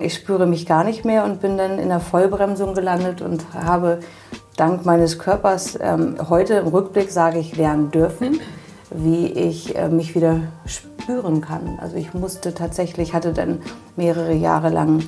[0.00, 4.00] Ich spüre mich gar nicht mehr und bin dann in der Vollbremsung gelandet und habe
[4.56, 8.40] dank meines Körpers ähm, heute im Rückblick, sage ich, lernen dürfen,
[8.90, 11.78] wie ich äh, mich wieder spüren kann.
[11.82, 13.60] Also ich musste tatsächlich, hatte dann
[13.94, 15.02] mehrere Jahre lang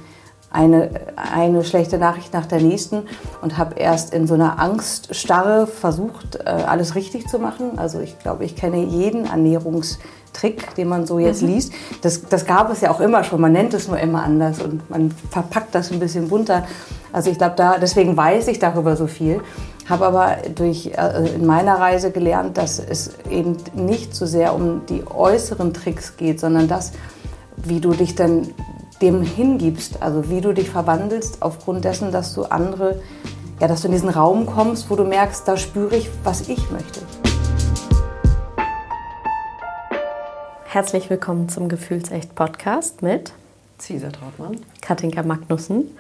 [0.50, 3.04] eine, eine schlechte Nachricht nach der nächsten
[3.40, 7.78] und habe erst in so einer Angststarre versucht, äh, alles richtig zu machen.
[7.78, 9.96] Also ich glaube, ich kenne jeden Ernährungs-
[10.32, 11.48] Trick, den man so jetzt mhm.
[11.48, 11.72] liest.
[12.00, 13.40] Das, das gab es ja auch immer schon.
[13.40, 16.64] Man nennt es nur immer anders und man verpackt das ein bisschen bunter.
[17.12, 19.40] Also ich glaube, da, deswegen weiß ich darüber so viel.
[19.88, 24.86] Habe aber durch, äh, in meiner Reise gelernt, dass es eben nicht so sehr um
[24.86, 26.92] die äußeren Tricks geht, sondern das,
[27.56, 28.48] wie du dich dann
[29.02, 33.00] dem hingibst, also wie du dich verwandelst aufgrund dessen, dass du andere,
[33.60, 36.70] ja, dass du in diesen Raum kommst, wo du merkst, da spüre ich, was ich
[36.70, 37.00] möchte.
[40.72, 43.34] Herzlich willkommen zum Gefühlsecht Podcast mit
[43.78, 45.94] Cesar Trautmann, Katinka Magnussen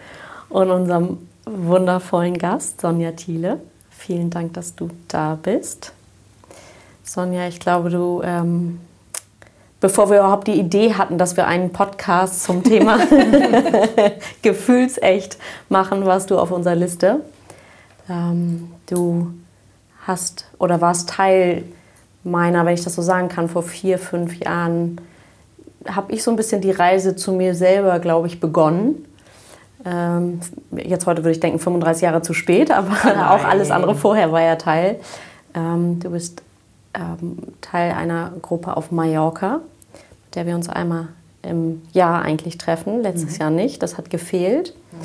[0.48, 3.60] und unserem wundervollen Gast Sonja Thiele.
[3.90, 5.92] Vielen Dank, dass du da bist.
[7.04, 8.80] Sonja, ich glaube, du, ähm,
[9.78, 12.98] bevor wir überhaupt die Idee hatten, dass wir einen Podcast zum Thema
[14.40, 15.36] Gefühlsecht
[15.68, 17.20] machen, warst du auf unserer Liste.
[18.08, 19.34] Ähm, du
[20.06, 21.62] hast oder warst Teil
[22.24, 25.00] meiner, wenn ich das so sagen kann, vor vier, fünf Jahren
[25.88, 29.04] habe ich so ein bisschen die Reise zu mir selber, glaube ich, begonnen.
[29.84, 30.40] Ähm,
[30.76, 33.18] jetzt heute würde ich denken, 35 Jahre zu spät, aber Nein.
[33.28, 35.00] auch alles andere vorher war ja Teil.
[35.54, 36.42] Ähm, du bist
[36.94, 39.60] ähm, Teil einer Gruppe auf Mallorca,
[40.24, 41.08] mit der wir uns einmal
[41.42, 43.40] im Jahr eigentlich treffen, letztes mhm.
[43.40, 44.74] Jahr nicht, das hat gefehlt.
[44.92, 44.98] Mhm.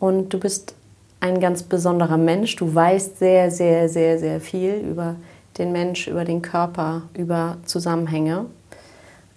[0.00, 0.74] Und du bist
[1.20, 5.14] ein ganz besonderer Mensch, du weißt sehr, sehr, sehr, sehr viel über
[5.58, 8.46] den Mensch, über den Körper, über Zusammenhänge.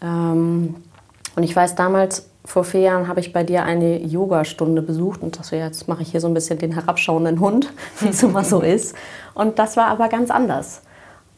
[0.01, 0.75] Ähm,
[1.35, 5.37] und ich weiß, damals, vor vier Jahren, habe ich bei dir eine Yogastunde besucht und
[5.37, 8.61] dachte, jetzt mache ich hier so ein bisschen den herabschauenden Hund, wie es immer so
[8.61, 8.95] ist.
[9.33, 10.81] Und das war aber ganz anders.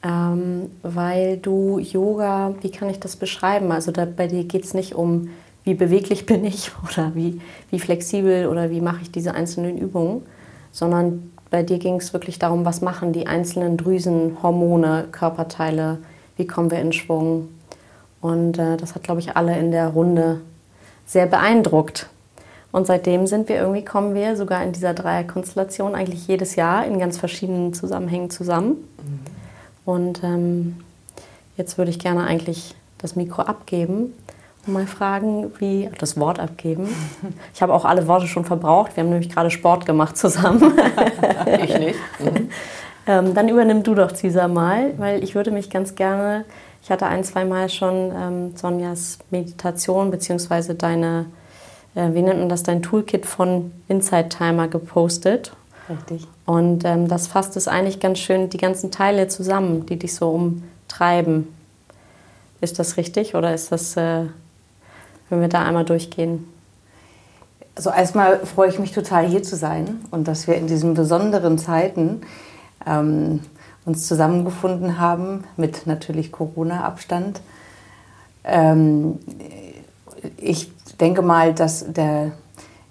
[0.03, 3.71] Ähm, weil du Yoga, wie kann ich das beschreiben?
[3.71, 5.29] Also da, bei dir geht es nicht um,
[5.63, 10.23] wie beweglich bin ich oder wie, wie flexibel oder wie mache ich diese einzelnen Übungen,
[10.71, 15.97] sondern bei dir ging es wirklich darum, was machen die einzelnen Drüsen, Hormone, Körperteile,
[16.37, 17.49] wie kommen wir in Schwung.
[18.21, 20.41] Und äh, das hat, glaube ich, alle in der Runde
[21.05, 22.09] sehr beeindruckt.
[22.71, 26.99] Und seitdem sind wir irgendwie, kommen wir sogar in dieser Dreierkonstellation eigentlich jedes Jahr in
[26.99, 28.69] ganz verschiedenen Zusammenhängen zusammen.
[28.69, 29.19] Mhm.
[29.83, 30.77] Und ähm,
[31.57, 34.13] jetzt würde ich gerne eigentlich das Mikro abgeben
[34.67, 36.87] mal fragen, wie das Wort abgeben.
[37.53, 38.95] Ich habe auch alle Worte schon verbraucht.
[38.95, 40.73] Wir haben nämlich gerade Sport gemacht zusammen.
[41.45, 41.99] ich nicht.
[42.19, 42.49] Mhm.
[43.07, 46.45] Ähm, dann übernimm du doch Cesar mal, weil ich würde mich ganz gerne,
[46.83, 51.25] ich hatte ein, zwei Mal schon ähm, Sonjas Meditation beziehungsweise deine,
[51.95, 55.53] äh, wie nennt man das, dein Toolkit von Inside Timer gepostet.
[55.89, 56.27] Richtig.
[56.45, 60.29] Und ähm, das fasst es eigentlich ganz schön, die ganzen Teile zusammen, die dich so
[60.29, 61.47] umtreiben.
[62.61, 63.97] Ist das richtig oder ist das...
[63.97, 64.25] Äh,
[65.31, 66.47] wenn wir da einmal durchgehen?
[67.75, 71.57] Also erstmal freue ich mich total hier zu sein und dass wir in diesen besonderen
[71.57, 72.21] Zeiten
[72.85, 73.39] ähm,
[73.85, 77.39] uns zusammengefunden haben mit natürlich Corona-Abstand.
[78.43, 79.19] Ähm,
[80.37, 80.69] ich
[80.99, 82.33] denke mal, dass der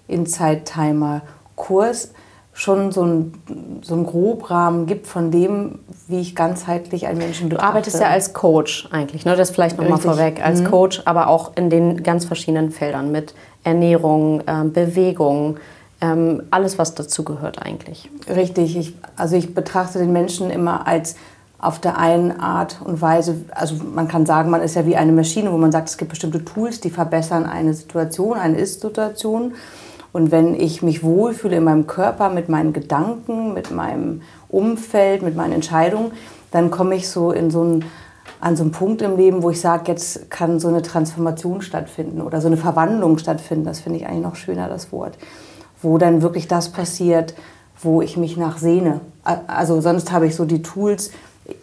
[0.07, 2.11] Inside-Timer-Kurs
[2.53, 7.65] schon so einen so einen Grobrahmen gibt von dem, wie ich ganzheitlich einen Menschen betrachte.
[7.65, 9.35] Du arbeitest ja als Coach eigentlich, ne?
[9.35, 10.65] das vielleicht nochmal vorweg, als mhm.
[10.65, 15.57] Coach, aber auch in den ganz verschiedenen Feldern mit Ernährung, ähm, Bewegung,
[16.01, 18.09] ähm, alles, was dazu gehört eigentlich.
[18.27, 21.15] Richtig, ich, also ich betrachte den Menschen immer als
[21.59, 25.11] auf der einen Art und Weise, also man kann sagen, man ist ja wie eine
[25.11, 29.53] Maschine, wo man sagt, es gibt bestimmte Tools, die verbessern eine Situation, eine Ist-Situation.
[30.13, 35.35] Und wenn ich mich wohlfühle in meinem Körper, mit meinen Gedanken, mit meinem Umfeld, mit
[35.35, 36.11] meinen Entscheidungen,
[36.51, 37.85] dann komme ich so in so einen,
[38.41, 42.21] an so einen Punkt im Leben, wo ich sage, jetzt kann so eine Transformation stattfinden
[42.21, 43.65] oder so eine Verwandlung stattfinden.
[43.65, 45.17] Das finde ich eigentlich noch schöner, das Wort.
[45.81, 47.33] Wo dann wirklich das passiert,
[47.81, 48.99] wo ich mich nach sehne.
[49.47, 51.11] Also sonst habe ich so die Tools,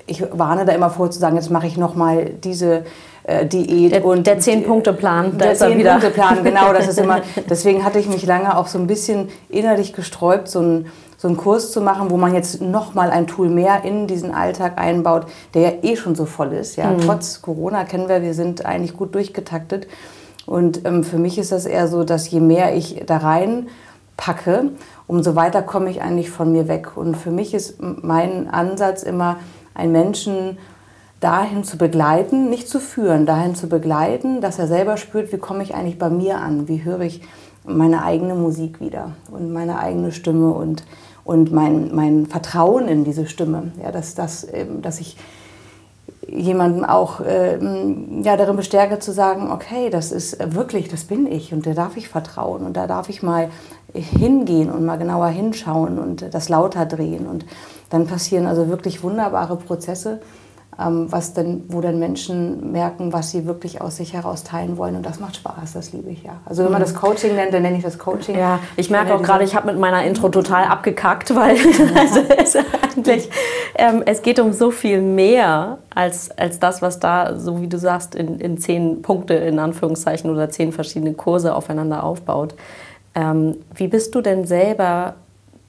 [0.06, 2.84] ich warne da immer vor zu sagen, jetzt mache ich nochmal diese
[3.28, 5.36] äh, Diät der, und der Zehn-Punkte-Plan.
[5.36, 6.72] Der Zehn-Punkte-Plan, genau.
[6.72, 7.20] Das ist immer.
[7.50, 10.86] Deswegen hatte ich mich lange auch so ein bisschen innerlich gesträubt, so einen,
[11.18, 14.34] so einen Kurs zu machen, wo man jetzt noch mal ein Tool mehr in diesen
[14.34, 16.76] Alltag einbaut, der ja eh schon so voll ist.
[16.76, 17.00] Ja, mhm.
[17.02, 19.88] trotz Corona kennen wir, wir sind eigentlich gut durchgetaktet.
[20.46, 23.68] Und ähm, für mich ist das eher so, dass je mehr ich da rein
[24.16, 24.70] packe,
[25.06, 26.96] umso weiter komme ich eigentlich von mir weg.
[26.96, 29.36] Und für mich ist mein Ansatz immer,
[29.74, 30.56] einen Menschen
[31.20, 35.62] dahin zu begleiten, nicht zu führen, dahin zu begleiten, dass er selber spürt, wie komme
[35.62, 37.22] ich eigentlich bei mir an, wie höre ich
[37.64, 40.84] meine eigene Musik wieder und meine eigene Stimme und,
[41.24, 43.72] und mein, mein Vertrauen in diese Stimme.
[43.82, 44.46] Ja, dass, dass,
[44.80, 45.16] dass ich
[46.26, 47.58] jemanden auch äh,
[48.22, 51.96] ja, darin bestärke zu sagen, okay, das ist wirklich, das bin ich und da darf
[51.96, 53.48] ich vertrauen und da darf ich mal
[53.92, 57.46] hingehen und mal genauer hinschauen und das lauter drehen und
[57.88, 60.47] dann passieren also wirklich wunderbare Prozesse ähm,
[60.78, 64.94] was denn, wo dann Menschen merken, was sie wirklich aus sich heraus teilen wollen.
[64.94, 66.40] Und das macht Spaß, das liebe ich ja.
[66.46, 68.38] Also wenn man das Coaching nennt, dann nenne ich das Coaching.
[68.38, 71.56] Ja, ich merke auch gerade, ich habe mit meiner Intro total abgekackt, weil
[71.96, 73.28] also es, eigentlich,
[73.74, 77.76] ähm, es geht um so viel mehr als, als das, was da, so wie du
[77.76, 82.54] sagst, in, in zehn Punkte in Anführungszeichen oder zehn verschiedene Kurse aufeinander aufbaut.
[83.16, 85.14] Ähm, wie bist du denn selber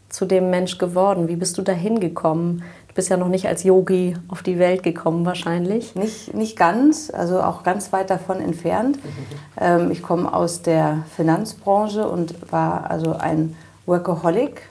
[0.09, 1.27] zu dem Mensch geworden?
[1.27, 2.63] Wie bist du dahin gekommen?
[2.99, 5.95] Bist ja noch nicht als Yogi auf die Welt gekommen wahrscheinlich.
[5.95, 8.99] Nicht, nicht ganz, also auch ganz weit davon entfernt.
[9.57, 13.55] Ähm, ich komme aus der Finanzbranche und war also ein
[13.85, 14.63] Workaholic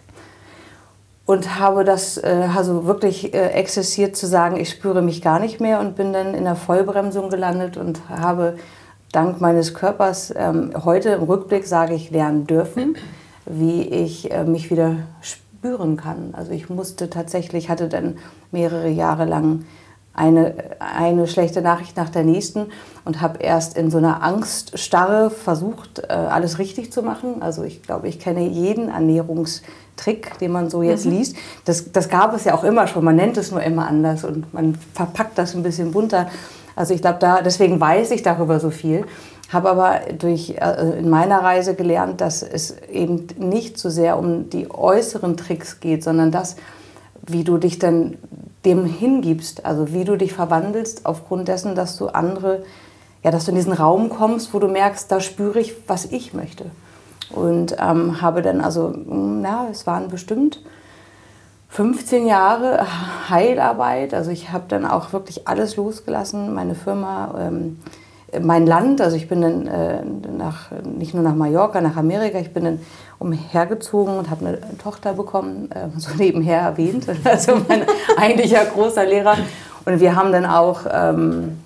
[1.24, 5.58] und habe das äh, also wirklich äh, exzessiert zu sagen, ich spüre mich gar nicht
[5.58, 8.58] mehr und bin dann in der Vollbremsung gelandet und habe
[9.10, 12.94] dank meines Körpers ähm, heute im Rückblick, sage ich, lernen dürfen,
[13.46, 16.34] wie ich äh, mich wieder spüre spüren kann.
[16.34, 18.18] Also ich musste tatsächlich, hatte dann
[18.52, 19.64] mehrere Jahre lang
[20.14, 22.66] eine, eine schlechte Nachricht nach der nächsten
[23.04, 27.42] und habe erst in so einer Angststarre versucht, äh, alles richtig zu machen.
[27.42, 31.12] Also ich glaube, ich kenne jeden Ernährungstrick, den man so jetzt mhm.
[31.12, 31.36] liest.
[31.64, 34.52] Das, das gab es ja auch immer schon, man nennt es nur immer anders und
[34.54, 36.28] man verpackt das ein bisschen bunter.
[36.76, 39.04] Also ich glaube, da, deswegen weiß ich darüber so viel.
[39.48, 44.50] Habe aber durch, äh, in meiner Reise gelernt, dass es eben nicht so sehr um
[44.50, 46.56] die äußeren Tricks geht, sondern das,
[47.26, 48.18] wie du dich dann
[48.64, 52.62] dem hingibst, also wie du dich verwandelst aufgrund dessen, dass du andere,
[53.22, 56.34] ja, dass du in diesen Raum kommst, wo du merkst, da spüre ich, was ich
[56.34, 56.66] möchte.
[57.30, 60.62] Und ähm, habe dann also, na, es waren bestimmt
[61.70, 62.86] 15 Jahre
[63.30, 64.12] Heilarbeit.
[64.12, 67.34] Also ich habe dann auch wirklich alles losgelassen, meine Firma.
[67.38, 67.78] Ähm,
[68.40, 70.02] mein Land, also ich bin dann äh,
[70.36, 72.80] nach, nicht nur nach Mallorca, nach Amerika, ich bin dann
[73.18, 77.84] umhergezogen und habe eine Tochter bekommen, äh, so nebenher erwähnt, also mein
[78.16, 79.36] eigentlicher großer Lehrer.
[79.84, 81.58] Und wir haben dann auch, ähm,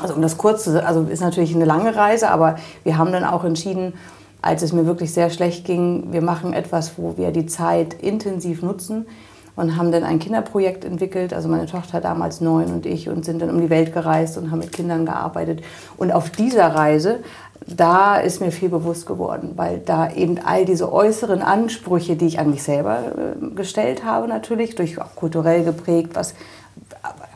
[0.00, 3.24] also um das kurz zu, also ist natürlich eine lange Reise, aber wir haben dann
[3.24, 3.92] auch entschieden,
[4.40, 8.62] als es mir wirklich sehr schlecht ging, wir machen etwas, wo wir die Zeit intensiv
[8.62, 9.06] nutzen
[9.56, 13.40] und haben dann ein Kinderprojekt entwickelt, also meine Tochter damals neun und ich, und sind
[13.40, 15.62] dann um die Welt gereist und haben mit Kindern gearbeitet.
[15.96, 17.20] Und auf dieser Reise,
[17.66, 22.38] da ist mir viel bewusst geworden, weil da eben all diese äußeren Ansprüche, die ich
[22.38, 26.34] an mich selber äh, gestellt habe, natürlich, durch auch kulturell geprägt, was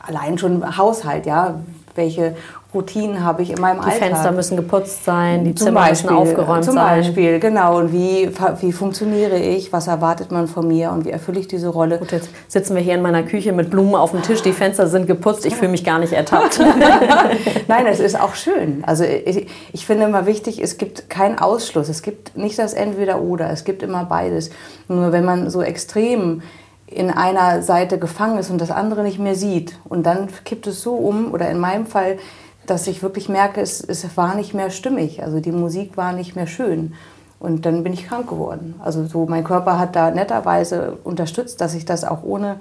[0.05, 1.59] allein schon Haushalt, ja,
[1.95, 2.35] welche
[2.73, 3.99] Routinen habe ich in meinem die Alltag.
[3.99, 7.03] Die Fenster müssen geputzt sein, die zum Zimmer Beispiel, müssen aufgeräumt zum sein.
[7.03, 7.77] Zum Beispiel, genau.
[7.77, 8.29] Und wie,
[8.61, 11.97] wie funktioniere ich, was erwartet man von mir und wie erfülle ich diese Rolle.
[11.97, 14.87] Gut, jetzt sitzen wir hier in meiner Küche mit Blumen auf dem Tisch, die Fenster
[14.87, 16.59] sind geputzt, ich fühle mich gar nicht ertappt.
[17.67, 18.83] Nein, es ist auch schön.
[18.85, 21.89] Also ich, ich finde immer wichtig, es gibt keinen Ausschluss.
[21.89, 24.49] Es gibt nicht das Entweder-Oder, es gibt immer beides.
[24.87, 26.41] Nur wenn man so extrem
[26.87, 29.77] in einer Seite gefangen ist und das andere nicht mehr sieht.
[29.87, 32.17] Und dann kippt es so um, oder in meinem Fall,
[32.65, 35.23] dass ich wirklich merke, es, es war nicht mehr stimmig.
[35.23, 36.93] Also die Musik war nicht mehr schön.
[37.39, 38.75] Und dann bin ich krank geworden.
[38.83, 42.57] Also so, mein Körper hat da netterweise unterstützt, dass ich das auch ohne,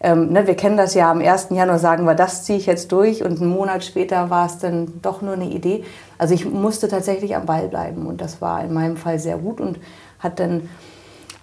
[0.00, 1.48] ähm, ne, wir kennen das ja, am 1.
[1.50, 5.00] Januar sagen wir, das ziehe ich jetzt durch und einen Monat später war es dann
[5.02, 5.82] doch nur eine Idee.
[6.18, 9.60] Also ich musste tatsächlich am Ball bleiben und das war in meinem Fall sehr gut
[9.60, 9.80] und
[10.20, 10.68] hat dann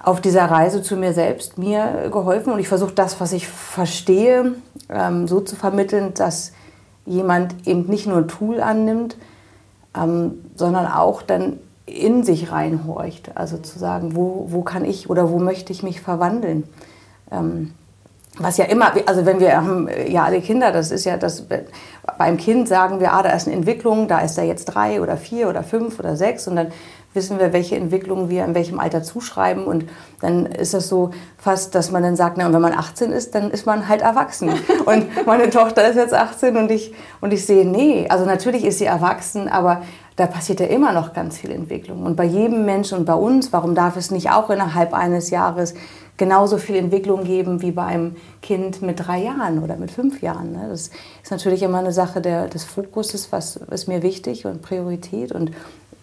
[0.02, 4.54] auf dieser Reise zu mir selbst mir geholfen und ich versuche das, was ich verstehe,
[4.90, 6.54] ähm, so zu vermitteln, dass
[7.06, 9.18] jemand eben nicht nur ein Tool annimmt,
[9.96, 13.32] ähm, sondern auch dann in sich reinhorcht.
[13.36, 16.64] Also zu sagen, wo, wo kann ich oder wo möchte ich mich verwandeln.
[17.32, 17.74] Ähm,
[18.40, 21.46] was ja immer, also wenn wir haben ja alle Kinder, das ist ja das,
[22.18, 25.18] beim Kind sagen wir, ah, da ist eine Entwicklung, da ist er jetzt drei oder
[25.18, 26.68] vier oder fünf oder sechs und dann
[27.14, 29.66] wissen wir, welche Entwicklung wir in welchem Alter zuschreiben.
[29.66, 29.86] Und
[30.22, 33.36] dann ist das so fast, dass man dann sagt, na, und wenn man 18 ist,
[33.36, 34.50] dann ist man halt erwachsen.
[34.86, 38.80] Und meine Tochter ist jetzt 18 und ich, und ich sehe, nee, also natürlich ist
[38.80, 39.82] sie erwachsen, aber
[40.16, 42.04] da passiert ja immer noch ganz viel Entwicklung.
[42.04, 45.74] Und bei jedem Menschen und bei uns, warum darf es nicht auch innerhalb eines Jahres
[46.18, 50.52] genauso viel Entwicklung geben wie bei einem Kind mit drei Jahren oder mit fünf Jahren.
[50.52, 50.68] Ne?
[50.70, 50.92] Das
[51.24, 55.32] ist natürlich immer eine Sache der, des Fokuses, was ist mir wichtig und Priorität.
[55.32, 55.52] Und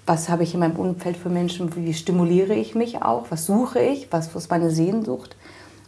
[0.06, 3.80] was habe ich in meinem Umfeld für Menschen, wie stimuliere ich mich auch, was suche
[3.80, 5.36] ich, was ist meine Sehnsucht?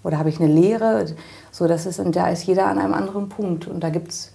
[0.04, 1.06] Oder habe ich eine Lehre,
[1.50, 3.68] so dass es und da ist jeder an einem anderen Punkt.
[3.68, 4.32] Und da gibt es,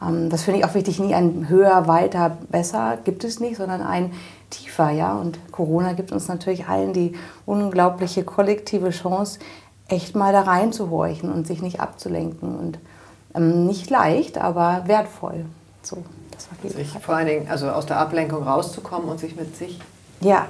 [0.00, 3.82] ähm, das finde ich auch wichtig, nie ein höher, weiter, besser gibt es nicht, sondern
[3.82, 4.12] ein
[4.50, 5.14] tiefer, ja.
[5.14, 9.40] Und Corona gibt uns natürlich allen die unglaubliche kollektive Chance,
[9.88, 12.56] echt mal da reinzuhorchen und sich nicht abzulenken.
[12.56, 12.78] Und
[13.34, 15.44] ähm, nicht leicht, aber wertvoll.
[15.82, 15.98] So,
[16.48, 19.78] das war sich vor allen Dingen, also aus der Ablenkung rauszukommen und sich mit sich
[20.20, 20.46] ja.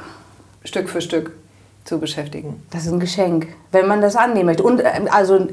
[0.65, 1.33] Stück für Stück
[1.85, 2.63] zu beschäftigen.
[2.71, 4.63] Das ist ein Geschenk, wenn man das annehmen möchte.
[4.63, 5.49] Und ähm, also,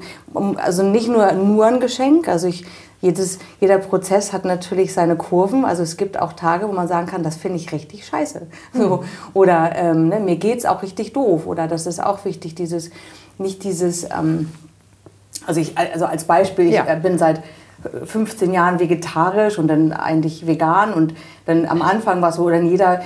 [0.57, 2.65] also nicht nur, nur ein Geschenk, also ich,
[2.99, 5.65] jedes, jeder Prozess hat natürlich seine Kurven.
[5.65, 8.47] Also es gibt auch Tage, wo man sagen kann, das finde ich richtig scheiße.
[8.73, 9.03] So.
[9.33, 11.45] Oder ähm, ne, mir geht es auch richtig doof.
[11.45, 12.89] Oder das ist auch wichtig, dieses,
[13.37, 14.51] nicht dieses, ähm,
[15.45, 16.85] also, ich, also als Beispiel, ich ja.
[16.85, 17.43] Äh, bin seit
[18.05, 21.13] 15 Jahren vegetarisch und dann eigentlich vegan und
[21.45, 23.01] dann am Anfang war es so, dann jeder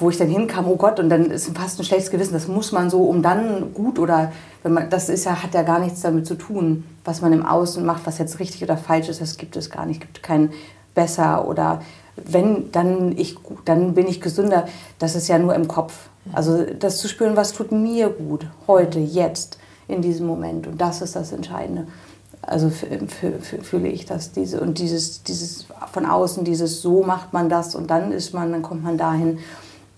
[0.00, 2.72] wo ich dann hinkam, oh Gott, und dann ist fast ein schlechtes Gewissen, das muss
[2.72, 6.00] man so, um dann gut oder wenn man, das ist ja, hat ja gar nichts
[6.00, 9.36] damit zu tun, was man im Außen macht, was jetzt richtig oder falsch ist, das
[9.36, 10.00] gibt es gar nicht.
[10.00, 10.50] Gibt kein
[10.94, 11.82] besser oder
[12.16, 14.66] wenn, dann, ich, dann bin ich gesünder.
[14.98, 16.08] Das ist ja nur im Kopf.
[16.32, 20.66] Also das zu spüren, was tut mir gut, heute, jetzt, in diesem Moment.
[20.66, 21.86] Und das ist das Entscheidende.
[22.50, 24.32] Also fühle ich das.
[24.32, 28.52] Diese, und dieses, dieses von außen, dieses so macht man das und dann ist man,
[28.52, 29.38] dann kommt man dahin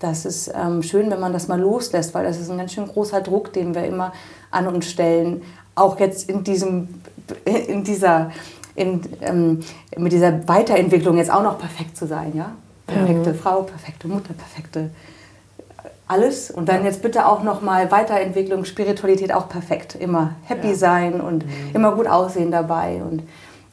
[0.03, 2.87] das ist ähm, schön, wenn man das mal loslässt, weil das ist ein ganz schön
[2.87, 4.11] großer Druck, den wir immer
[4.51, 5.41] an uns stellen.
[5.75, 6.89] Auch jetzt in diesem,
[7.45, 8.31] in dieser,
[8.75, 9.61] in, ähm,
[9.97, 12.51] mit dieser Weiterentwicklung jetzt auch noch perfekt zu sein, ja?
[12.85, 13.39] Perfekte mhm.
[13.39, 14.89] Frau, perfekte Mutter, perfekte
[16.07, 20.75] alles und dann jetzt bitte auch noch mal Weiterentwicklung, Spiritualität auch perfekt, immer happy ja.
[20.75, 21.51] sein und mhm.
[21.73, 23.23] immer gut aussehen dabei und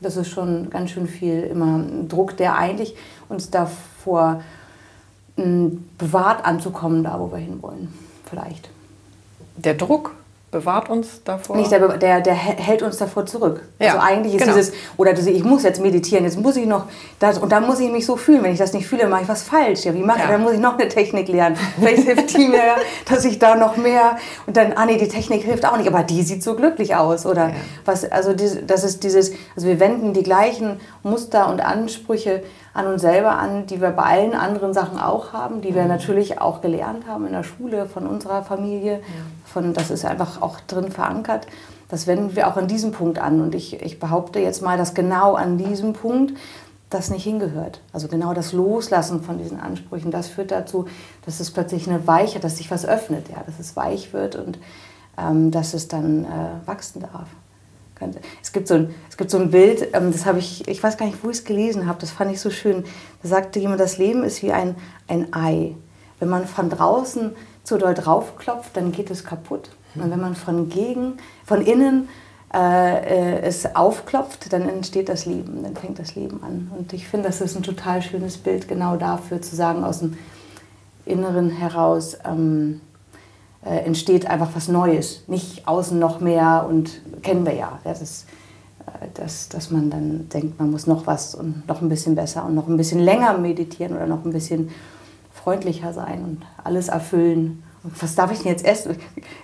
[0.01, 2.95] das ist schon ganz schön viel immer Druck, der eigentlich
[3.29, 4.43] uns davor
[5.37, 7.93] bewahrt anzukommen, da wo wir hinwollen.
[8.25, 8.71] Vielleicht.
[9.57, 10.15] Der Druck
[10.51, 11.57] bewahrt uns davor?
[11.57, 13.63] Nicht, der, der, der hält uns davor zurück.
[13.79, 14.57] Ja, also eigentlich ist genau.
[14.57, 16.87] dieses, oder diese, ich muss jetzt meditieren, jetzt muss ich noch
[17.19, 18.43] das, und dann muss ich mich so fühlen.
[18.43, 19.85] Wenn ich das nicht fühle, mache ich was falsch.
[19.85, 20.25] Ja, wie mache ja.
[20.25, 20.31] ich?
[20.31, 21.57] Dann muss ich noch eine Technik lernen.
[21.79, 22.77] Vielleicht hilft die mir,
[23.09, 26.03] dass ich da noch mehr, und dann, ah nee, die Technik hilft auch nicht, aber
[26.03, 27.27] die sieht so glücklich aus.
[27.27, 27.55] Oder ja.
[27.85, 32.43] was, also das ist dieses, also wir wenden die gleichen Muster und Ansprüche
[32.73, 35.89] an uns selber an, die wir bei allen anderen Sachen auch haben, die wir mhm.
[35.89, 39.01] natürlich auch gelernt haben in der Schule, von unserer Familie.
[39.53, 41.47] Von, das ist einfach auch drin verankert.
[41.89, 43.41] Das wenden wir auch an diesem Punkt an.
[43.41, 46.35] Und ich, ich behaupte jetzt mal, dass genau an diesem Punkt
[46.89, 47.81] das nicht hingehört.
[47.93, 50.87] Also genau das Loslassen von diesen Ansprüchen, das führt dazu,
[51.25, 54.59] dass es plötzlich eine Weiche, dass sich was öffnet, ja, dass es weich wird und
[55.17, 57.29] ähm, dass es dann äh, wachsen darf.
[58.43, 60.97] Es gibt so ein, es gibt so ein Bild, ähm, das habe ich, ich weiß
[60.97, 62.85] gar nicht, wo ich es gelesen habe, das fand ich so schön.
[63.23, 64.75] Da sagte jemand, das Leben ist wie ein,
[65.07, 65.75] ein Ei.
[66.19, 67.33] Wenn man von draußen
[67.65, 69.71] zu doll draufklopft, dann geht es kaputt.
[69.95, 71.15] Und wenn man von, gegen,
[71.45, 72.09] von innen
[72.53, 76.71] äh, äh, es aufklopft, dann entsteht das Leben, dann fängt das Leben an.
[76.77, 80.17] Und ich finde, das ist ein total schönes Bild genau dafür, zu sagen, aus dem
[81.07, 82.81] Inneren heraus, ähm,
[83.65, 85.23] äh, entsteht einfach was Neues.
[85.27, 87.79] Nicht außen noch mehr und kennen wir ja.
[87.85, 88.27] Das ist,
[88.87, 92.45] äh, dass, dass man dann denkt, man muss noch was und noch ein bisschen besser
[92.45, 94.71] und noch ein bisschen länger meditieren oder noch ein bisschen
[95.43, 98.97] freundlicher sein und alles erfüllen was darf ich denn jetzt essen?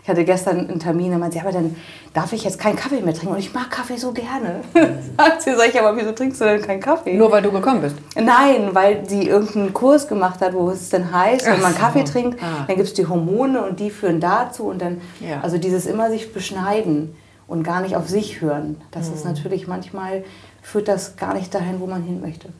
[0.02, 1.74] Ich hatte gestern einen Termin, da meinte sie, aber dann
[2.12, 3.34] darf ich jetzt keinen Kaffee mehr trinken.
[3.34, 4.60] Und ich mag Kaffee so gerne.
[5.16, 7.14] Sagt sie, sag ich, aber wieso trinkst du denn keinen Kaffee?
[7.14, 7.96] Nur weil du gekommen bist?
[8.14, 12.42] Nein, weil sie irgendeinen Kurs gemacht hat, wo es denn heißt, wenn man Kaffee trinkt,
[12.42, 12.64] ah.
[12.66, 14.64] dann gibt es die Hormone und die führen dazu.
[14.64, 15.40] Und dann, ja.
[15.40, 17.16] also dieses immer sich beschneiden
[17.48, 19.14] und gar nicht auf sich hören, das mhm.
[19.14, 20.24] ist natürlich manchmal,
[20.60, 22.50] führt das gar nicht dahin, wo man hin möchte.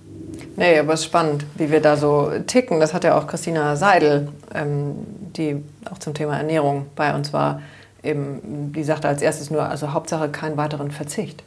[0.56, 2.80] Nee, aber es ist spannend, wie wir da so ticken.
[2.80, 4.94] Das hat ja auch Christina Seidel, ähm,
[5.36, 7.60] die auch zum Thema Ernährung bei uns war,
[8.02, 11.42] eben, die sagte als erstes nur, also Hauptsache keinen weiteren Verzicht.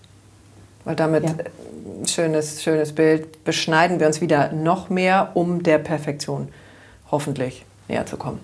[0.85, 1.31] Weil damit, ja.
[1.31, 6.49] Äh, schönes, schönes Bild, beschneiden wir uns wieder noch mehr, um der Perfektion
[7.11, 8.39] hoffentlich näher zu kommen.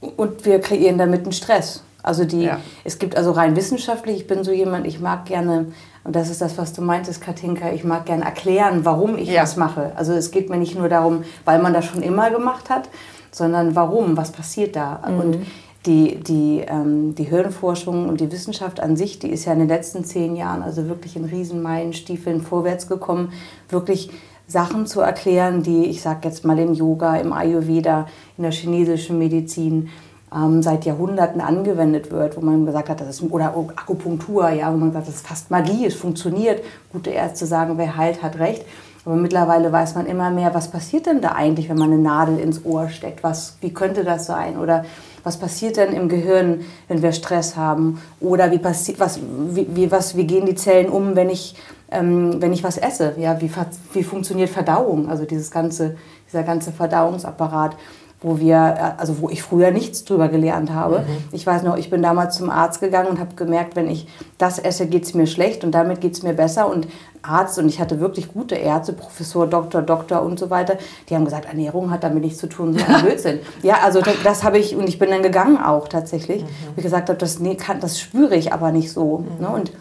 [0.00, 1.82] Und wir kreieren damit einen Stress.
[2.02, 2.60] Also die, ja.
[2.84, 5.66] es gibt also rein wissenschaftlich, ich bin so jemand, ich mag gerne
[6.02, 7.72] und das ist das, was du meintest, Katinka.
[7.72, 9.42] Ich mag gerne erklären, warum ich ja.
[9.42, 9.92] das mache.
[9.96, 12.88] Also es geht mir nicht nur darum, weil man das schon immer gemacht hat,
[13.30, 15.02] sondern warum, was passiert da.
[15.06, 15.20] Mhm.
[15.20, 15.38] Und
[15.86, 19.68] die, die, ähm, die Hirnforschung und die Wissenschaft an sich, die ist ja in den
[19.68, 23.32] letzten zehn Jahren also wirklich in Riesenmeilenstiefeln vorwärts gekommen,
[23.68, 24.10] wirklich
[24.46, 29.18] Sachen zu erklären, die, ich sage jetzt mal im Yoga, im Ayurveda, in der chinesischen
[29.18, 29.88] Medizin,
[30.34, 34.76] ähm, seit Jahrhunderten angewendet wird, wo man gesagt hat, das ist, oder Akupunktur, ja, wo
[34.76, 36.62] man sagt, das ist fast Magie, es funktioniert.
[36.92, 38.64] Gute Ärzte sagen, wer heilt, hat recht.
[39.04, 42.38] Aber mittlerweile weiß man immer mehr, was passiert denn da eigentlich, wenn man eine Nadel
[42.38, 43.22] ins Ohr steckt?
[43.22, 44.58] Was, wie könnte das sein?
[44.58, 44.84] Oder
[45.24, 48.00] was passiert denn im Gehirn, wenn wir Stress haben?
[48.20, 51.56] Oder wie, passiert, was, wie, wie, was, wie gehen die Zellen um, wenn ich,
[51.90, 53.14] ähm, wenn ich was esse?
[53.16, 53.50] Ja, wie,
[53.94, 55.08] wie funktioniert Verdauung?
[55.08, 55.96] Also dieses ganze,
[56.28, 57.76] dieser ganze Verdauungsapparat
[58.22, 61.00] wo wir, also wo ich früher nichts drüber gelernt habe.
[61.00, 61.04] Mhm.
[61.32, 64.58] Ich weiß noch, ich bin damals zum Arzt gegangen und habe gemerkt, wenn ich das
[64.58, 66.68] esse, geht es mir schlecht und damit geht es mir besser.
[66.68, 66.86] Und
[67.22, 70.76] Arzt, und ich hatte wirklich gute Ärzte, Professor, Doktor, Doktor und so weiter,
[71.08, 73.40] die haben gesagt, Ernährung hat damit nichts zu tun, so ein Blödsinn.
[73.62, 76.46] ja, also das, das habe ich, und ich bin dann gegangen auch tatsächlich, mhm.
[76.46, 79.18] wo ich gesagt habe, das, nee, kann, das spüre ich aber nicht so.
[79.18, 79.44] Mhm.
[79.44, 79.48] Ne?
[79.48, 79.72] Und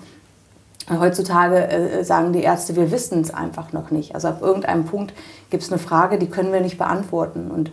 [0.90, 4.16] Heutzutage äh, sagen die Ärzte, wir wissen es einfach noch nicht.
[4.16, 5.14] Also ab irgendeinem Punkt
[5.52, 7.52] gibt es eine Frage, die können wir nicht beantworten.
[7.52, 7.72] Und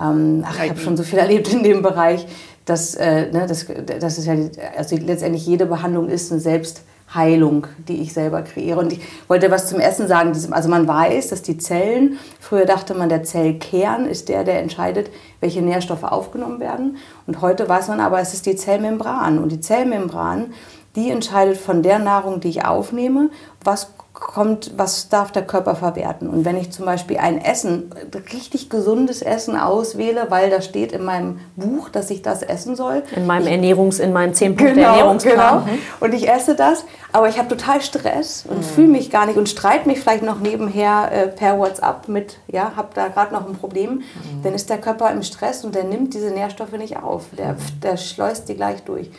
[0.00, 2.26] ähm, ach, ich habe schon so viel erlebt in dem Bereich,
[2.64, 3.66] dass äh, ne, das,
[4.00, 4.34] das ist ja,
[4.76, 8.80] also letztendlich jede Behandlung ist eine Selbstheilung, die ich selber kreiere.
[8.80, 10.32] Und ich wollte was zum Essen sagen.
[10.50, 15.10] Also man weiß, dass die Zellen, früher dachte man, der Zellkern ist der, der entscheidet,
[15.40, 16.96] welche Nährstoffe aufgenommen werden.
[17.26, 19.38] Und heute weiß man aber, es ist die Zellmembran.
[19.38, 20.52] Und die Zellmembran,
[20.96, 23.30] die entscheidet von der Nahrung, die ich aufnehme,
[23.62, 26.28] was kommt, was darf der Körper verwerten.
[26.28, 27.90] Und wenn ich zum Beispiel ein Essen,
[28.32, 33.02] richtig gesundes Essen auswähle, weil da steht in meinem Buch, dass ich das essen soll.
[33.14, 35.64] In meinem ich, Ernährungs-, in meinem 10 Punkte genau, Ernährungsplan.
[35.66, 35.78] Genau.
[36.00, 38.62] Und ich esse das, aber ich habe total Stress und mhm.
[38.62, 42.72] fühle mich gar nicht und streite mich vielleicht noch nebenher äh, per WhatsApp mit, ja,
[42.74, 43.96] habe da gerade noch ein Problem.
[43.96, 44.42] Mhm.
[44.42, 47.26] Dann ist der Körper im Stress und der nimmt diese Nährstoffe nicht auf.
[47.36, 47.80] Der, mhm.
[47.82, 49.10] der schleust die gleich durch.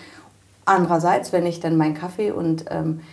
[0.65, 3.03] Andererseits, wenn ich dann meinen Kaffee und ähm, äh,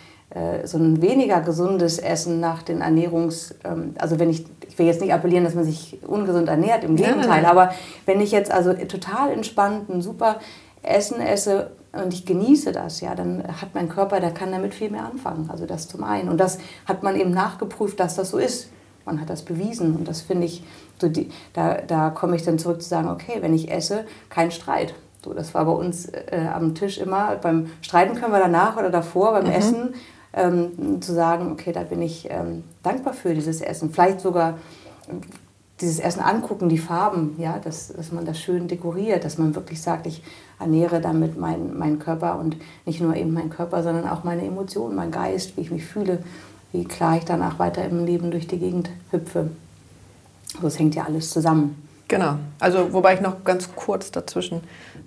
[0.65, 3.55] so ein weniger gesundes Essen nach den Ernährungs...
[3.65, 6.97] Ähm, also wenn ich, ich will jetzt nicht appellieren, dass man sich ungesund ernährt, im
[6.97, 7.51] Gegenteil, ja.
[7.51, 7.73] aber
[8.07, 10.41] wenn ich jetzt also total entspannt ein super
[10.83, 14.91] Essen esse und ich genieße das, ja, dann hat mein Körper, der kann damit viel
[14.91, 15.49] mehr anfangen.
[15.51, 16.29] Also das zum einen.
[16.29, 18.71] Und das hat man eben nachgeprüft, dass das so ist.
[19.05, 20.65] Man hat das bewiesen und das finde ich,
[20.99, 24.51] so die, da, da komme ich dann zurück zu sagen, okay, wenn ich esse, kein
[24.51, 24.95] Streit.
[25.23, 27.37] So, das war bei uns äh, am Tisch immer.
[27.37, 29.53] Beim Streiten können wir danach oder davor, beim mhm.
[29.53, 29.95] Essen
[30.37, 33.91] ähm, zu sagen, okay, da bin ich ähm, dankbar für dieses Essen.
[33.91, 34.59] Vielleicht sogar
[35.81, 39.83] dieses Essen angucken, die Farben, ja, dass, dass man das schön dekoriert, dass man wirklich
[39.83, 40.23] sagt, ich
[40.61, 44.95] ernähre damit meinen mein Körper und nicht nur eben meinen Körper, sondern auch meine Emotionen,
[44.95, 46.23] mein Geist, wie ich mich fühle,
[46.73, 49.51] wie klar ich danach weiter im Leben durch die Gegend hüpfe.
[50.61, 51.84] So, es hängt ja alles zusammen.
[52.15, 52.37] Genau.
[52.61, 54.63] Also wobei ich noch ganz kurz dazwischen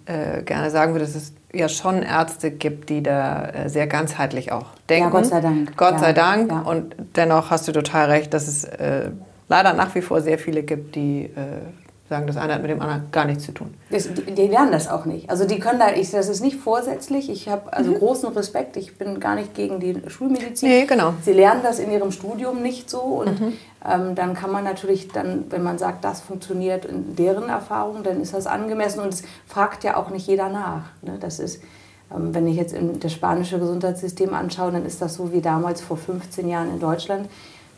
[0.06, 4.52] äh, gerne sagen würde, dass es ja schon Ärzte gibt, die da äh, sehr ganzheitlich
[4.52, 5.06] auch denken.
[5.06, 5.78] Ja, Gott sei Dank.
[5.78, 6.52] Gott ja, sei Dank.
[6.52, 6.62] Ja.
[6.62, 9.12] Und dennoch hast du total recht, dass es äh,
[9.48, 11.62] leider nach wie vor sehr viele gibt, die äh,
[12.10, 13.74] sagen, das eine hat mit dem anderen gar nichts zu tun.
[13.90, 15.30] Das, die, die, lernen das auch nicht.
[15.30, 17.30] Also die können da, ich, das ist nicht vorsätzlich.
[17.30, 18.00] Ich habe also mhm.
[18.00, 18.78] großen Respekt.
[18.78, 20.70] Ich bin gar nicht gegen die Schulmedizin.
[20.70, 21.14] Nee, genau.
[21.22, 23.54] Sie lernen das in ihrem Studium nicht so und mhm.
[23.86, 28.22] ähm, dann kann man natürlich dann, wenn man sagt, das funktioniert in deren Erfahrung, dann
[28.22, 30.84] ist das angemessen und es fragt ja auch nicht jeder nach.
[31.02, 31.18] Ne?
[31.20, 31.62] Das ist
[32.16, 35.98] ähm, wenn ich jetzt das spanische Gesundheitssystem anschaue, dann ist das so wie damals vor
[35.98, 37.28] 15 Jahren in Deutschland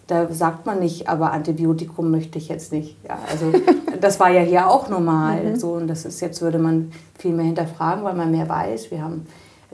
[0.10, 2.98] da sagt man nicht, aber Antibiotikum möchte ich jetzt nicht.
[3.08, 3.52] Ja, also
[4.02, 5.44] das war ja hier auch normal.
[5.44, 5.56] Mhm.
[5.56, 8.90] So, und das ist jetzt würde man viel mehr hinterfragen, weil man mehr weiß.
[8.92, 9.28] Wir haben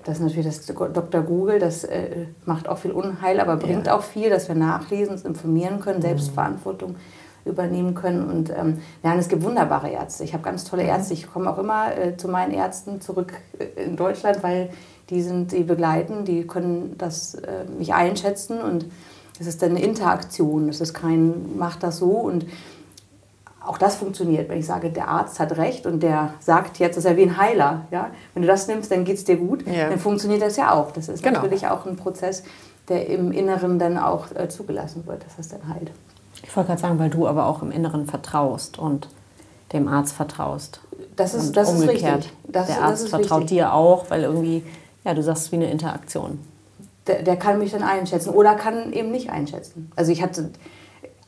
[0.03, 1.21] das ist natürlich das Dr.
[1.21, 3.97] Google, das äh, macht auch viel Unheil, aber bringt ja.
[3.97, 5.99] auch viel, dass wir nachlesen, uns informieren können.
[5.99, 6.95] Selbstverantwortung
[7.43, 8.27] übernehmen können.
[8.29, 10.23] Und ähm, ja, es gibt wunderbare Ärzte.
[10.23, 10.89] Ich habe ganz tolle mhm.
[10.89, 11.13] Ärzte.
[11.13, 14.69] Ich komme auch immer äh, zu meinen Ärzten zurück äh, in Deutschland, weil
[15.09, 18.85] die sind, die begleiten, die können das äh, mich einschätzen und
[19.37, 20.67] das ist dann eine Interaktion.
[20.67, 22.45] Das ist kein, mach das so und
[23.65, 27.05] auch das funktioniert, wenn ich sage, der Arzt hat recht und der sagt jetzt, das
[27.05, 27.87] ist ja wie ein Heiler.
[27.89, 28.11] Ja?
[28.33, 29.89] Wenn du das nimmst, dann geht es dir gut, ja.
[29.89, 30.91] dann funktioniert das ja auch.
[30.91, 31.41] Das ist genau.
[31.41, 32.43] natürlich auch ein Prozess,
[32.89, 35.91] der im Inneren dann auch äh, zugelassen wird, dass das dann heilt.
[36.43, 39.09] Ich wollte gerade sagen, weil du aber auch im Inneren vertraust und
[39.73, 40.81] dem Arzt vertraust.
[41.15, 42.01] Das ist, das umgekehrt.
[42.01, 42.31] ist richtig.
[42.47, 43.57] Das, der Arzt vertraut richtig.
[43.57, 44.63] dir auch, weil irgendwie,
[45.03, 46.39] ja, du sagst, wie eine Interaktion
[47.07, 49.91] der, der kann mich dann einschätzen oder kann eben nicht einschätzen.
[49.95, 50.51] Also ich hatte,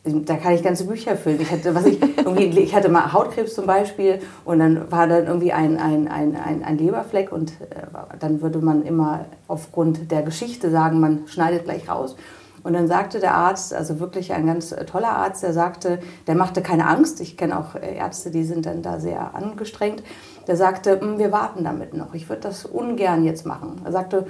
[0.04, 1.42] da kann ich ganze Bücher füllen.
[1.42, 5.28] Ich hatte, was ich, irgendwie, ich hatte mal Hautkrebs zum Beispiel und dann war dann
[5.28, 7.88] irgendwie ein, ein, ein, ein, ein Leberfleck und äh,
[8.20, 12.16] dann würde man immer aufgrund der Geschichte sagen, man schneidet gleich raus.
[12.64, 16.62] Und dann sagte der Arzt, also wirklich ein ganz toller Arzt, der sagte, der machte
[16.62, 17.22] keine Angst.
[17.22, 20.04] Ich kenne auch Ärzte, die sind dann da sehr angestrengt.
[20.48, 22.14] Der sagte, hm, wir warten damit noch.
[22.14, 23.82] Ich würde das ungern jetzt machen.
[23.86, 24.28] Er sagte,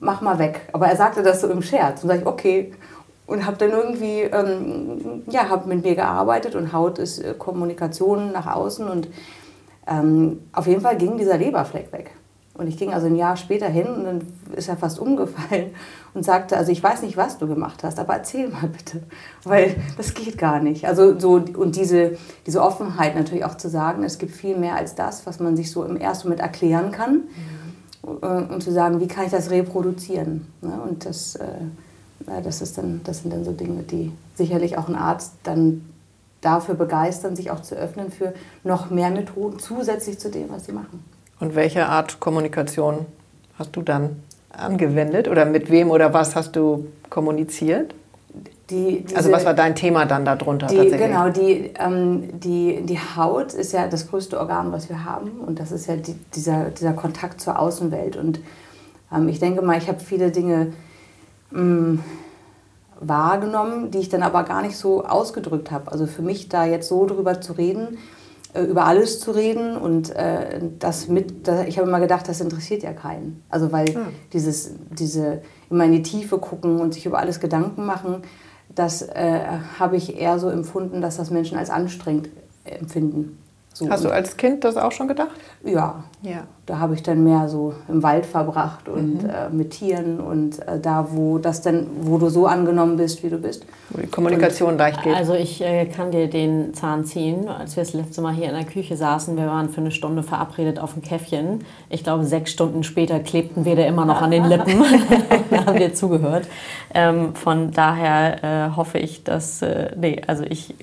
[0.00, 0.68] mach mal weg.
[0.72, 2.02] Aber er sagte das so im Scherz.
[2.02, 2.72] Und sage ich, okay.
[3.26, 8.32] Und habe dann irgendwie, ähm, ja, habe mit mir gearbeitet und Haut ist äh, Kommunikation
[8.32, 8.86] nach außen.
[8.88, 9.08] Und
[9.86, 12.10] ähm, auf jeden Fall ging dieser Leberfleck weg.
[12.56, 14.20] Und ich ging also ein Jahr später hin und dann
[14.54, 15.74] ist er fast umgefallen
[16.12, 19.02] und sagte, also ich weiß nicht, was du gemacht hast, aber erzähl mal bitte,
[19.42, 20.86] weil das geht gar nicht.
[20.86, 24.94] Also so, und diese, diese Offenheit natürlich auch zu sagen, es gibt viel mehr als
[24.94, 27.14] das, was man sich so im ersten Moment erklären kann.
[27.14, 27.63] Mhm
[28.04, 30.46] und zu sagen, wie kann ich das reproduzieren.
[30.60, 30.78] Ne?
[30.86, 31.46] Und das, äh,
[32.42, 35.84] das, ist dann, das sind dann so Dinge, die sicherlich auch ein Arzt dann
[36.40, 40.72] dafür begeistern, sich auch zu öffnen für noch mehr Methoden zusätzlich zu dem, was sie
[40.72, 41.02] machen.
[41.40, 43.06] Und welche Art Kommunikation
[43.58, 47.94] hast du dann angewendet oder mit wem oder was hast du kommuniziert?
[48.74, 51.08] Die, diese, also was war dein Thema dann darunter die, tatsächlich?
[51.08, 55.60] Genau, die, ähm, die, die Haut ist ja das größte Organ, was wir haben und
[55.60, 58.40] das ist ja die, dieser, dieser Kontakt zur Außenwelt und
[59.14, 60.72] ähm, ich denke mal, ich habe viele Dinge
[61.54, 62.00] ähm,
[63.00, 65.92] wahrgenommen, die ich dann aber gar nicht so ausgedrückt habe.
[65.92, 67.98] Also für mich da jetzt so drüber zu reden,
[68.54, 72.40] äh, über alles zu reden und äh, das mit, das, ich habe immer gedacht, das
[72.40, 73.42] interessiert ja keinen.
[73.50, 74.00] Also weil ja.
[74.32, 78.22] dieses, diese immer in die Tiefe gucken und sich über alles Gedanken machen,
[78.68, 79.40] das äh,
[79.78, 82.30] habe ich eher so empfunden, dass das Menschen als anstrengend
[82.64, 83.38] empfinden.
[83.74, 83.90] So.
[83.90, 85.32] Hast du als Kind das auch schon gedacht?
[85.64, 86.04] Ja.
[86.22, 86.44] ja.
[86.64, 89.28] Da habe ich dann mehr so im Wald verbracht und mhm.
[89.28, 93.28] äh, mit Tieren und äh, da, wo das dann, wo du so angenommen bist, wie
[93.28, 93.66] du bist.
[93.90, 95.14] Wo die Kommunikation und, leicht geht.
[95.14, 97.48] Also ich äh, kann dir den Zahn ziehen.
[97.48, 100.22] Als wir das letzte Mal hier in der Küche saßen, wir waren für eine Stunde
[100.22, 101.64] verabredet auf ein Käffchen.
[101.90, 104.84] Ich glaube, sechs Stunden später klebten wir da immer noch an den Lippen.
[105.50, 106.46] da haben wir zugehört.
[106.94, 110.74] Ähm, von daher äh, hoffe ich, dass, äh, nee, also ich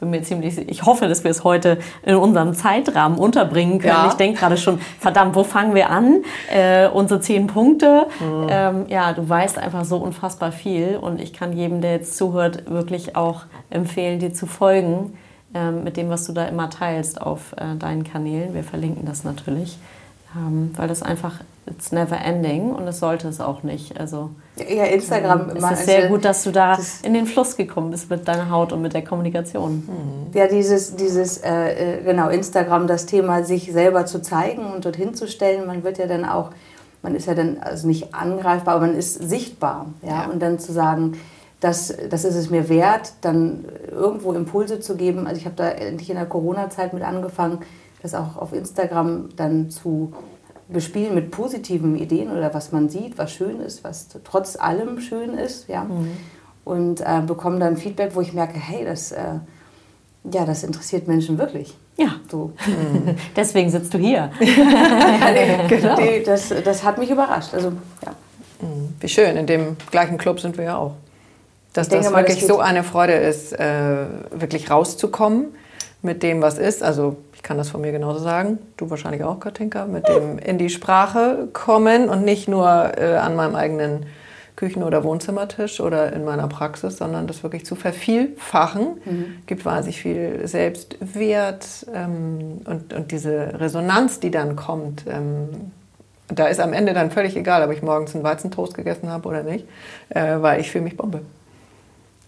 [0.00, 3.92] bin mir ziemlich, ich hoffe, dass wir es heute in unserem Zeitrahmen unterbringen können.
[3.92, 4.08] Ja.
[4.08, 6.22] Ich denke gerade schon, verdammt, wo fangen wir an?
[6.50, 8.06] Äh, unsere zehn Punkte.
[8.20, 8.46] Mhm.
[8.50, 12.70] Ähm, ja, du weißt einfach so unfassbar viel und ich kann jedem, der jetzt zuhört,
[12.70, 15.16] wirklich auch empfehlen, dir zu folgen
[15.54, 18.54] ähm, mit dem, was du da immer teilst auf äh, deinen Kanälen.
[18.54, 19.78] Wir verlinken das natürlich
[20.36, 23.98] ähm, weil das einfach, it's never ending und es sollte es auch nicht.
[23.98, 24.30] Also,
[24.68, 25.50] ja, Instagram.
[25.50, 28.50] Ähm, es ist sehr gut, dass du da in den Fluss gekommen bist mit deiner
[28.50, 29.84] Haut und mit der Kommunikation.
[29.86, 30.38] Mhm.
[30.38, 35.14] Ja, dieses, dieses äh, äh, genau, Instagram, das Thema, sich selber zu zeigen und dorthin
[35.14, 35.66] zu stellen.
[35.66, 36.50] Man wird ja dann auch,
[37.02, 39.86] man ist ja dann also nicht angreifbar, aber man ist sichtbar.
[40.02, 40.08] Ja?
[40.08, 40.26] ja.
[40.26, 41.18] Und dann zu sagen,
[41.60, 45.26] das, das ist es mir wert, dann irgendwo Impulse zu geben.
[45.26, 47.58] Also ich habe da endlich in der Corona-Zeit mit angefangen,
[48.02, 50.12] das auch auf Instagram dann zu
[50.72, 55.34] bespielen mit positiven Ideen oder was man sieht, was schön ist, was trotz allem schön
[55.34, 55.68] ist.
[55.68, 55.84] Ja?
[55.84, 56.16] Mhm.
[56.64, 59.34] Und äh, bekomme dann Feedback, wo ich merke, hey, das, äh,
[60.32, 61.76] ja, das interessiert Menschen wirklich.
[61.96, 62.52] Ja, so.
[62.66, 63.16] Mhm.
[63.36, 64.30] Deswegen sitzt du hier.
[64.38, 65.96] genau.
[65.96, 67.54] Die, das, das hat mich überrascht.
[67.54, 67.72] Also,
[68.04, 68.12] ja.
[68.60, 68.94] Mhm.
[69.00, 70.94] Wie schön, in dem gleichen Club sind wir ja auch.
[71.72, 75.46] Dass das denke, wirklich das so eine Freude ist, äh, wirklich rauszukommen
[76.02, 76.82] mit dem, was ist.
[76.82, 80.58] Also ich kann das von mir genauso sagen, du wahrscheinlich auch, Katinka, mit dem in
[80.58, 84.04] die Sprache kommen und nicht nur äh, an meinem eigenen
[84.56, 89.00] Küchen- oder Wohnzimmertisch oder in meiner Praxis, sondern das wirklich zu vervielfachen.
[89.06, 89.24] Mhm.
[89.46, 95.06] Gibt wahnsinnig viel Selbstwert ähm, und, und diese Resonanz, die dann kommt.
[95.08, 95.72] Ähm,
[96.28, 99.44] da ist am Ende dann völlig egal, ob ich morgens einen Weizentoast gegessen habe oder
[99.44, 99.66] nicht,
[100.10, 101.22] äh, weil ich fühle mich Bombe.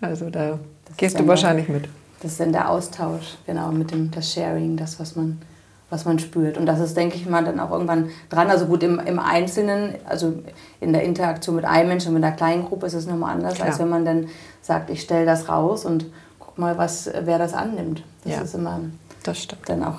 [0.01, 1.85] Also da das gehst du wahrscheinlich mit
[2.23, 5.43] das ist dann der Austausch, genau, mit dem das Sharing, das, was man,
[5.91, 6.57] was man spürt.
[6.57, 8.49] Und das ist, denke ich mal, dann auch irgendwann dran.
[8.49, 10.35] Also gut, im, im Einzelnen, also
[10.81, 13.69] in der Interaktion mit einem Menschen, mit einer kleinen Gruppe ist es nochmal anders, Klar.
[13.69, 14.29] als wenn man dann
[14.63, 16.07] sagt, ich stelle das raus und
[16.39, 18.05] guck mal, was, wer das annimmt.
[18.23, 18.81] Das ja, ist immer
[19.25, 19.99] das dann auch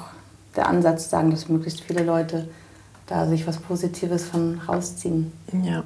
[0.55, 2.47] der Ansatz, sagen, dass möglichst viele Leute
[3.07, 5.33] da sich was Positives von rausziehen.
[5.61, 5.83] Ja,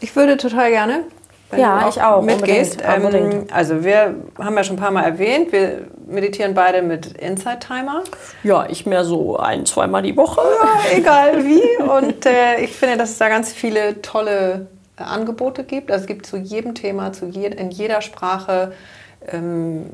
[0.00, 1.04] ich würde total gerne
[1.50, 2.22] wenn ja, auch ich auch.
[2.22, 2.82] mitgehst.
[2.82, 7.06] Unbedingt, ähm, also wir haben ja schon ein paar Mal erwähnt, wir meditieren beide mit
[7.18, 8.02] Inside Timer.
[8.42, 10.40] Ja, ich mehr so ein, zweimal die Woche.
[10.42, 11.82] Ja, egal wie.
[11.82, 14.66] Und äh, ich finde, dass es da ganz viele tolle
[14.98, 15.90] äh, Angebote gibt.
[15.90, 18.72] Also es gibt zu jedem Thema, zu je in jeder Sprache
[19.32, 19.86] ähm,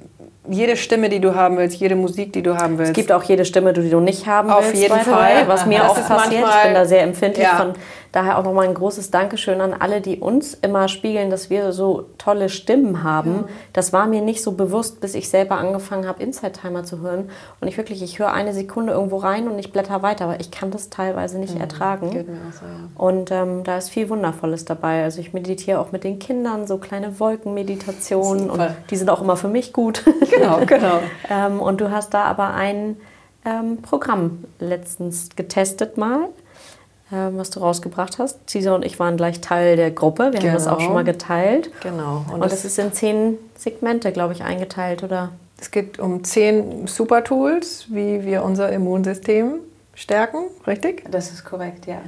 [0.48, 2.90] jede Stimme, die du haben willst, jede Musik, die du haben willst.
[2.90, 4.74] Es gibt auch jede Stimme, die du nicht haben Auf willst.
[4.74, 5.48] Auf jeden Fall.
[5.48, 6.44] Was mir das auch passiert.
[6.46, 7.56] Ich bin da sehr empfindlich ja.
[7.56, 7.74] von
[8.14, 12.06] Daher auch nochmal ein großes Dankeschön an alle, die uns immer spiegeln, dass wir so
[12.16, 13.34] tolle Stimmen haben.
[13.34, 13.44] Ja.
[13.72, 17.28] Das war mir nicht so bewusst, bis ich selber angefangen habe, Inside Timer zu hören.
[17.60, 20.52] Und ich wirklich, ich höre eine Sekunde irgendwo rein und ich blätter weiter, aber ich
[20.52, 21.62] kann das teilweise nicht mhm.
[21.62, 22.12] ertragen.
[22.12, 22.88] So, ja.
[22.94, 25.02] Und ähm, da ist viel Wundervolles dabei.
[25.02, 29.36] Also ich meditiere auch mit den Kindern, so kleine Wolkenmeditationen und die sind auch immer
[29.36, 30.04] für mich gut.
[30.34, 31.00] Genau, genau.
[31.30, 32.96] ähm, und du hast da aber ein
[33.44, 36.28] ähm, Programm letztens getestet mal
[37.10, 38.48] was du rausgebracht hast.
[38.48, 40.32] Cesar und ich waren gleich Teil der Gruppe.
[40.32, 40.46] Wir genau.
[40.46, 41.18] haben das auch schon mal genau.
[41.18, 41.70] geteilt.
[41.82, 42.24] Genau.
[42.28, 45.30] Und, und das ist in zehn Segmente, glaube ich, eingeteilt, oder?
[45.60, 49.60] Es geht um zehn Super-Tools, wie wir unser Immunsystem
[49.94, 51.04] stärken, richtig?
[51.10, 51.98] Das ist korrekt, ja.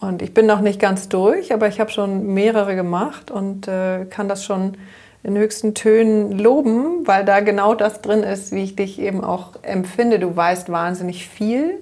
[0.00, 4.04] Und ich bin noch nicht ganz durch, aber ich habe schon mehrere gemacht und äh,
[4.06, 4.76] kann das schon
[5.22, 9.50] in höchsten Tönen loben, weil da genau das drin ist, wie ich dich eben auch
[9.62, 10.18] empfinde.
[10.18, 11.80] Du weißt wahnsinnig viel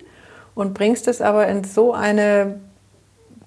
[0.57, 2.59] und bringst es aber in so eine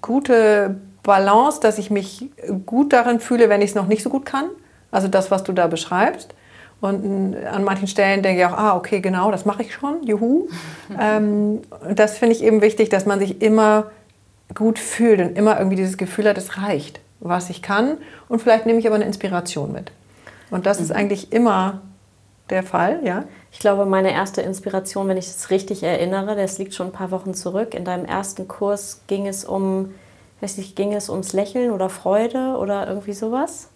[0.00, 2.30] gute Balance, dass ich mich
[2.64, 4.46] gut darin fühle, wenn ich es noch nicht so gut kann.
[4.90, 6.34] Also das, was du da beschreibst.
[6.80, 10.48] Und an manchen Stellen denke ich auch, ah, okay, genau, das mache ich schon, juhu.
[11.00, 11.60] ähm,
[11.94, 13.90] das finde ich eben wichtig, dass man sich immer
[14.54, 17.98] gut fühlt und immer irgendwie dieses Gefühl hat, es reicht, was ich kann.
[18.28, 19.92] Und vielleicht nehme ich aber eine Inspiration mit.
[20.50, 20.84] Und das mhm.
[20.84, 21.82] ist eigentlich immer
[22.50, 23.24] der Fall, ja?
[23.52, 27.10] Ich glaube, meine erste Inspiration, wenn ich es richtig erinnere, das liegt schon ein paar
[27.10, 27.74] Wochen zurück.
[27.74, 29.94] In deinem ersten Kurs ging es um,
[30.40, 33.68] weiß nicht, ging es ums Lächeln oder Freude oder irgendwie sowas?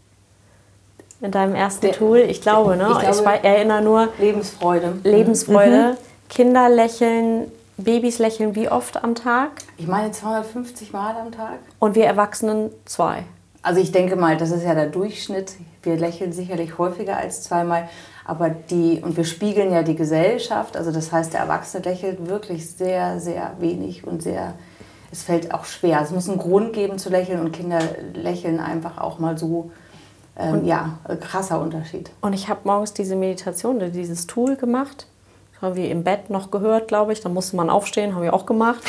[1.21, 2.19] In deinem ersten der, Tool?
[2.19, 2.89] Ich glaube, ne?
[2.93, 4.09] Ich, glaube, ich erinnere nur.
[4.19, 4.99] Lebensfreude.
[5.03, 5.93] Lebensfreude.
[5.93, 6.29] Mhm.
[6.29, 9.51] Kinder lächeln, Babys lächeln wie oft am Tag?
[9.77, 11.59] Ich meine 250 Mal am Tag.
[11.79, 13.25] Und wir Erwachsenen zwei.
[13.63, 15.55] Also ich denke mal, das ist ja der Durchschnitt.
[15.83, 17.89] Wir lächeln sicherlich häufiger als zweimal.
[18.25, 20.77] Aber die, und wir spiegeln ja die Gesellschaft.
[20.77, 24.55] Also das heißt, der Erwachsene lächelt wirklich sehr, sehr wenig und sehr,
[25.13, 26.01] es fällt auch schwer.
[26.01, 27.81] Es muss einen Grund geben zu lächeln und Kinder
[28.15, 29.71] lächeln einfach auch mal so.
[30.37, 32.11] Ähm, ja, krasser Unterschied.
[32.21, 35.07] Und ich habe morgens diese Meditation, dieses Tool gemacht.
[35.53, 37.21] Das haben wir im Bett noch gehört, glaube ich.
[37.21, 38.83] Da musste man aufstehen, haben wir auch gemacht.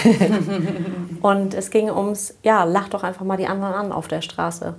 [1.22, 4.74] und es ging ums, ja, lach doch einfach mal die anderen an auf der Straße.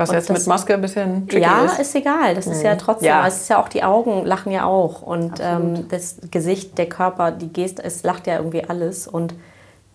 [0.00, 1.74] Was und jetzt das, mit Maske ein bisschen tricky ja, ist.
[1.74, 2.34] Ja, ist egal.
[2.34, 2.52] Das mhm.
[2.52, 2.78] ist ja mhm.
[2.78, 3.26] trotzdem, ja.
[3.26, 5.02] es ist ja auch die Augen lachen ja auch.
[5.02, 9.06] Und ähm, das Gesicht, der Körper, die Geste, es lacht ja irgendwie alles.
[9.06, 9.34] Und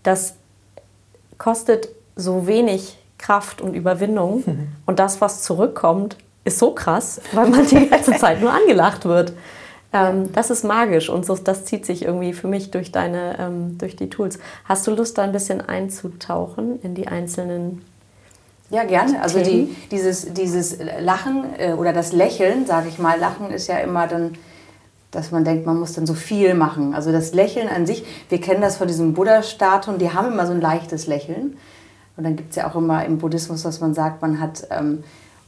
[0.04, 0.36] das
[1.38, 4.44] kostet so wenig Kraft und Überwindung.
[4.46, 4.68] Mhm.
[4.86, 9.34] Und das, was zurückkommt, ist so krass, weil man die ganze Zeit nur angelacht wird.
[9.91, 13.78] Ähm, das ist magisch und so, das zieht sich irgendwie für mich durch, deine, ähm,
[13.78, 14.39] durch die Tools.
[14.65, 17.82] Hast du Lust, da ein bisschen einzutauchen in die einzelnen
[18.76, 19.22] ja, gerne.
[19.22, 23.78] Also die, dieses, dieses Lachen äh, oder das Lächeln, sage ich mal, Lachen ist ja
[23.78, 24.34] immer dann,
[25.12, 26.94] dass man denkt, man muss dann so viel machen.
[26.94, 30.52] Also das Lächeln an sich, wir kennen das von diesem Buddha-Statuen, die haben immer so
[30.52, 31.58] ein leichtes Lächeln.
[32.18, 35.06] Und dann gibt es ja auch immer im Buddhismus, dass man sagt, man hat, ähm,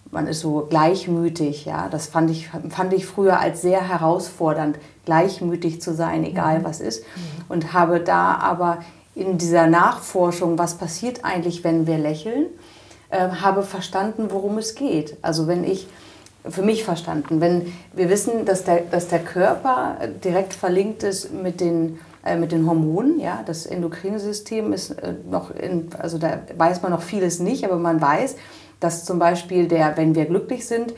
[0.10, 1.66] man ist so gleichmütig.
[1.66, 1.90] Ja?
[1.90, 6.64] Das fand ich, fand ich früher als sehr herausfordernd, gleichmütig zu sein, egal mhm.
[6.64, 7.04] was ist.
[7.04, 7.44] Mhm.
[7.50, 8.78] Und habe da aber
[9.16, 12.46] in dieser Nachforschung, was passiert eigentlich, wenn wir lächeln,
[13.10, 15.18] äh, habe verstanden, worum es geht.
[15.22, 15.88] Also wenn ich
[16.50, 21.60] für mich verstanden, wenn wir wissen, dass der, dass der Körper direkt verlinkt ist mit
[21.60, 26.40] den äh, mit den Hormonen, ja, das endokrine System ist äh, noch, in, also da
[26.58, 28.36] weiß man noch vieles nicht, aber man weiß,
[28.80, 30.94] dass zum Beispiel der, wenn wir glücklich sind,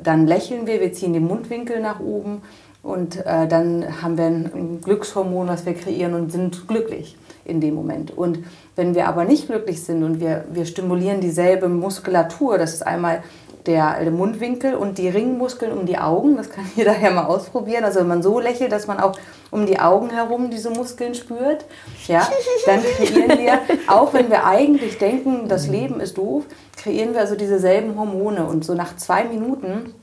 [0.00, 2.42] dann lächeln wir, wir ziehen den Mundwinkel nach oben
[2.82, 7.16] und äh, dann haben wir ein Glückshormon, was wir kreieren und sind glücklich
[7.48, 8.16] in dem Moment.
[8.16, 8.44] Und
[8.76, 13.22] wenn wir aber nicht glücklich sind und wir, wir stimulieren dieselbe Muskulatur, das ist einmal
[13.66, 17.84] der, der Mundwinkel und die Ringmuskeln um die Augen, das kann jeder ja mal ausprobieren.
[17.84, 19.18] Also wenn man so lächelt, dass man auch
[19.50, 21.64] um die Augen herum diese Muskeln spürt,
[22.06, 22.28] ja,
[22.66, 26.44] dann kreieren wir, auch wenn wir eigentlich denken, das Leben ist doof,
[26.76, 28.44] kreieren wir also dieselben Hormone.
[28.44, 29.94] Und so nach zwei Minuten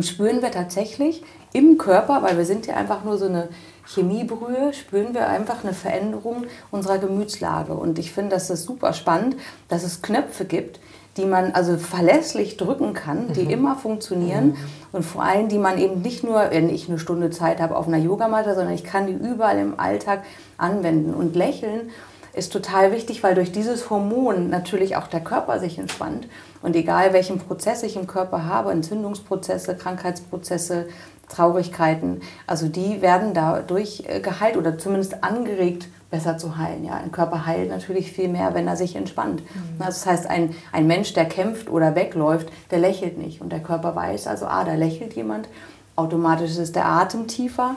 [0.00, 3.48] spüren wir tatsächlich im Körper, weil wir sind ja einfach nur so eine
[3.94, 7.72] Chemiebrühe spüren wir einfach eine Veränderung unserer Gemütslage.
[7.72, 9.36] Und ich finde, das ist super spannend,
[9.68, 10.78] dass es Knöpfe gibt,
[11.16, 13.50] die man also verlässlich drücken kann, die mhm.
[13.50, 14.56] immer funktionieren mhm.
[14.92, 17.88] und vor allem, die man eben nicht nur, wenn ich eine Stunde Zeit habe auf
[17.88, 20.22] einer Yogamatte, sondern ich kann die überall im Alltag
[20.58, 21.14] anwenden.
[21.14, 21.90] Und Lächeln
[22.34, 26.28] ist total wichtig, weil durch dieses Hormon natürlich auch der Körper sich entspannt.
[26.62, 30.86] Und egal welchen Prozess ich im Körper habe, Entzündungsprozesse, Krankheitsprozesse,
[31.28, 36.84] Traurigkeiten, also die werden dadurch äh, geheilt oder zumindest angeregt, besser zu heilen.
[36.84, 39.42] Ja, ein Körper heilt natürlich viel mehr, wenn er sich entspannt.
[39.42, 39.82] Mhm.
[39.82, 43.40] Also das heißt, ein, ein Mensch, der kämpft oder wegläuft, der lächelt nicht.
[43.40, 45.48] Und der Körper weiß also, ah, da lächelt jemand.
[45.96, 47.74] Automatisch ist der Atem tiefer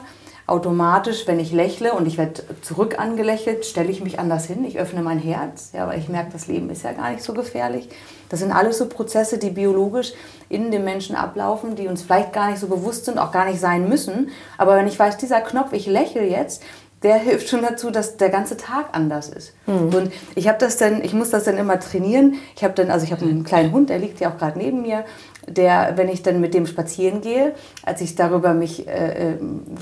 [0.52, 4.78] automatisch, wenn ich lächle und ich werde zurück angelächelt, stelle ich mich anders hin, ich
[4.78, 7.88] öffne mein Herz, ja, weil ich merke, das Leben ist ja gar nicht so gefährlich.
[8.28, 10.12] Das sind alles so Prozesse, die biologisch
[10.50, 13.60] in dem Menschen ablaufen, die uns vielleicht gar nicht so bewusst sind, auch gar nicht
[13.60, 14.28] sein müssen.
[14.58, 16.62] Aber wenn ich weiß, dieser Knopf, ich lächle jetzt,
[17.02, 19.54] der hilft schon dazu, dass der ganze Tag anders ist.
[19.66, 19.94] Mhm.
[19.94, 22.34] Und ich habe das dann, ich muss das dann immer trainieren.
[22.56, 24.82] Ich habe dann, also ich habe einen kleinen Hund, der liegt ja auch gerade neben
[24.82, 25.04] mir,
[25.48, 29.38] der, wenn ich dann mit dem spazieren gehe, als ich darüber mich äh, äh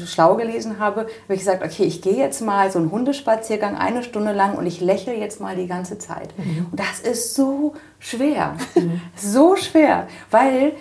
[0.06, 4.02] schlau gelesen habe, habe ich gesagt, okay, ich gehe jetzt mal so einen Hundespaziergang eine
[4.02, 6.32] Stunde lang und ich lächle jetzt mal die ganze Zeit.
[6.38, 6.68] Mhm.
[6.70, 9.02] Und das ist so schwer, mhm.
[9.14, 10.72] so schwer, weil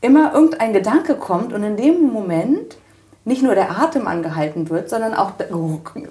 [0.00, 2.76] immer irgendein Gedanke kommt und in dem Moment
[3.24, 5.32] nicht nur der Atem angehalten wird, sondern auch,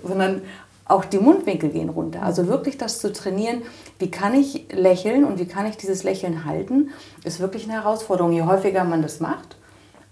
[0.04, 0.42] sondern
[0.86, 2.24] auch die Mundwinkel gehen runter.
[2.24, 3.62] Also wirklich das zu trainieren,
[4.00, 6.92] wie kann ich lächeln und wie kann ich dieses Lächeln halten,
[7.24, 8.34] ist wirklich eine Herausforderung.
[8.34, 9.56] Je häufiger man das macht,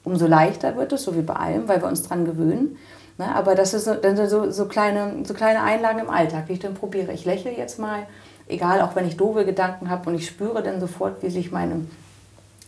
[0.04, 2.78] umso leichter wird es, so wie bei allem, weil wir uns daran gewöhnen.
[3.18, 3.96] Ne, aber das ist so,
[4.28, 7.12] so, so, kleine, so kleine Einlagen im Alltag, wie ich dann probiere.
[7.12, 8.08] Ich lächle jetzt mal,
[8.48, 11.86] egal, auch wenn ich doofe Gedanken habe und ich spüre dann sofort, wie sich meine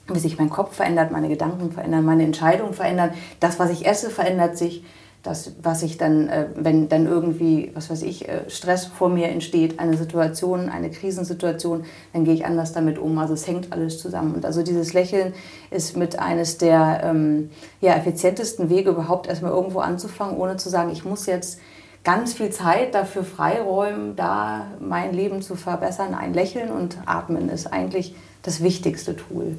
[0.08, 3.12] wie sich mein Kopf verändert, meine Gedanken verändern, meine Entscheidungen verändern.
[3.40, 4.84] Das, was ich esse, verändert sich.
[5.24, 9.28] Das, was ich dann, äh, wenn dann irgendwie, was weiß ich, äh, Stress vor mir
[9.28, 13.20] entsteht, eine Situation, eine Krisensituation, dann gehe ich anders damit um.
[13.20, 14.34] Also es hängt alles zusammen.
[14.34, 15.34] Und also dieses Lächeln
[15.70, 20.90] ist mit eines der ähm, ja, effizientesten Wege überhaupt erstmal irgendwo anzufangen, ohne zu sagen,
[20.92, 21.60] ich muss jetzt
[22.04, 26.16] ganz viel Zeit dafür freiräumen, da mein Leben zu verbessern.
[26.16, 29.58] Ein Lächeln und Atmen ist eigentlich das wichtigste Tool,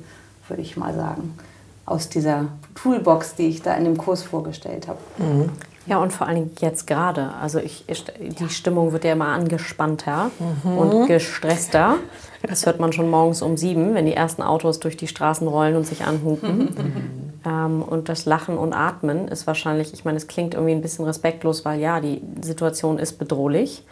[0.48, 1.38] würde ich mal sagen,
[1.87, 4.98] aus dieser Toolbox, die ich da in dem Kurs vorgestellt habe.
[5.18, 5.50] Mhm.
[5.87, 7.33] Ja, und vor allen Dingen jetzt gerade.
[7.40, 10.31] Also ich, die Stimmung wird ja immer angespannter
[10.62, 10.78] mhm.
[10.78, 11.96] und gestresster.
[12.42, 15.74] Das hört man schon morgens um sieben, wenn die ersten Autos durch die Straßen rollen
[15.74, 16.59] und sich anhupen.
[16.59, 17.33] Mhm.
[17.44, 21.05] Ähm, und das Lachen und Atmen ist wahrscheinlich, ich meine, es klingt irgendwie ein bisschen
[21.05, 23.85] respektlos, weil ja, die Situation ist bedrohlich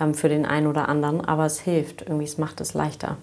[0.00, 3.16] ähm, für den einen oder anderen, aber es hilft, irgendwie, es macht es leichter.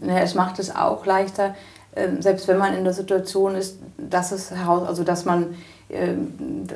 [0.00, 1.54] Ja, es macht es auch leichter,
[2.20, 5.54] selbst wenn man in der Situation ist, dass es heraus, also dass man,
[5.88, 6.14] äh,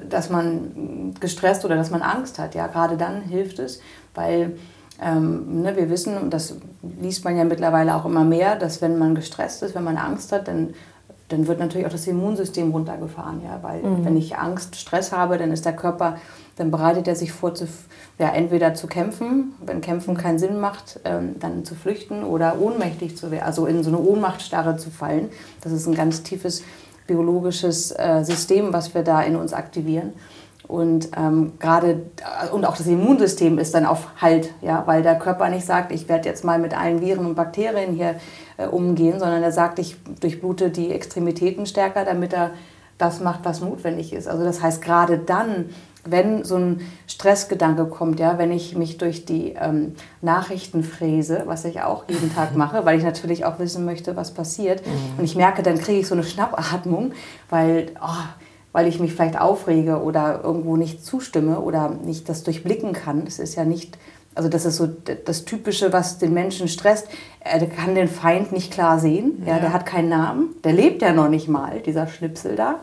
[0.09, 2.55] dass man gestresst oder dass man Angst hat.
[2.55, 3.81] Ja, gerade dann hilft es,
[4.15, 4.57] weil
[5.03, 6.57] ähm, ne, wir wissen, und das
[7.01, 10.33] liest man ja mittlerweile auch immer mehr, dass wenn man gestresst ist, wenn man Angst
[10.33, 10.75] hat, dann
[11.31, 13.41] dann wird natürlich auch das Immunsystem runtergefahren.
[13.43, 13.61] Ja?
[13.63, 14.05] Weil mhm.
[14.05, 16.17] wenn ich Angst, Stress habe, dann ist der Körper,
[16.61, 17.67] dann bereitet er sich vor, zu,
[18.19, 23.17] ja, entweder zu kämpfen, wenn Kämpfen keinen Sinn macht, ähm, dann zu flüchten oder ohnmächtig
[23.17, 25.31] zu werden, also in so eine Ohnmachtstarre zu fallen.
[25.63, 26.63] Das ist ein ganz tiefes
[27.07, 30.13] biologisches äh, System, was wir da in uns aktivieren.
[30.69, 32.03] Und ähm, gerade
[32.53, 36.11] und auch das Immunsystem ist dann auf Halt, ja, weil der Körper nicht sagt, ich
[36.11, 38.17] werde jetzt mal mit allen Viren und Bakterien hier
[38.59, 42.51] äh, umgehen, sondern er sagt, ich durchblute die Extremitäten stärker, damit er
[42.99, 44.29] das macht, was notwendig ist.
[44.29, 45.71] Also das heißt, gerade dann,
[46.05, 51.65] wenn so ein Stressgedanke kommt, ja, wenn ich mich durch die ähm, Nachrichten fräse, was
[51.65, 55.19] ich auch jeden Tag mache, weil ich natürlich auch wissen möchte, was passiert, mhm.
[55.19, 57.13] und ich merke, dann kriege ich so eine Schnappatmung,
[57.49, 58.25] weil oh,
[58.73, 63.25] weil ich mich vielleicht aufrege oder irgendwo nicht zustimme oder nicht das durchblicken kann.
[63.25, 63.99] Das ist ja nicht,
[64.37, 67.09] also das ist so das Typische, was den Menschen stresst.
[67.41, 69.43] Er kann den Feind nicht klar sehen.
[69.45, 69.55] Ja.
[69.55, 70.55] ja der hat keinen Namen.
[70.63, 72.77] Der lebt ja noch nicht mal, dieser Schnipsel da.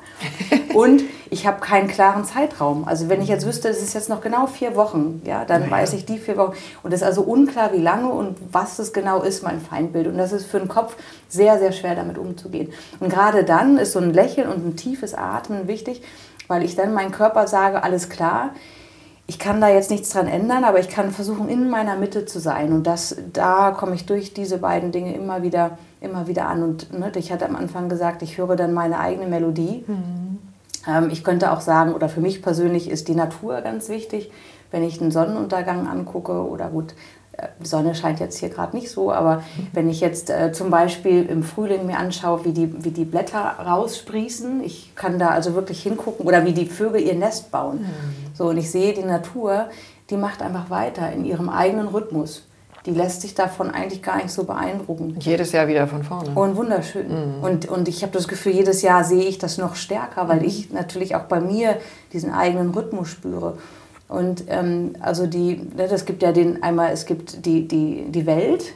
[0.74, 2.86] Und ich habe keinen klaren Zeitraum.
[2.86, 5.72] Also wenn ich jetzt wüsste, es ist jetzt noch genau vier Wochen, ja, dann ja.
[5.72, 6.54] weiß ich die vier Wochen.
[6.84, 10.08] Und es ist also unklar, wie lange und was das genau ist, mein Feindbild.
[10.08, 10.98] Und das ist für den Kopf
[11.30, 12.74] sehr, sehr schwer, damit umzugehen.
[13.00, 16.02] Und gerade dann ist so ein Lächeln und ein tiefes Atmen wichtig,
[16.50, 18.52] weil ich dann meinem Körper sage, alles klar,
[19.30, 22.40] ich kann da jetzt nichts dran ändern, aber ich kann versuchen, in meiner Mitte zu
[22.40, 22.72] sein.
[22.72, 26.64] Und das, da komme ich durch diese beiden Dinge immer wieder, immer wieder an.
[26.64, 29.84] Und ne, ich hatte am Anfang gesagt, ich höre dann meine eigene Melodie.
[29.86, 30.38] Mhm.
[30.88, 34.32] Ähm, ich könnte auch sagen, oder für mich persönlich ist die Natur ganz wichtig.
[34.72, 36.94] Wenn ich einen Sonnenuntergang angucke oder gut,
[37.62, 41.26] die Sonne scheint jetzt hier gerade nicht so, aber wenn ich jetzt äh, zum Beispiel
[41.26, 45.84] im Frühling mir anschaue, wie die, wie die Blätter raussprießen, ich kann da also wirklich
[45.84, 47.82] hingucken oder wie die Vögel ihr Nest bauen.
[47.82, 48.27] Mhm.
[48.38, 49.70] So, und ich sehe die Natur,
[50.12, 52.44] die macht einfach weiter in ihrem eigenen Rhythmus.
[52.86, 55.18] Die lässt sich davon eigentlich gar nicht so beeindrucken.
[55.20, 56.30] Jedes Jahr wieder von vorne.
[56.36, 57.08] Und wunderschön.
[57.08, 57.44] Mhm.
[57.44, 60.46] Und, und ich habe das Gefühl, jedes Jahr sehe ich das noch stärker, weil mhm.
[60.46, 61.78] ich natürlich auch bei mir
[62.14, 63.58] diesen eigenen Rhythmus spüre.
[64.08, 68.26] Und ähm, also die, ne, das gibt ja den einmal, es gibt die, die, die
[68.26, 68.74] Welt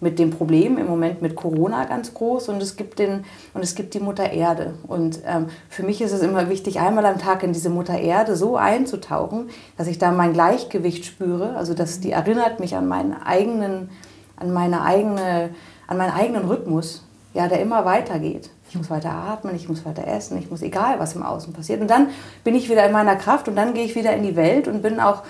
[0.00, 3.74] mit dem Problem im Moment mit Corona ganz groß und es gibt den und es
[3.74, 4.74] gibt die Mutter Erde.
[4.86, 8.34] Und ähm, für mich ist es immer wichtig, einmal am Tag in diese Mutter Erde
[8.34, 11.54] so einzutauchen, dass ich da mein Gleichgewicht spüre.
[11.56, 13.90] Also dass die erinnert mich an meinen eigenen,
[14.36, 15.50] an meine eigene,
[15.86, 18.50] an meinen eigenen Rhythmus, ja, der immer weitergeht.
[18.70, 21.80] Ich muss weiter atmen, ich muss weiter essen, ich muss egal, was im Außen passiert.
[21.80, 22.08] Und dann
[22.44, 24.80] bin ich wieder in meiner Kraft und dann gehe ich wieder in die Welt und
[24.80, 25.24] bin auch,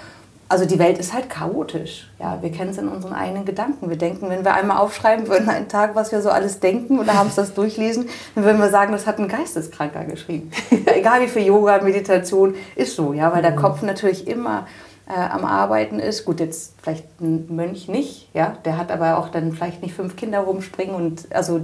[0.50, 2.10] also die Welt ist halt chaotisch.
[2.18, 3.88] Ja, wir kennen es in unseren eigenen Gedanken.
[3.88, 7.14] Wir denken, wenn wir einmal aufschreiben würden, einen Tag, was wir so alles denken oder
[7.14, 10.50] haben es das durchlesen, dann würden wir sagen, das hat ein Geisteskranker geschrieben.
[10.86, 13.56] Egal wie viel Yoga, Meditation, ist so, ja, weil der mhm.
[13.56, 14.66] Kopf natürlich immer
[15.08, 16.24] äh, am Arbeiten ist.
[16.24, 20.16] Gut, jetzt vielleicht ein Mönch nicht, ja, der hat aber auch dann vielleicht nicht fünf
[20.16, 21.60] Kinder rumspringen und also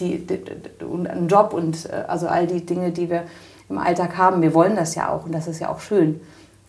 [0.00, 0.40] die, die,
[0.84, 3.24] und einen Job und äh, also all die Dinge, die wir
[3.68, 4.40] im Alltag haben.
[4.40, 6.18] Wir wollen das ja auch und das ist ja auch schön.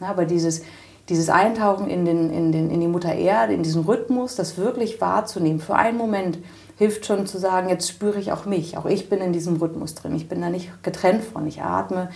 [0.02, 0.64] Ja, aber dieses,
[1.10, 5.00] dieses Eintauchen in, den, in, den, in die Mutter Erde, in diesen Rhythmus, das wirklich
[5.00, 6.40] wahrzunehmen, für einen Moment
[6.78, 8.78] hilft schon zu sagen, jetzt spüre ich auch mich.
[8.78, 10.16] Auch ich bin in diesem Rhythmus drin.
[10.16, 11.48] Ich bin da nicht getrennt von.
[11.48, 12.10] Ich atme.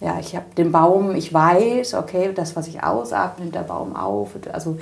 [0.00, 3.96] Ja, ich habe den Baum, ich weiß, okay, das, was ich ausatme, nimmt der Baum
[3.96, 4.30] auf.
[4.52, 4.78] Also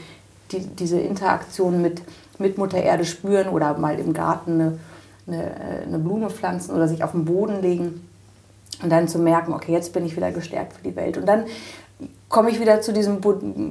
[0.51, 2.03] die, diese Interaktion mit,
[2.39, 4.79] mit Mutter Erde spüren oder mal im Garten eine
[5.27, 8.09] eine, eine Blume pflanzen oder sich auf den Boden legen
[8.83, 11.17] und dann zu merken, okay, jetzt bin ich wieder gestärkt für die Welt.
[11.17, 11.45] Und dann
[12.29, 13.21] komme ich wieder zu diesem,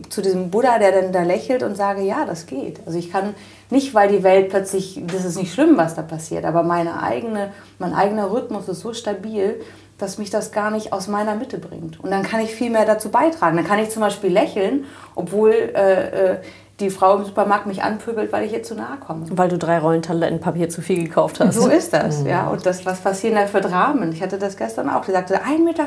[0.10, 2.80] zu diesem Buddha, der dann da lächelt und sage, ja, das geht.
[2.86, 3.34] Also ich kann
[3.70, 7.52] nicht, weil die Welt plötzlich, das ist nicht schlimm, was da passiert, aber meine eigene,
[7.80, 9.60] mein eigener Rhythmus ist so stabil,
[9.98, 12.00] dass mich das gar nicht aus meiner Mitte bringt.
[12.00, 13.56] Und dann kann ich viel mehr dazu beitragen.
[13.56, 16.38] Dann kann ich zum Beispiel lächeln, obwohl äh, äh
[16.82, 19.26] die Frau im Supermarkt mich anpöbelt, weil ich ihr zu nahe komme.
[19.32, 21.56] Weil du drei Rollen Toilettenpapier zu viel gekauft hast.
[21.56, 22.28] So ist das, mhm.
[22.28, 22.48] ja.
[22.48, 24.12] Und das, was passiert da für Dramen?
[24.12, 25.06] Ich hatte das gestern auch.
[25.06, 25.86] Die sagte, 1,50 Meter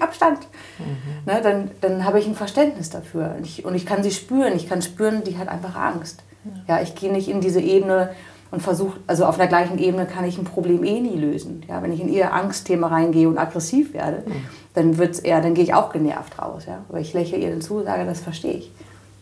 [0.00, 0.38] Abstand.
[0.78, 1.32] Mhm.
[1.32, 3.34] Ne, dann dann habe ich ein Verständnis dafür.
[3.36, 4.54] Und ich, und ich kann sie spüren.
[4.56, 6.22] Ich kann spüren, die hat einfach Angst.
[6.68, 8.10] Ja, ich gehe nicht in diese Ebene
[8.50, 11.62] und versuche, also auf der gleichen Ebene kann ich ein Problem eh nie lösen.
[11.68, 14.32] Ja, wenn ich in ihr Angstthema reingehe und aggressiv werde, mhm.
[14.74, 16.64] dann wird's eher, dann gehe ich auch genervt raus.
[16.66, 16.84] Ja?
[16.88, 18.72] Aber ich lächle ihr dann zu, sage, das verstehe ich.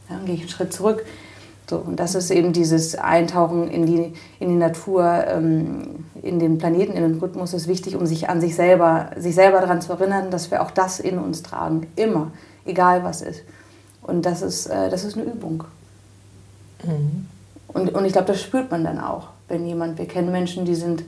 [0.08, 1.04] Dann gehe ich einen Schritt zurück.
[1.68, 6.58] So, und das ist eben dieses Eintauchen in die, in die Natur, ähm, in den
[6.58, 9.92] Planeten, in den Rhythmus ist wichtig, um sich an sich selber, sich selber daran zu
[9.92, 11.86] erinnern, dass wir auch das in uns tragen.
[11.96, 12.32] Immer,
[12.66, 13.42] egal was ist.
[14.02, 15.64] Und das ist, äh, das ist eine Übung.
[16.84, 17.26] Mhm.
[17.68, 20.74] Und, und ich glaube, das spürt man dann auch, wenn jemand, wir kennen Menschen, die
[20.74, 21.02] sind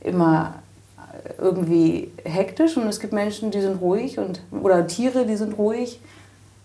[0.00, 0.56] immer
[1.38, 6.00] irgendwie hektisch und es gibt Menschen, die sind ruhig und, oder Tiere, die sind ruhig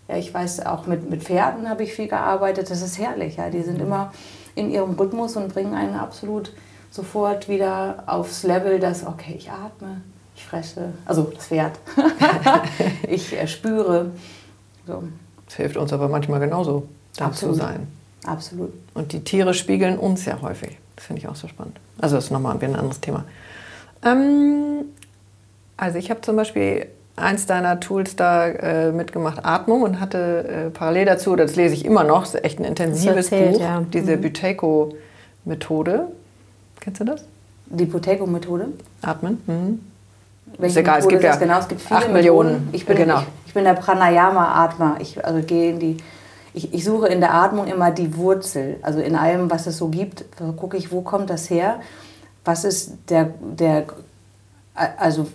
[0.09, 2.69] ja, ich weiß, auch mit, mit Pferden habe ich viel gearbeitet.
[2.71, 3.37] Das ist herrlich.
[3.37, 3.49] Ja.
[3.49, 3.85] Die sind mhm.
[3.85, 4.13] immer
[4.55, 6.51] in ihrem Rhythmus und bringen einen absolut
[6.89, 10.01] sofort wieder aufs Level, dass, okay, ich atme,
[10.35, 11.79] ich fresse, also das Pferd,
[13.07, 14.11] ich äh, spüre.
[14.87, 15.03] So.
[15.45, 17.87] Das hilft uns aber manchmal genauso, da zu sein.
[18.25, 18.73] Absolut.
[18.95, 20.77] Und die Tiere spiegeln uns ja häufig.
[20.95, 21.79] Das finde ich auch so spannend.
[21.99, 23.25] Also das ist nochmal ein anderes Thema.
[24.03, 24.85] Ähm,
[25.77, 26.87] also ich habe zum Beispiel
[27.19, 31.85] eins deiner Tools da äh, mitgemacht, Atmung, und hatte äh, parallel dazu, das lese ich
[31.85, 33.83] immer noch, das ist echt ein intensives erzählt, Buch, ja.
[33.93, 34.21] diese mhm.
[34.21, 36.07] Buteco-Methode.
[36.79, 37.25] Kennst du das?
[37.67, 38.67] Die Buteco-Methode?
[39.01, 39.41] Atmen.
[39.45, 39.79] Mhm.
[40.57, 42.69] Welche ist egal, es gibt ja genau, es gibt viele acht Millionen.
[42.71, 43.19] Ich bin, genau.
[43.19, 44.97] ich, ich bin der Pranayama-Atmer.
[44.99, 45.97] Ich also gehe in die,
[46.53, 48.77] ich, ich suche in der Atmung immer die Wurzel.
[48.81, 50.25] Also in allem, was es so gibt,
[50.57, 51.79] gucke ich, wo kommt das her?
[52.45, 53.85] Was ist der, der
[54.97, 55.27] also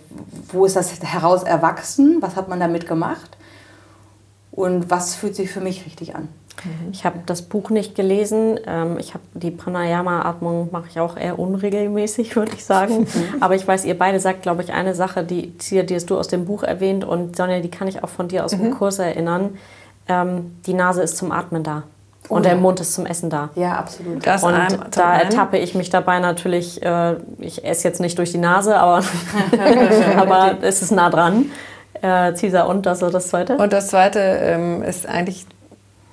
[0.51, 2.17] wo ist das heraus erwachsen?
[2.21, 3.37] Was hat man damit gemacht?
[4.51, 6.29] Und was fühlt sich für mich richtig an?
[6.63, 6.91] Mhm.
[6.91, 8.59] Ich habe das Buch nicht gelesen.
[8.65, 13.01] Ähm, ich habe die Pranayama-Atmung mache ich auch eher unregelmäßig, würde ich sagen.
[13.01, 13.41] Mhm.
[13.41, 16.27] Aber ich weiß, ihr beide sagt, glaube ich, eine Sache, die, die hast du aus
[16.27, 18.71] dem Buch erwähnt und Sonja, die kann ich auch von dir aus dem mhm.
[18.71, 19.57] Kurs erinnern.
[20.07, 21.83] Ähm, die Nase ist zum Atmen da.
[22.29, 23.49] Und der Mund ist zum Essen da.
[23.55, 24.25] Ja, absolut.
[24.25, 28.31] Das und einem, da ertappe ich mich dabei natürlich, äh, ich esse jetzt nicht durch
[28.31, 29.03] die Nase, aber,
[30.17, 31.51] aber es ist nah dran.
[32.01, 33.57] Äh, Caesar und das, das zweite?
[33.57, 35.45] Und das zweite ähm, ist eigentlich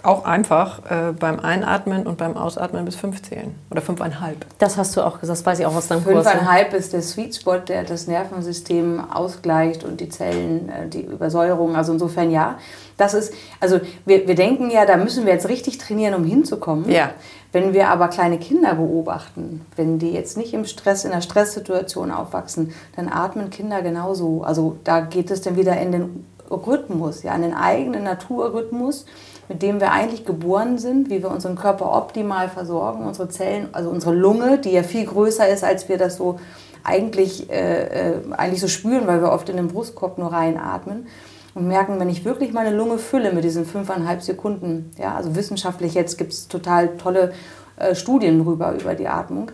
[0.02, 3.54] auch einfach äh, beim Einatmen und beim Ausatmen bis fünf zählen.
[3.70, 4.44] Oder fünfeinhalb.
[4.58, 6.28] Das hast du auch gesagt, das weiß ich auch aus deinem Kurs.
[6.28, 11.76] Fünfeinhalb ist der Sweet Spot, der das Nervensystem ausgleicht und die Zellen, äh, die Übersäuerung.
[11.76, 12.58] Also insofern ja.
[12.96, 16.90] Das ist, also wir, wir denken ja, da müssen wir jetzt richtig trainieren, um hinzukommen.
[16.90, 17.10] Ja.
[17.52, 22.10] Wenn wir aber kleine Kinder beobachten, wenn die jetzt nicht im Stress, in einer Stresssituation
[22.10, 24.42] aufwachsen, dann atmen Kinder genauso.
[24.42, 29.06] Also da geht es dann wieder in den Rhythmus, ja, in den eigenen Naturrhythmus
[29.48, 33.90] mit dem wir eigentlich geboren sind, wie wir unseren Körper optimal versorgen, unsere Zellen, also
[33.90, 36.38] unsere Lunge, die ja viel größer ist, als wir das so
[36.84, 41.06] eigentlich, äh, äh, eigentlich so spüren, weil wir oft in den Brustkorb nur reinatmen
[41.54, 45.94] und merken, wenn ich wirklich meine Lunge fülle mit diesen fünfeinhalb Sekunden, ja, also wissenschaftlich
[45.94, 47.32] jetzt gibt es total tolle
[47.76, 49.50] äh, Studien drüber, über die Atmung,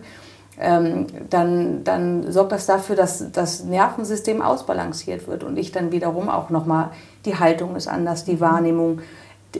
[0.59, 6.29] ähm, dann, dann sorgt das dafür, dass das Nervensystem ausbalanciert wird und ich dann wiederum
[6.29, 6.89] auch nochmal,
[7.25, 8.99] die Haltung ist anders, die Wahrnehmung,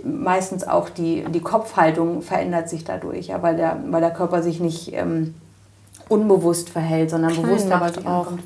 [0.04, 4.60] meistens auch die, die Kopfhaltung verändert sich dadurch, ja, weil, der, weil der Körper sich
[4.60, 5.34] nicht ähm,
[6.10, 8.28] unbewusst verhält, sondern klein bewusst macht auch.
[8.28, 8.44] Ankommt.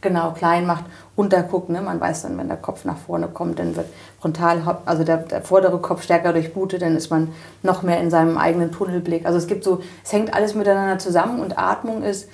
[0.00, 0.84] Genau, klein macht,
[1.16, 1.68] runterguckt.
[1.68, 1.80] Ne?
[1.80, 3.86] Man weiß dann, wenn der Kopf nach vorne kommt, dann wird
[4.20, 7.28] frontal, also der, der vordere Kopf stärker durchblutet, dann ist man
[7.62, 9.24] noch mehr in seinem eigenen Tunnelblick.
[9.26, 12.28] Also es gibt so, es hängt alles miteinander zusammen und Atmung ist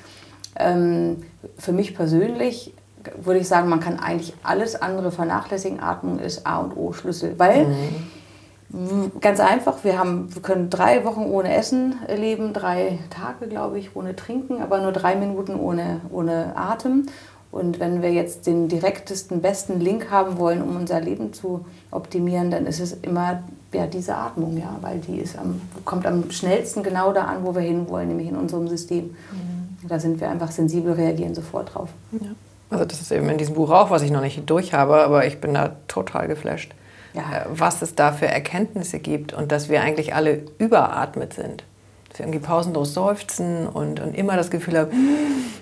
[0.57, 1.22] ähm,
[1.59, 2.74] für mich persönlich
[3.16, 5.81] würde ich sagen, man kann eigentlich alles andere vernachlässigen.
[5.81, 8.07] Atmung ist A und O Schlüssel, weil mhm
[9.21, 13.97] Ganz einfach, wir, haben, wir können drei Wochen ohne Essen leben, drei Tage, glaube ich,
[13.97, 17.07] ohne Trinken, aber nur drei Minuten ohne, ohne Atem.
[17.51, 22.51] Und wenn wir jetzt den direktesten, besten Link haben wollen, um unser Leben zu optimieren,
[22.51, 23.43] dann ist es immer
[23.73, 27.55] ja, diese Atmung, ja, weil die ist am, kommt am schnellsten genau da an, wo
[27.55, 29.05] wir hinwollen, nämlich in unserem System.
[29.05, 29.89] Mhm.
[29.89, 31.89] Da sind wir einfach sensibel, reagieren sofort drauf.
[32.12, 32.29] Ja.
[32.69, 35.27] Also das ist eben in diesem Buch auch, was ich noch nicht durch habe, aber
[35.27, 36.75] ich bin da total geflasht
[37.19, 37.39] ja.
[37.39, 41.64] Äh, was es da für Erkenntnisse gibt und dass wir eigentlich alle überatmet sind.
[42.09, 44.91] Dass wir irgendwie pausenlos seufzen und, und immer das Gefühl haben,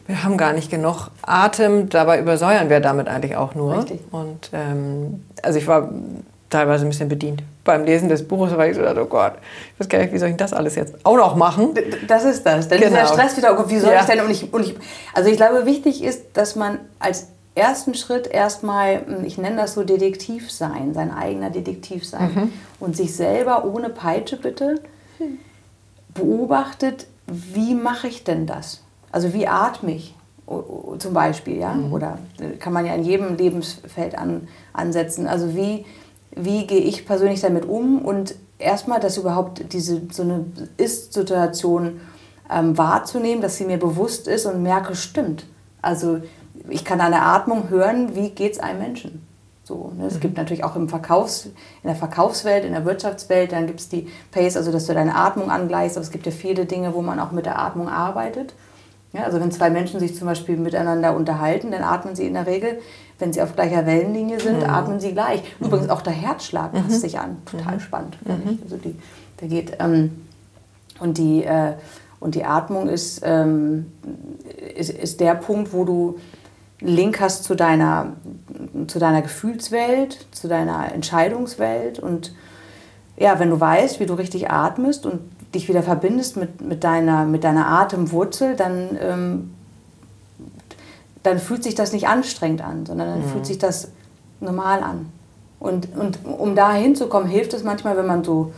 [0.07, 3.79] wir haben gar nicht genug Atem, dabei übersäuern wir damit eigentlich auch nur.
[3.79, 4.01] Richtig.
[4.13, 5.91] Und ähm, also ich war
[6.51, 9.33] teilweise ein bisschen bedient beim Lesen des Buches, weil ich so dachte, oh Gott,
[9.75, 11.75] ich weiß gar nicht, wie soll ich das alles jetzt auch noch machen?
[12.07, 12.69] Das ist das.
[12.69, 13.03] Dann genau.
[13.03, 14.01] ist der Stress wieder, oh wie soll ja.
[14.01, 14.21] ich denn?
[14.21, 14.77] Und ich, und ich,
[15.13, 17.27] also ich glaube, wichtig ist, dass man als
[17.57, 22.53] ersten Schritt erstmal, hm, ich nenne das so Detektiv sein, sein eigener Detektiv sein mhm.
[22.79, 24.81] und sich selber ohne Peitsche bitte
[26.15, 28.83] beobachtet, wie mache ich denn das?
[29.13, 30.15] Also wie atme ich
[30.99, 31.75] zum Beispiel, ja?
[31.75, 31.93] Mhm.
[31.93, 35.27] Oder äh, kann man ja in jedem Lebensfeld an, ansetzen.
[35.27, 35.85] Also wie,
[36.35, 40.45] wie gehe ich persönlich damit um und erstmal, dass überhaupt diese so eine
[40.77, 42.01] Ist-Situation
[42.51, 45.47] ähm, wahrzunehmen, dass sie mir bewusst ist und merke, stimmt.
[45.83, 46.21] Also
[46.69, 49.27] ich kann an der Atmung hören, wie geht es einem Menschen.
[49.64, 50.07] So, ne?
[50.07, 50.21] Es mhm.
[50.21, 51.53] gibt natürlich auch im Verkaufs-, in
[51.89, 55.51] der Verkaufswelt, in der Wirtschaftswelt, dann gibt es die Pace, also dass du deine Atmung
[55.51, 58.55] angleichst, aber es gibt ja viele Dinge, wo man auch mit der Atmung arbeitet.
[59.12, 62.47] Ja, also wenn zwei Menschen sich zum Beispiel miteinander unterhalten, dann atmen sie in der
[62.47, 62.81] Regel,
[63.19, 64.71] wenn sie auf gleicher Wellenlinie sind, mhm.
[64.71, 65.43] atmen sie gleich.
[65.59, 65.67] Mhm.
[65.67, 66.95] Übrigens auch der Herzschlag passt mhm.
[66.95, 67.39] sich an.
[67.47, 67.81] Total mhm.
[67.81, 68.62] spannend, finde ich.
[68.62, 68.95] Also die,
[69.41, 70.27] der geht, ähm,
[71.01, 71.75] und die, äh,
[72.21, 73.93] und die Atmung ist, ähm,
[74.77, 76.19] ist, ist der Punkt, wo du
[76.81, 78.12] Link hast zu deiner,
[78.87, 81.99] zu deiner Gefühlswelt, zu deiner Entscheidungswelt.
[81.99, 82.35] Und
[83.16, 85.20] ja, wenn du weißt, wie du richtig atmest und
[85.55, 89.55] dich wieder verbindest mit, mit, deiner, mit deiner Atemwurzel, dann, ähm,
[91.22, 93.31] dann fühlt sich das nicht anstrengend an, sondern dann mhm.
[93.31, 93.89] fühlt sich das
[94.41, 95.07] normal an.
[95.59, 98.53] Und, und um da hinzukommen, hilft es manchmal, wenn man so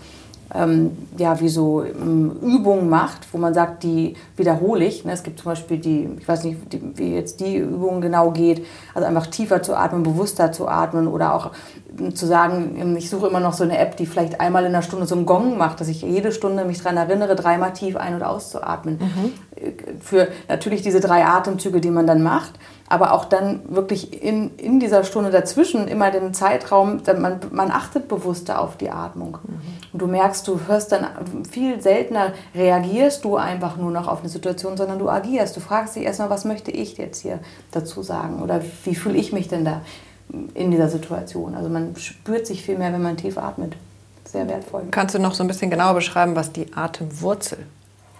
[0.54, 5.04] ähm, ja, wie so ähm, Übungen macht, wo man sagt, die wiederhole ich.
[5.04, 5.12] Ne?
[5.12, 8.64] Es gibt zum Beispiel die, ich weiß nicht, die, wie jetzt die Übung genau geht,
[8.94, 11.50] also einfach tiefer zu atmen, bewusster zu atmen oder auch
[11.98, 14.72] ähm, zu sagen, ähm, ich suche immer noch so eine App, die vielleicht einmal in
[14.72, 17.96] der Stunde so einen Gong macht, dass ich jede Stunde mich daran erinnere, dreimal tief
[17.96, 18.98] ein- und auszuatmen.
[18.98, 20.00] Mhm.
[20.00, 22.52] Für natürlich diese drei Atemzüge, die man dann macht
[22.88, 28.08] aber auch dann wirklich in, in dieser Stunde dazwischen immer den Zeitraum, man, man achtet
[28.08, 29.38] bewusster auf die Atmung.
[29.42, 29.60] Mhm.
[29.92, 31.06] Und du merkst, du hörst dann
[31.50, 35.56] viel seltener, reagierst du einfach nur noch auf eine Situation, sondern du agierst.
[35.56, 37.40] Du fragst dich erstmal, was möchte ich jetzt hier
[37.72, 39.82] dazu sagen oder wie fühle ich mich denn da
[40.54, 41.54] in dieser Situation.
[41.54, 43.74] Also man spürt sich viel mehr, wenn man tief atmet.
[44.24, 44.84] Sehr wertvoll.
[44.90, 47.58] Kannst du noch so ein bisschen genauer beschreiben, was die Atemwurzel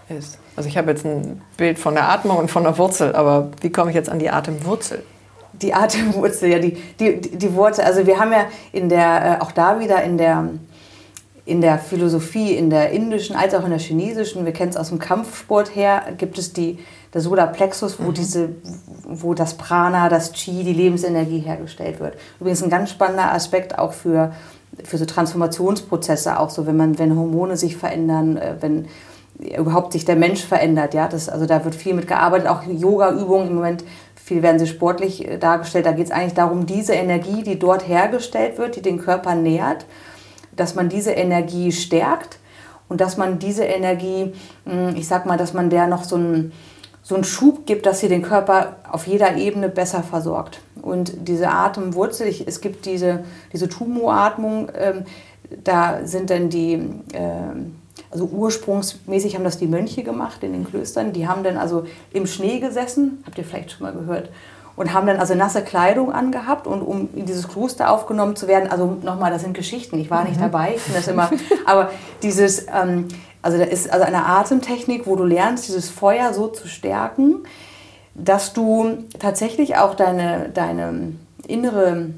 [0.09, 0.37] ist.
[0.55, 3.69] Also ich habe jetzt ein Bild von der Atmung und von der Wurzel, aber wie
[3.69, 5.03] komme ich jetzt an die Atemwurzel?
[5.53, 7.83] Die Atemwurzel, ja, die, die, die Wurzel.
[7.83, 10.49] Also wir haben ja in der, äh, auch da wieder in der,
[11.45, 14.89] in der Philosophie, in der indischen als auch in der chinesischen, wir kennen es aus
[14.89, 16.77] dem Kampfsport her, gibt es die,
[17.13, 18.13] der Solarplexus, wo, mhm.
[18.13, 18.49] diese,
[19.03, 22.15] wo das Prana, das Chi, die Lebensenergie hergestellt wird.
[22.39, 24.31] Übrigens ein ganz spannender Aspekt auch für,
[24.83, 28.87] für so Transformationsprozesse, auch so, wenn, man, wenn Hormone sich verändern, äh, wenn
[29.39, 30.93] überhaupt sich der Mensch verändert.
[30.93, 31.07] Ja?
[31.07, 33.83] Das, also da wird viel mit gearbeitet, auch Yoga-Übungen im Moment.
[34.15, 35.85] Viel werden sie sportlich äh, dargestellt.
[35.85, 39.85] Da geht es eigentlich darum, diese Energie, die dort hergestellt wird, die den Körper nährt,
[40.55, 42.37] dass man diese Energie stärkt
[42.89, 44.33] und dass man diese Energie,
[44.65, 46.51] hm, ich sag mal, dass man der noch so einen,
[47.01, 50.59] so einen Schub gibt, dass sie den Körper auf jeder Ebene besser versorgt.
[50.81, 53.23] Und diese Atemwurzel, ich, es gibt diese,
[53.53, 55.05] diese Tumo-Atmung, ähm,
[55.63, 56.73] da sind dann die,
[57.13, 57.55] äh,
[58.11, 61.13] also ursprungsmäßig haben das die Mönche gemacht in den Klöstern.
[61.13, 64.29] Die haben dann also im Schnee gesessen, habt ihr vielleicht schon mal gehört,
[64.75, 68.71] und haben dann also nasse Kleidung angehabt und um in dieses Kloster aufgenommen zu werden,
[68.71, 70.43] also nochmal, das sind Geschichten, ich war nicht mhm.
[70.43, 71.29] dabei, ich finde das immer,
[71.65, 71.91] aber
[72.23, 73.09] dieses, ähm,
[73.41, 77.43] also da ist also eine Atemtechnik, wo du lernst, dieses Feuer so zu stärken,
[78.15, 81.13] dass du tatsächlich auch deine, deine
[81.45, 82.11] innere,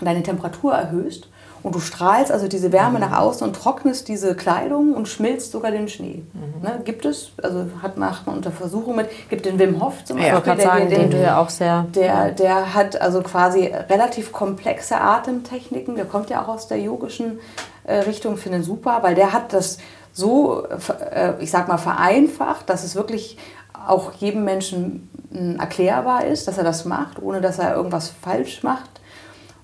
[0.00, 1.27] deine Temperatur erhöhst
[1.62, 3.10] und du strahlst also diese Wärme mhm.
[3.10, 6.22] nach außen und trocknest diese Kleidung und schmilzt sogar den Schnee.
[6.32, 6.62] Mhm.
[6.62, 10.16] Ne, gibt es, also hat macht man unter Versuchung mit, gibt den Wim Hof zum
[10.16, 10.32] Beispiel.
[10.32, 11.86] Ja, ich der, sagen, den, den du ja auch sehr.
[11.94, 17.40] Der, der hat also quasi relativ komplexe Atemtechniken, der kommt ja auch aus der yogischen
[17.84, 19.78] äh, Richtung, finde ich super, weil der hat das
[20.12, 23.38] so, äh, ich sag mal, vereinfacht, dass es wirklich
[23.86, 25.08] auch jedem Menschen
[25.58, 28.98] erklärbar ist, dass er das macht, ohne dass er irgendwas falsch macht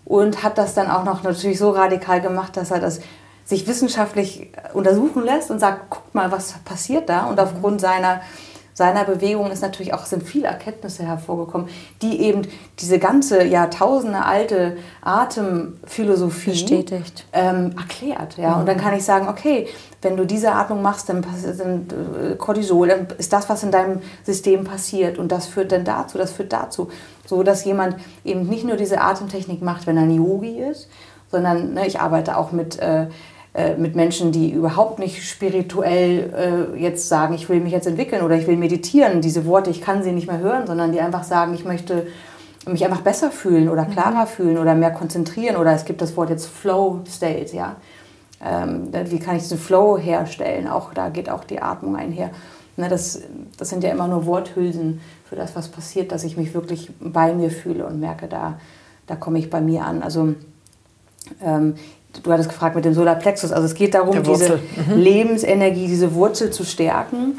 [0.04, 3.00] und hat das dann auch noch natürlich so radikal gemacht, dass er das
[3.44, 7.26] sich wissenschaftlich untersuchen lässt und sagt, guckt mal, was passiert da.
[7.26, 8.22] Und aufgrund seiner,
[8.74, 11.68] seiner Bewegung ist natürlich auch, sind viele Erkenntnisse hervorgekommen,
[12.02, 12.42] die eben
[12.80, 18.36] diese ganze Jahrtausende alte Atemphilosophie bestätigt, ähm, erklärt.
[18.36, 18.54] Ja?
[18.54, 18.60] Mhm.
[18.60, 19.68] Und dann kann ich sagen, okay,
[20.02, 21.86] wenn du diese Atmung machst, dann passiert dann,
[22.32, 25.18] äh, Cortisol, dann ist das, was in deinem System passiert.
[25.18, 26.90] Und das führt dann dazu, das führt dazu.
[27.26, 30.88] So dass jemand eben nicht nur diese Atemtechnik macht, wenn er ein Yogi ist,
[31.30, 33.06] sondern ne, ich arbeite auch mit, äh,
[33.78, 38.36] mit Menschen, die überhaupt nicht spirituell äh, jetzt sagen, ich will mich jetzt entwickeln oder
[38.36, 39.20] ich will meditieren.
[39.20, 42.06] Diese Worte, ich kann sie nicht mehr hören, sondern die einfach sagen, ich möchte
[42.66, 44.28] mich einfach besser fühlen oder klarer mhm.
[44.28, 47.76] fühlen oder mehr konzentrieren oder es gibt das Wort jetzt Flow State, ja.
[48.44, 50.68] Ähm, wie kann ich diesen Flow herstellen?
[50.68, 52.30] Auch da geht auch die Atmung einher.
[52.76, 53.22] Ne, das,
[53.56, 57.32] das sind ja immer nur Worthülsen für das, was passiert, dass ich mich wirklich bei
[57.32, 58.58] mir fühle und merke, da,
[59.06, 60.02] da komme ich bei mir an.
[60.02, 60.34] Also
[61.42, 61.74] ähm,
[62.22, 63.52] du hattest gefragt mit dem Solarplexus.
[63.52, 64.96] Also es geht darum, diese mhm.
[64.96, 67.38] Lebensenergie, diese Wurzel zu stärken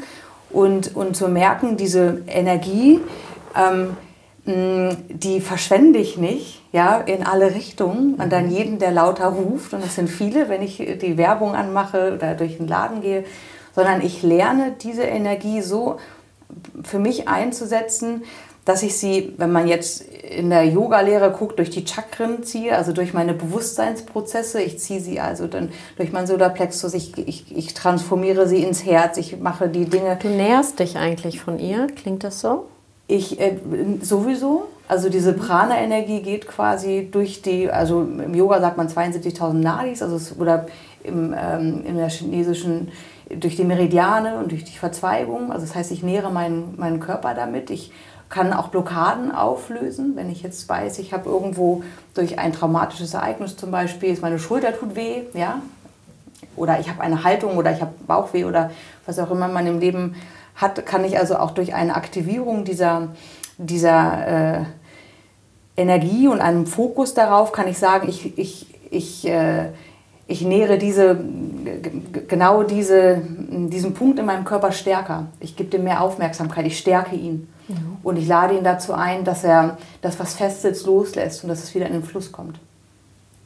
[0.50, 3.00] und, und zu merken, diese Energie,
[3.56, 3.96] ähm,
[4.48, 9.82] die verschwende ich nicht, ja, in alle Richtungen und dann jeden, der lauter ruft, und
[9.82, 13.24] das sind viele, wenn ich die Werbung anmache oder durch den Laden gehe,
[13.74, 15.96] sondern ich lerne diese Energie so
[16.84, 18.22] für mich einzusetzen,
[18.66, 22.92] dass ich sie, wenn man jetzt in der Yoga-Lehre guckt, durch die Chakren ziehe, also
[22.92, 24.60] durch meine Bewusstseinsprozesse.
[24.60, 29.18] Ich ziehe sie also dann durch mein Solarplexus, ich, ich, ich transformiere sie ins Herz,
[29.18, 30.18] ich mache die Dinge.
[30.20, 32.66] Du näherst dich eigentlich von ihr, klingt das so?
[33.06, 33.56] Ich äh,
[34.02, 34.64] sowieso.
[34.88, 40.16] Also diese Prana-Energie geht quasi durch die, also im Yoga sagt man 72.000 Nadis, also
[40.16, 40.66] es, oder
[41.04, 42.88] im, ähm, in der chinesischen
[43.28, 45.52] durch die Meridiane und durch die Verzweigung.
[45.52, 47.70] Also das heißt, ich nähere meinen, meinen Körper damit.
[47.70, 47.92] Ich
[48.28, 53.56] kann auch Blockaden auflösen, wenn ich jetzt weiß, ich habe irgendwo durch ein traumatisches Ereignis
[53.56, 55.60] zum Beispiel, meine Schulter tut weh, ja,
[56.56, 58.70] oder ich habe eine Haltung oder ich habe Bauchweh oder
[59.04, 60.16] was auch immer man im Leben
[60.56, 63.08] hat, kann ich also auch durch eine Aktivierung dieser,
[63.58, 64.64] dieser äh,
[65.76, 69.68] Energie und einem Fokus darauf, kann ich sagen, ich, ich, ich, äh,
[70.28, 71.16] ich nähere diese,
[72.28, 75.26] genau diese, diesen Punkt in meinem Körper stärker.
[75.40, 77.48] Ich gebe dem mehr Aufmerksamkeit, ich stärke ihn.
[77.68, 77.76] Ja.
[78.02, 81.74] Und ich lade ihn dazu ein, dass er das, was festsitzt, loslässt und dass es
[81.74, 82.58] wieder in den Fluss kommt.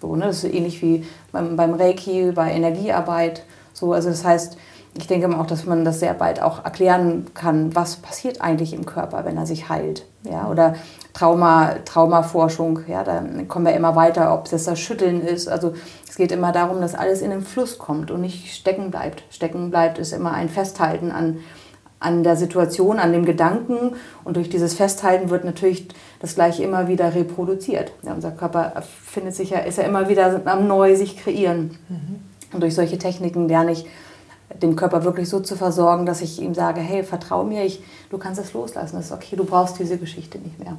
[0.01, 0.26] So, ne?
[0.26, 3.45] Das ist ähnlich wie beim, beim Reiki, bei Energiearbeit.
[3.72, 4.57] So, also das heißt,
[4.99, 8.87] ich denke auch, dass man das sehr bald auch erklären kann, was passiert eigentlich im
[8.87, 10.05] Körper, wenn er sich heilt.
[10.24, 10.49] Ja?
[10.49, 10.74] Oder
[11.12, 15.48] Trauma, Traumaforschung, ja, da kommen wir immer weiter, ob es das Schütteln ist.
[15.48, 15.74] Also
[16.08, 19.24] es geht immer darum, dass alles in den Fluss kommt und nicht stecken bleibt.
[19.30, 21.38] Stecken bleibt ist immer ein Festhalten an,
[21.98, 23.96] an der Situation, an dem Gedanken.
[24.24, 25.88] Und durch dieses Festhalten wird natürlich
[26.20, 27.92] das Gleiche immer wieder reproduziert.
[28.02, 31.78] Ja, unser Körper findet sich ja, ist ja immer wieder am Neu sich kreieren.
[31.88, 32.20] Mhm.
[32.52, 33.86] Und durch solche Techniken lerne ich,
[34.61, 38.18] dem Körper wirklich so zu versorgen, dass ich ihm sage, hey, vertrau mir, ich, du
[38.18, 40.76] kannst es loslassen, das ist okay, du brauchst diese Geschichte nicht mehr.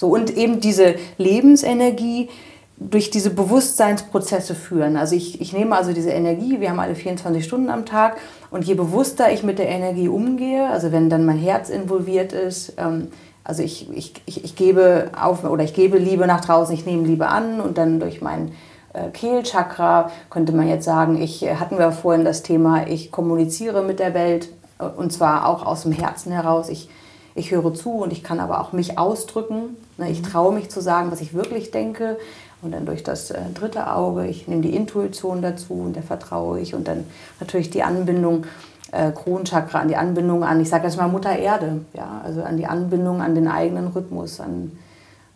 [0.00, 2.30] So, und eben diese Lebensenergie
[2.78, 4.96] durch diese Bewusstseinsprozesse führen.
[4.96, 8.16] Also ich, ich nehme also diese Energie, wir haben alle 24 Stunden am Tag
[8.50, 12.72] und je bewusster ich mit der Energie umgehe, also wenn dann mein Herz involviert ist,
[12.78, 13.08] ähm,
[13.44, 17.06] also ich, ich, ich, ich gebe auf oder ich gebe Liebe nach draußen, ich nehme
[17.06, 18.52] Liebe an und dann durch mein
[18.94, 23.82] äh, Kehlchakra könnte man jetzt sagen, ich äh, hatten wir vorhin das Thema, ich kommuniziere
[23.82, 24.48] mit der Welt
[24.78, 26.70] äh, und zwar auch aus dem Herzen heraus.
[26.70, 26.88] Ich,
[27.34, 29.76] ich höre zu und ich kann aber auch mich ausdrücken.
[29.98, 30.10] Ne?
[30.10, 30.26] Ich mhm.
[30.26, 32.18] traue mich zu sagen, was ich wirklich denke.
[32.62, 36.74] Und dann durch das dritte Auge, ich nehme die Intuition dazu und der vertraue ich.
[36.74, 37.04] Und dann
[37.40, 38.44] natürlich die Anbindung,
[38.92, 42.20] äh, Kronchakra, an die Anbindung an, ich sage jetzt mal Mutter Erde, ja?
[42.24, 44.72] also an die Anbindung an den eigenen Rhythmus, an,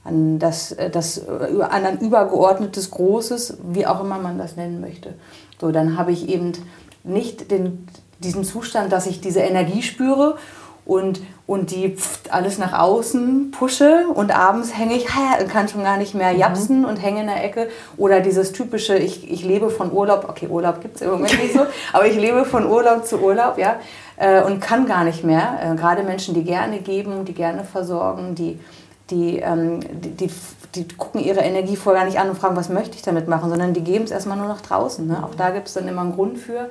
[0.03, 4.81] an, das, äh, das, äh, an ein übergeordnetes Großes, wie auch immer man das nennen
[4.81, 5.15] möchte.
[5.61, 6.53] So, dann habe ich eben
[7.05, 7.87] nicht den,
[8.19, 10.37] diesen Zustand, dass ich diese Energie spüre
[10.85, 11.97] und, und die
[12.31, 16.39] alles nach außen pushe und abends hänge ich, kann schon gar nicht mehr mhm.
[16.39, 16.85] japsen mhm.
[16.87, 17.69] und hänge in der Ecke.
[17.97, 21.53] Oder dieses typische, ich, ich lebe von Urlaub, okay, Urlaub gibt es im Moment nicht
[21.53, 21.61] so,
[21.93, 23.77] aber ich lebe von Urlaub zu Urlaub, ja,
[24.17, 25.75] äh, und kann gar nicht mehr.
[25.77, 28.59] Gerade Menschen, die gerne geben, die gerne versorgen, die
[29.11, 30.31] die, ähm, die, die,
[30.75, 33.51] die, gucken ihre Energie vorher gar nicht an und fragen, was möchte ich damit machen,
[33.51, 35.07] sondern die geben es erstmal nur nach draußen.
[35.07, 35.23] Ne?
[35.23, 36.71] Auch da gibt es dann immer einen Grund für.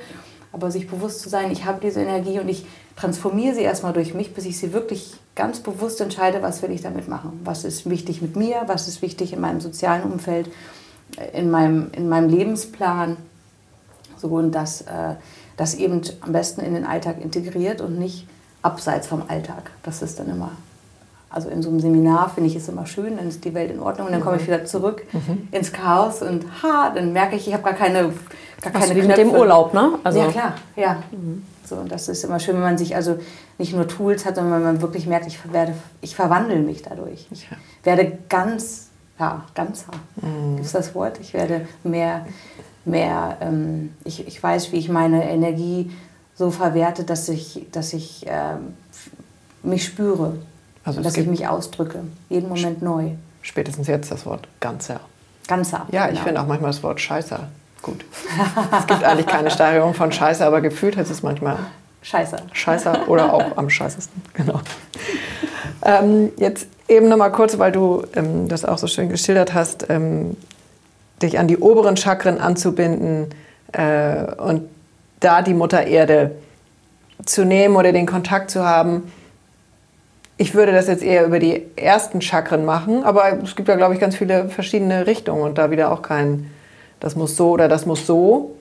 [0.52, 2.66] Aber sich bewusst zu sein, ich habe diese Energie und ich
[2.96, 6.82] transformiere sie erstmal durch mich, bis ich sie wirklich ganz bewusst entscheide, was will ich
[6.82, 7.39] damit machen.
[7.44, 10.50] Was ist wichtig mit mir, was ist wichtig in meinem sozialen Umfeld,
[11.18, 13.18] äh, in meinem, in memeinem Lebensplan.
[14.18, 15.16] So, und das, äh,
[15.58, 18.28] das eben am besten in den Alltag integriert und nicht
[18.62, 19.72] abseits vom Alltag.
[19.84, 20.52] Das ist dann immer
[21.34, 23.80] also in so einem Seminar finde ich es immer schön, dann ist die Welt in
[23.80, 24.48] Ordnung und dann komme ich mhm.
[24.48, 25.48] wieder zurück mhm.
[25.52, 28.14] ins Chaos und ha, dann merke ich, ich habe gar keine,
[28.64, 29.99] gar keine also mit dem Urlaub, ne?
[30.03, 31.03] Also ja klar, ja.
[31.11, 31.43] Mhm.
[31.66, 33.18] So, und das ist immer schön, wenn man sich also
[33.57, 37.28] nicht nur Tools hat, sondern wenn man wirklich merkt, ich werde, ich verwandle mich dadurch.
[37.32, 37.57] Ich ja.
[37.84, 38.88] werde ganz,
[39.20, 39.91] ja, ganzer.
[40.18, 40.55] Mhm.
[40.55, 41.20] Gibt es das Wort?
[41.22, 42.26] Ich werde mehr,
[42.86, 45.91] mehr, ähm, ich, ich weiß, wie ich meine Energie
[46.36, 48.74] so verwerte, dass ich, dass ich ähm,
[49.61, 50.38] mich spüre.
[50.86, 53.11] Also dass ich mich ausdrücke, jeden Moment neu.
[53.41, 54.99] Spätestens jetzt das Wort Ganzer.
[55.47, 55.88] Ganzer.
[55.91, 56.18] Ja, genau.
[56.18, 57.47] ich finde auch manchmal das Wort Scheißer
[57.84, 58.04] gut.
[58.80, 61.58] es gibt eigentlich keine Steigerung von Scheiße, aber gefühlt heißt es manchmal
[62.04, 62.38] Scheißer.
[62.52, 64.60] Scheißer oder auch am scheißesten, genau.
[65.86, 69.90] Ähm, jetzt eben noch mal kurz, weil du ähm, das auch so schön geschildert hast,
[69.90, 70.36] ähm,
[71.22, 73.28] dich an die oberen Chakren anzubinden
[73.72, 74.70] äh, und
[75.22, 76.32] da die Mutter Erde
[77.26, 79.12] zu nehmen oder den Kontakt zu haben.
[80.38, 83.94] Ich würde das jetzt eher über die ersten Chakren machen, aber es gibt ja, glaube
[83.94, 86.50] ich, ganz viele verschiedene Richtungen und da wieder auch kein,
[87.04, 88.56] das muss so oder das muss so.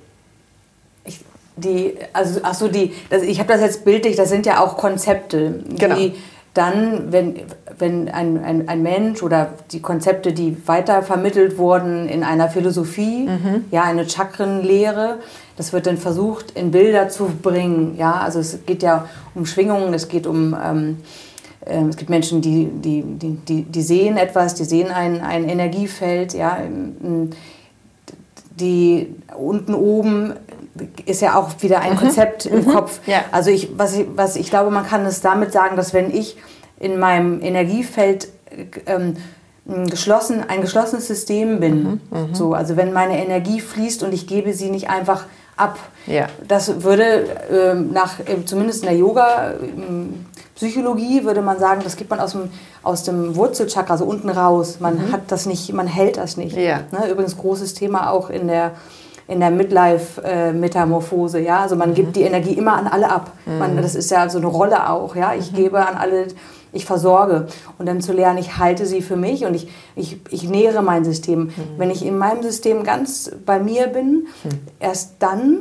[1.04, 1.20] Ich,
[1.56, 4.76] die, also, ach so, die, das, ich habe das jetzt bildlich, das sind ja auch
[4.76, 5.94] Konzepte, Genau.
[5.94, 6.14] die
[6.54, 7.36] dann, wenn,
[7.78, 13.26] wenn ein, ein, ein Mensch oder die Konzepte, die weiter vermittelt wurden in einer Philosophie,
[13.70, 15.18] ja, eine Chakrenlehre,
[15.56, 17.94] das wird dann versucht, in Bilder zu bringen.
[17.96, 20.98] Ja, also es geht ja um Schwingungen, es geht um, ähm,
[21.64, 26.34] ähm, es gibt Menschen, die, die, die, die, sehen etwas, die sehen ein, ein Energiefeld,
[26.34, 26.58] ja,
[28.60, 30.34] die unten oben
[31.04, 33.00] ist ja auch wieder ein Konzept im Kopf.
[33.06, 33.24] Ja.
[33.30, 36.36] Also ich, was ich, was ich glaube, man kann es damit sagen, dass wenn ich
[36.80, 38.28] in meinem Energiefeld
[38.86, 39.16] ähm,
[39.68, 42.00] ein, geschlossen, ein geschlossenes System bin,
[42.32, 45.26] so, also wenn meine Energie fließt und ich gebe sie nicht einfach
[45.56, 46.26] ab, Ja.
[46.46, 52.20] das würde ähm, nach, äh, zumindest in der Yoga-Psychologie würde man sagen, das gibt man
[52.20, 52.50] aus dem,
[52.82, 54.78] aus dem Wurzelchakra, also unten raus.
[54.80, 56.56] Man hat das nicht, man hält das nicht.
[56.56, 56.80] Ja.
[56.90, 57.08] Ne?
[57.10, 58.72] Übrigens großes Thema auch in der,
[59.28, 61.40] in der Midlife-Metamorphose.
[61.40, 61.60] ja?
[61.60, 63.30] Also man gibt die Energie immer an alle ab.
[63.46, 65.14] Man, das ist ja so eine Rolle auch.
[65.16, 65.34] Ja?
[65.34, 66.26] Ich gebe an alle,
[66.72, 67.46] ich versorge.
[67.78, 71.04] Und dann zu lernen, ich halte sie für mich und ich, ich, ich nähere mein
[71.04, 71.50] System.
[71.76, 74.26] Wenn ich in meinem System ganz bei mir bin,
[74.80, 75.58] erst dann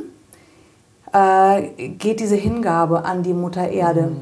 [1.12, 4.12] äh, geht diese Hingabe an die Mutter Erde.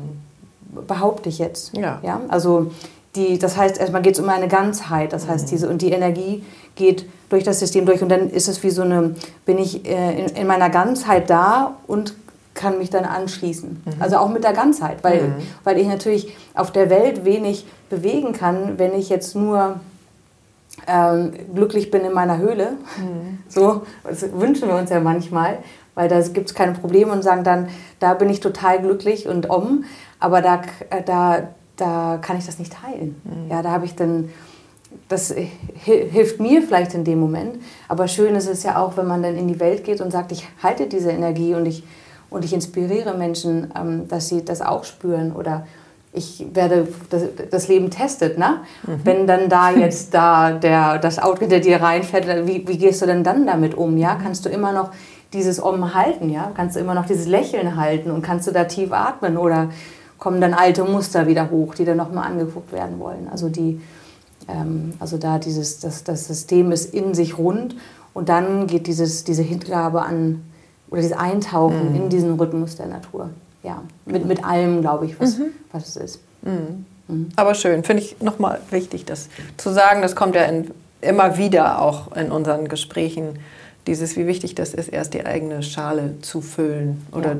[0.87, 1.77] Behaupte ich jetzt.
[1.77, 2.01] Ja.
[2.03, 2.21] Ja?
[2.29, 2.71] Also
[3.17, 5.13] die, das heißt, erstmal geht es um eine Ganzheit.
[5.13, 6.45] Das heißt, diese, und die Energie
[6.77, 8.03] geht durch das System durch.
[8.03, 9.15] Und dann ist es wie so eine,
[9.45, 12.15] bin ich äh, in, in meiner Ganzheit da und
[12.61, 13.83] kann mich dann anschließen.
[13.99, 15.35] Also auch mit der Ganzheit, weil,
[15.65, 19.81] weil ich natürlich auf der Welt wenig bewegen kann, wenn ich jetzt nur
[20.87, 22.73] ähm, glücklich bin in meiner Höhle.
[23.49, 25.59] So das wünschen wir uns ja manchmal,
[25.97, 29.51] weil da gibt es keine Probleme und sagen dann, da bin ich total glücklich und
[29.51, 29.85] um,
[30.21, 33.21] aber da, äh, da, da kann ich das nicht teilen.
[33.51, 34.29] Ja, da habe ich dann,
[35.09, 37.57] das hi- hilft mir vielleicht in dem Moment,
[37.89, 40.31] aber schön ist es ja auch, wenn man dann in die Welt geht und sagt,
[40.31, 41.83] ich halte diese Energie und ich,
[42.31, 45.67] und ich inspiriere Menschen, ähm, dass sie das auch spüren oder
[46.13, 48.63] ich werde, das, das Leben testet, ne?
[49.05, 53.07] Wenn dann da jetzt da der, das Auto hinter dir reinfährt, wie, wie gehst du
[53.07, 54.19] denn dann damit um, ja?
[54.21, 54.91] Kannst du immer noch
[55.33, 56.51] dieses Om halten, ja?
[56.55, 59.71] Kannst du immer noch dieses Lächeln halten und kannst du da tief atmen oder
[60.19, 63.29] kommen dann alte Muster wieder hoch, die dann nochmal angeguckt werden wollen?
[63.31, 63.81] Also die,
[64.49, 67.77] ähm, also da dieses, das, das System ist in sich rund
[68.15, 70.43] und dann geht dieses, diese Hingabe an,
[70.91, 73.31] oder dieses Eintauchen in diesen Rhythmus der Natur.
[73.63, 75.39] Ja, mit, mit allem, glaube ich, was,
[75.73, 76.21] was es ist.
[77.37, 80.01] Aber schön, finde ich nochmal wichtig, das zu sagen.
[80.03, 80.71] Das kommt ja in,
[81.01, 83.39] immer wieder auch in unseren Gesprächen,
[83.87, 87.07] dieses, wie wichtig das ist, erst die eigene Schale zu füllen.
[87.13, 87.37] Oder Ja.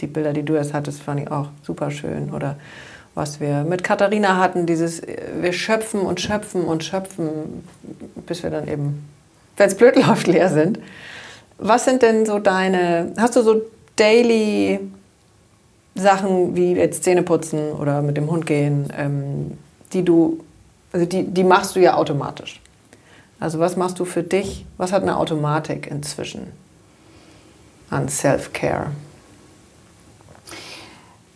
[0.00, 2.30] die Bilder, die du jetzt hattest, fand ich auch super schön.
[2.34, 2.56] Oder
[3.14, 5.00] was wir mit Katharina hatten, dieses,
[5.40, 7.64] wir schöpfen und schöpfen und schöpfen,
[8.26, 9.04] bis wir dann eben,
[9.56, 10.80] wenn es blöd läuft, leer sind.
[11.58, 13.62] Was sind denn so deine, hast du so
[13.96, 14.80] Daily
[15.94, 19.56] Sachen wie jetzt Zähne putzen oder mit dem Hund gehen, ähm,
[19.92, 20.40] die du,
[20.92, 22.60] also die, die machst du ja automatisch.
[23.38, 24.64] Also was machst du für dich?
[24.76, 26.52] Was hat eine Automatik inzwischen
[27.90, 28.86] an Self-Care?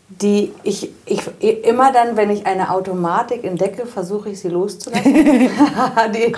[0.08, 1.22] Die ich, ich,
[1.64, 5.14] immer dann, wenn ich eine Automatik entdecke, versuche ich sie loszulassen.
[6.14, 6.34] die,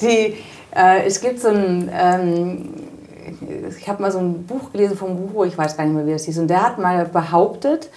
[0.00, 0.36] die,
[0.74, 2.68] äh, es gibt so ein, ähm,
[3.78, 6.12] ich habe mal so ein Buch gelesen vom Guru, ich weiß gar nicht mehr, wie
[6.12, 7.90] das hieß, und der hat mal behauptet,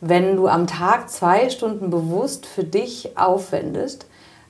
[0.00, 4.06] wenn du am Tag zwei Stunden bewusst für dich aufwendest,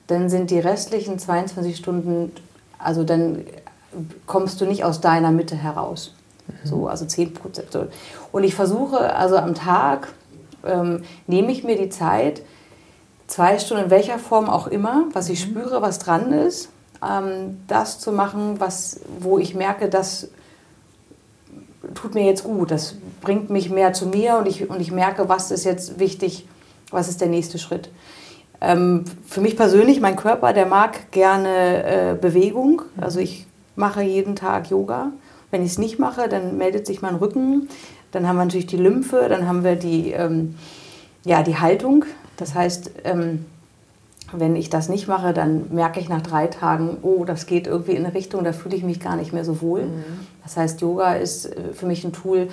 [0.07, 2.31] dann sind die restlichen 22 Stunden,
[2.79, 3.45] also dann
[4.25, 6.13] kommst du nicht aus deiner Mitte heraus.
[6.63, 7.77] So, also 10 Prozent.
[8.31, 10.07] Und ich versuche, also am Tag
[10.65, 12.41] ähm, nehme ich mir die Zeit,
[13.27, 16.69] zwei Stunden in welcher Form auch immer, was ich spüre, was dran ist,
[17.05, 20.29] ähm, das zu machen, was, wo ich merke, das
[21.93, 25.29] tut mir jetzt gut, das bringt mich mehr zu mir und ich, und ich merke,
[25.29, 26.47] was ist jetzt wichtig,
[26.91, 27.89] was ist der nächste Schritt.
[28.59, 32.81] Ähm, für mich persönlich, mein Körper, der mag gerne äh, Bewegung.
[32.99, 35.11] Also ich mache jeden Tag Yoga.
[35.51, 37.69] Wenn ich es nicht mache, dann meldet sich mein Rücken.
[38.11, 40.55] Dann haben wir natürlich die Lymphe, dann haben wir die, ähm,
[41.23, 42.05] ja, die Haltung.
[42.37, 43.45] Das heißt, ähm,
[44.33, 47.93] wenn ich das nicht mache, dann merke ich nach drei Tagen, oh, das geht irgendwie
[47.93, 49.87] in eine Richtung, da fühle ich mich gar nicht mehr so wohl.
[50.43, 52.49] Das heißt, Yoga ist äh, für mich ein Tool.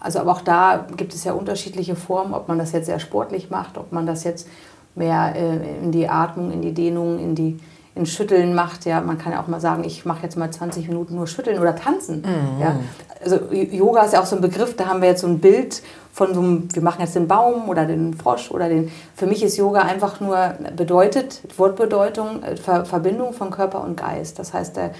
[0.00, 3.50] Also aber auch da gibt es ja unterschiedliche Formen, ob man das jetzt sehr sportlich
[3.50, 4.48] macht, ob man das jetzt
[4.94, 7.58] mehr äh, in die Atmung, in die Dehnung, in die
[7.94, 8.84] in Schütteln macht.
[8.84, 11.58] Ja, man kann ja auch mal sagen, ich mache jetzt mal 20 Minuten nur Schütteln
[11.58, 12.18] oder tanzen.
[12.18, 12.60] Mhm.
[12.60, 12.76] Ja,
[13.22, 15.82] also Yoga ist ja auch so ein Begriff, da haben wir jetzt so ein Bild
[16.18, 18.90] von so einem, wir machen jetzt den Baum oder den Frosch oder den.
[19.14, 24.40] Für mich ist Yoga einfach nur bedeutet, Wortbedeutung, äh, Ver Verbindung von Körper und Geist.
[24.40, 24.90] Das heißt, der,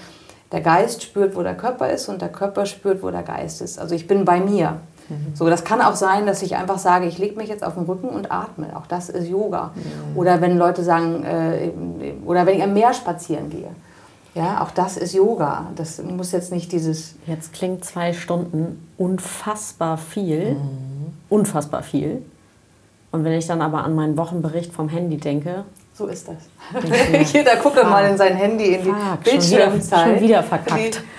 [0.53, 3.79] der Geist spürt, wo der Körper ist und der Körper spürt, wo der Geist ist.
[3.79, 4.77] Also ich bin bei mir.
[5.09, 5.35] Mhm.
[5.35, 7.83] So, das kann auch sein, dass ich einfach sage, ich lege mich jetzt auf den
[7.83, 8.67] Rücken und atme.
[8.77, 9.71] Auch das ist Yoga.
[9.75, 10.17] Mhm.
[10.17, 11.71] Oder wenn Leute sagen, äh,
[12.25, 13.71] oder wenn ich am Meer spazieren gehe.
[14.35, 15.65] Ja, auch das ist Yoga.
[15.75, 17.15] Das muss jetzt nicht dieses.
[17.25, 20.53] Jetzt klingt zwei Stunden unfassbar viel.
[20.53, 20.98] Mhm
[21.29, 22.23] unfassbar viel.
[23.11, 27.33] Und wenn ich dann aber an meinen Wochenbericht vom Handy denke, so ist das.
[27.33, 29.99] Jeder guckt mal in sein Handy in die Bildschirmzeit.
[29.99, 31.03] Schon wieder, schon wieder verkackt.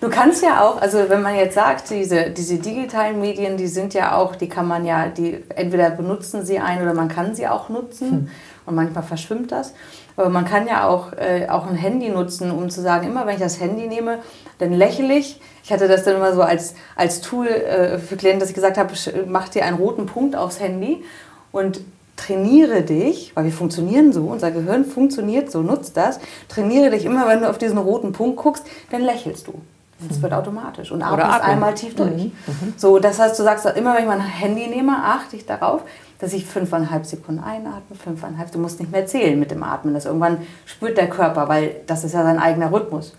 [0.00, 3.94] Du kannst ja auch, also wenn man jetzt sagt, diese, diese digitalen Medien, die sind
[3.94, 7.48] ja auch, die kann man ja, die entweder benutzen sie ein oder man kann sie
[7.48, 8.10] auch nutzen.
[8.10, 8.28] Hm.
[8.64, 9.74] Und manchmal verschwimmt das.
[10.16, 13.34] Aber man kann ja auch, äh, auch ein Handy nutzen, um zu sagen, immer wenn
[13.34, 14.18] ich das Handy nehme,
[14.58, 15.40] dann lächle ich.
[15.68, 18.78] Ich hatte das dann immer so als, als Tool äh, für Klienten, dass ich gesagt
[18.78, 18.94] habe,
[19.26, 21.04] mach dir einen roten Punkt aufs Handy
[21.52, 21.82] und
[22.16, 27.28] trainiere dich, weil wir funktionieren so, unser Gehirn funktioniert so, nutzt das, trainiere dich immer,
[27.28, 29.60] wenn du auf diesen roten Punkt guckst, dann lächelst du.
[30.08, 32.16] Das wird automatisch und atmest einmal tief durch.
[32.16, 32.32] Mhm.
[32.46, 32.74] Mhm.
[32.78, 35.82] So, das heißt, du sagst immer, wenn ich mein Handy nehme, achte ich darauf,
[36.18, 39.92] dass ich fünfeinhalb Sekunden einatme, fünfeinhalb, du musst nicht mehr zählen mit dem Atmen.
[39.92, 43.12] Das irgendwann spürt der Körper, weil das ist ja sein eigener Rhythmus.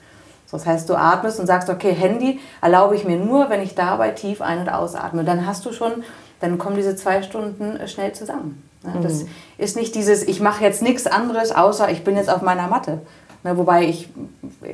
[0.51, 4.11] Das heißt, du atmest und sagst, okay, Handy erlaube ich mir nur, wenn ich dabei
[4.11, 5.23] tief ein- und ausatme.
[5.23, 6.03] Dann hast du schon,
[6.39, 8.63] dann kommen diese zwei Stunden äh, schnell zusammen.
[9.01, 9.29] Das mhm.
[9.57, 13.01] ist nicht dieses, ich mache jetzt nichts anderes, außer ich bin jetzt auf meiner Matte.
[13.43, 14.09] wobei ich,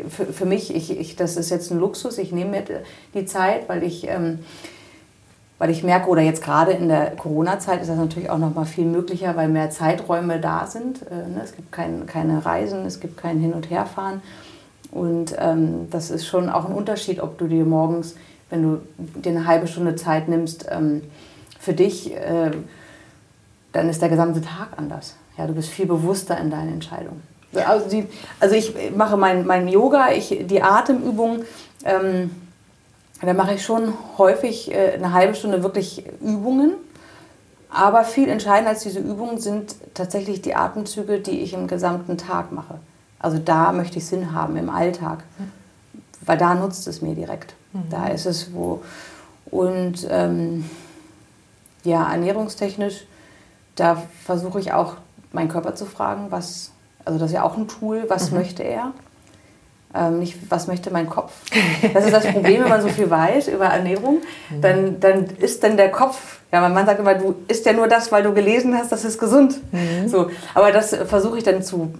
[0.09, 2.63] für, für mich, ich, ich, das ist jetzt ein Luxus, ich nehme mir
[3.15, 4.39] die Zeit, weil ich ähm,
[5.57, 8.65] weil ich merke, oder jetzt gerade in der Corona-Zeit ist das natürlich auch noch mal
[8.65, 11.01] viel möglicher, weil mehr Zeiträume da sind.
[11.03, 11.41] Äh, ne?
[11.43, 14.21] Es gibt kein, keine Reisen, es gibt kein Hin- und Herfahren.
[14.95, 18.15] Und ähm, das ist schon auch ein Unterschied, ob du dir morgens,
[18.49, 21.01] wenn du dir eine halbe Stunde Zeit nimmst, ähm,
[21.59, 22.51] für dich, äh,
[23.73, 25.17] dann ist der gesamte Tag anders.
[25.37, 27.21] Ja, du bist viel bewusster in deinen Entscheidungen.
[27.67, 28.07] Also, die,
[28.39, 31.43] also ich mache mein, mein Yoga, ich, die Atemübung.
[31.83, 32.31] Ähm,
[33.21, 36.71] da mache ich schon häufig äh, eine halbe Stunde wirklich Übungen.
[37.69, 42.53] Aber viel entscheidender als diese Übungen sind tatsächlich die Atemzüge, die ich im gesamten Tag
[42.53, 42.79] mache.
[43.19, 45.23] Also da möchte ich Sinn haben im Alltag,
[46.25, 47.55] weil da nutzt es mir direkt.
[47.73, 47.89] Mhm.
[47.89, 48.83] Da ist es wo.
[49.49, 50.69] Und ähm,
[51.83, 53.05] ja, ernährungstechnisch,
[53.75, 54.95] da versuche ich auch
[55.31, 56.71] meinen Körper zu fragen, was,
[57.03, 58.39] also das ist ja auch ein Tool, was mhm.
[58.39, 58.91] möchte er?
[59.95, 61.31] Ähm, nicht, was möchte mein Kopf.
[61.93, 64.21] Das ist das Problem, wenn man so viel weiß über Ernährung,
[64.61, 67.87] dann, dann ist dann der Kopf, ja, mein Mann sagt immer, du isst ja nur
[67.87, 69.59] das, weil du gelesen hast, das ist gesund.
[69.71, 70.07] Mhm.
[70.07, 71.93] So, aber das versuche ich dann zu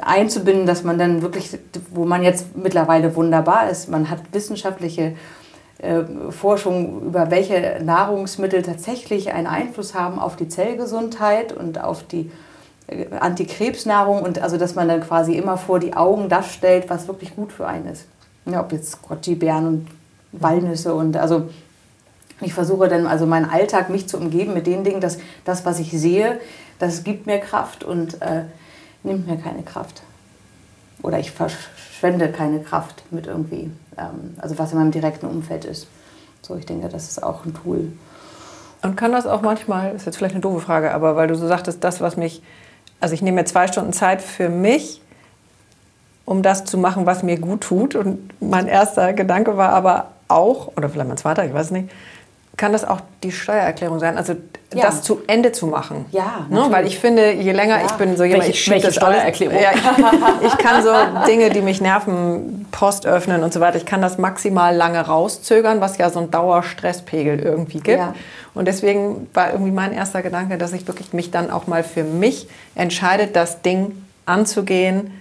[0.00, 1.58] einzubinden, dass man dann wirklich,
[1.90, 5.14] wo man jetzt mittlerweile wunderbar ist, man hat wissenschaftliche
[5.78, 12.30] äh, Forschung über welche Nahrungsmittel tatsächlich einen Einfluss haben auf die Zellgesundheit und auf die
[13.18, 17.34] Antikrebsnahrung und also dass man dann quasi immer vor die Augen das stellt, was wirklich
[17.34, 18.06] gut für einen ist.
[18.44, 19.88] Ja, ob jetzt Goji-Beeren und
[20.32, 21.48] Walnüsse und also
[22.40, 25.78] ich versuche dann also meinen Alltag mich zu umgeben mit den Dingen, dass das, was
[25.78, 26.38] ich sehe,
[26.78, 28.42] das gibt mir Kraft und äh,
[29.02, 30.02] nimmt mir keine Kraft.
[31.02, 35.88] Oder ich verschwende keine Kraft mit irgendwie, ähm, also was in meinem direkten Umfeld ist.
[36.42, 37.92] So, ich denke, das ist auch ein Tool.
[38.82, 41.48] Und kann das auch manchmal, ist jetzt vielleicht eine doofe Frage, aber weil du so
[41.48, 42.42] sagtest, das, was mich
[43.00, 45.00] also ich nehme mir zwei Stunden Zeit für mich,
[46.24, 47.94] um das zu machen, was mir gut tut.
[47.94, 51.90] Und mein erster Gedanke war aber auch, oder vielleicht mein zweiter, ich weiß nicht,
[52.56, 54.16] kann das auch die Steuererklärung sein?
[54.16, 54.34] Also
[54.74, 54.86] ja.
[54.86, 56.06] das zu Ende zu machen.
[56.10, 56.46] Ja.
[56.48, 56.66] Ne?
[56.70, 57.86] Weil ich finde, je länger ja.
[57.86, 59.58] ich bin, so jemand, ich schiebe das Steuererklärung.
[59.60, 60.90] Ja, ich, ich, kann so
[61.26, 65.80] Dinge, die mich nerven, Post öffnen und so weiter, ich kann das maximal lange rauszögern,
[65.80, 68.02] was ja so ein Dauerstresspegel irgendwie gibt.
[68.54, 72.04] Und deswegen war irgendwie mein erster Gedanke, dass ich wirklich mich dann auch mal für
[72.04, 75.12] mich entscheide, das Ding anzugehen,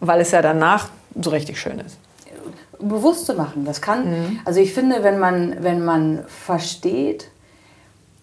[0.00, 1.99] weil es ja danach so richtig schön ist
[2.80, 3.64] bewusst zu machen.
[3.64, 4.40] Das kann, mhm.
[4.44, 7.30] also ich finde, wenn man, wenn man versteht,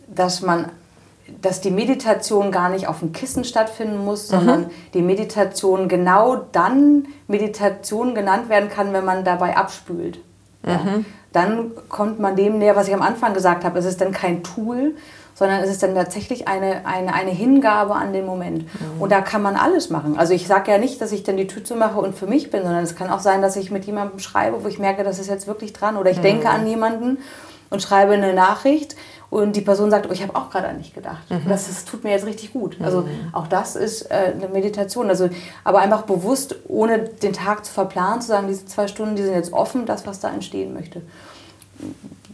[0.07, 0.71] dass man
[1.41, 4.69] dass die Meditation gar nicht auf dem Kissen stattfinden muss, sondern mhm.
[4.93, 10.19] die Meditation genau dann Meditation genannt werden kann, wenn man dabei abspült.
[10.63, 10.69] Mhm.
[10.69, 10.79] Ja.
[11.33, 13.77] Dann kommt man dem näher, was ich am Anfang gesagt habe.
[13.77, 14.95] Es ist dann kein Tool,
[15.37, 18.63] sondern es ist dann tatsächlich eine, eine, eine Hingabe an den Moment.
[18.63, 19.01] Mhm.
[19.01, 20.17] Und da kann man alles machen.
[20.17, 22.63] Also ich sage ja nicht, dass ich dann die Tür zumache und für mich bin,
[22.63, 25.27] sondern es kann auch sein, dass ich mit jemandem schreibe, wo ich merke, das ist
[25.27, 25.95] jetzt wirklich dran.
[25.95, 26.23] Oder ich mhm.
[26.23, 27.19] denke an jemanden
[27.69, 28.95] und schreibe eine Nachricht
[29.29, 31.29] und die Person sagt, oh, ich habe auch gerade an dich gedacht.
[31.29, 31.47] Mhm.
[31.47, 32.77] Das, das, tut mir jetzt richtig gut.
[32.81, 33.29] Also mhm.
[33.33, 35.07] auch das ist äh, eine Meditation.
[35.07, 35.29] Also,
[35.63, 39.35] aber einfach bewusst, ohne den Tag zu verplanen, zu sagen, diese zwei Stunden, die sind
[39.35, 41.03] jetzt offen, das, was da entstehen möchte.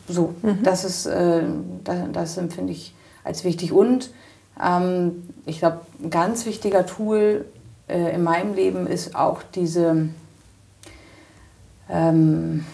[0.08, 0.64] So, mhm.
[0.64, 1.44] das ist, äh,
[1.84, 2.94] das, das empfinde ich
[3.24, 3.72] als wichtig.
[3.72, 4.12] Und
[4.62, 7.46] ähm, ich glaube, ein ganz wichtiger Tool
[7.88, 10.10] äh, in meinem Leben ist auch diese
[11.90, 12.66] ähm,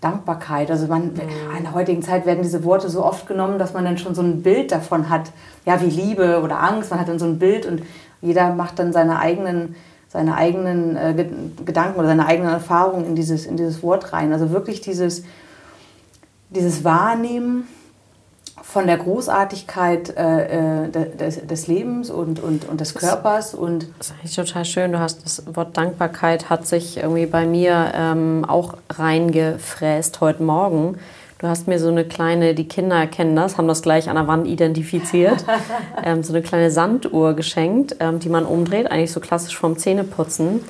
[0.00, 0.70] Dankbarkeit.
[0.70, 1.56] Also man, mhm.
[1.56, 4.22] in der heutigen Zeit werden diese Worte so oft genommen, dass man dann schon so
[4.22, 5.32] ein Bild davon hat,
[5.66, 6.90] ja, wie Liebe oder Angst.
[6.90, 7.82] Man hat dann so ein Bild und
[8.20, 9.74] jeder macht dann seine eigenen,
[10.08, 11.26] seine eigenen äh,
[11.64, 14.32] Gedanken oder seine eigenen Erfahrungen in dieses, in dieses Wort rein.
[14.32, 15.24] Also wirklich dieses,
[16.50, 17.68] dieses Wahrnehmen
[18.62, 23.54] von der Großartigkeit äh, äh des, des, Lebens und, und, und des Körpers.
[23.54, 24.92] Und das ist eigentlich total schön.
[24.92, 30.98] Du hast das Wort Dankbarkeit hat sich irgendwie bei mir ähm, auch reingefräst heute Morgen.
[31.38, 34.26] Du hast mir so eine kleine, die Kinder kennen das, haben das gleich an der
[34.26, 35.44] Wand identifiziert,
[36.04, 40.64] ähm, so eine kleine Sanduhr geschenkt, ähm, die man umdreht, eigentlich so klassisch vom Zähneputzen.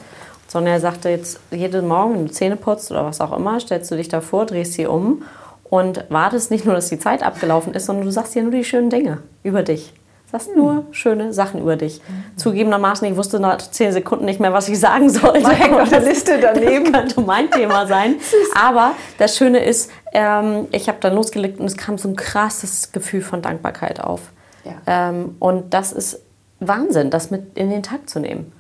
[0.47, 3.97] Sonja sagte jetzt, jeden Morgen, wenn du Zähne putzt oder was auch immer, stellst du
[3.97, 5.23] dich davor, drehst sie um
[5.71, 8.65] und wartest nicht nur, dass die Zeit abgelaufen ist, sondern du sagst dir nur die
[8.65, 9.93] schönen Dinge über dich.
[10.27, 10.87] Du sagst nur hm.
[10.93, 12.03] schöne Sachen über dich.
[12.07, 12.37] Mhm.
[12.37, 15.41] Zugegebenermaßen, ich wusste nach zehn Sekunden nicht mehr, was ich sagen sollte.
[15.41, 16.93] Man hängt auf der Liste daneben.
[16.93, 18.17] Das könnte mein Thema sein.
[18.55, 22.93] Aber das Schöne ist, ähm, ich habe dann losgelegt und es kam so ein krasses
[22.93, 24.21] Gefühl von Dankbarkeit auf.
[24.65, 25.09] Ja.
[25.09, 26.21] Ähm, und das ist
[26.61, 28.53] Wahnsinn, das mit in den Tag zu nehmen.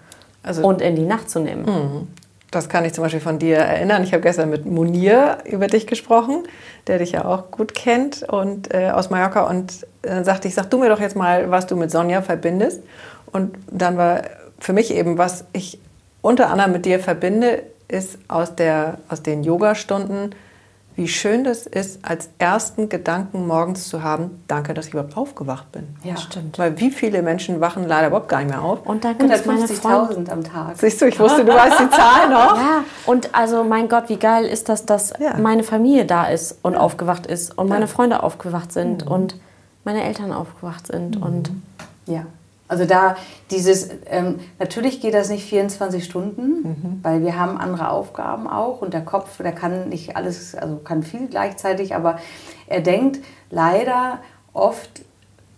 [0.43, 1.65] Also, und in die Nacht zu nehmen.
[1.67, 2.09] Mhm.
[2.51, 4.03] Das kann ich zum Beispiel von dir erinnern.
[4.05, 6.45] Ich habe gestern mit Munir über dich gesprochen,
[6.87, 9.43] der dich ja auch gut kennt und äh, aus Mallorca.
[9.43, 12.83] Und dann sagte ich, sag du mir doch jetzt mal, was du mit Sonja verbindest.
[13.33, 14.23] Und dann war
[14.59, 15.79] für mich eben, was ich
[16.23, 20.35] unter anderem mit dir verbinde, ist aus, der, aus den Yoga-Stunden
[20.99, 25.71] wie schön das ist, als ersten Gedanken morgens zu haben, danke, dass ich überhaupt aufgewacht
[25.71, 25.87] bin.
[26.03, 26.59] Ja, stimmt.
[26.59, 28.85] Weil wie viele Menschen wachen leider überhaupt gar nicht mehr auf?
[28.85, 30.77] Und danke, dass meine Freundin am Tag.
[30.77, 32.57] Siehst du, ich wusste, du weißt die Zahl noch.
[32.57, 35.37] Ja, und also mein Gott, wie geil ist das, dass ja.
[35.39, 36.81] meine Familie da ist und ja.
[36.81, 39.13] aufgewacht ist und meine Freunde aufgewacht sind mhm.
[39.13, 39.37] und
[39.85, 41.23] meine Eltern aufgewacht sind mhm.
[41.23, 41.51] und
[42.07, 42.27] ja.
[42.69, 43.17] Also da
[43.51, 47.01] dieses, ähm, natürlich geht das nicht 24 Stunden, mhm.
[47.03, 51.03] weil wir haben andere Aufgaben auch und der Kopf, der kann nicht alles, also kann
[51.03, 52.19] viel gleichzeitig, aber
[52.67, 54.19] er denkt leider
[54.53, 55.03] oft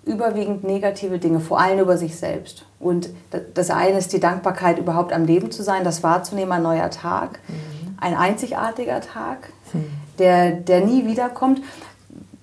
[0.04, 2.64] überwiegend negative Dinge, vor allem über sich selbst.
[2.78, 3.10] Und
[3.54, 7.40] das eine ist die Dankbarkeit, überhaupt am Leben zu sein, das wahrzunehmen, ein neuer Tag,
[7.48, 7.96] mhm.
[8.00, 9.86] ein einzigartiger Tag, mhm.
[10.18, 11.60] der, der nie wiederkommt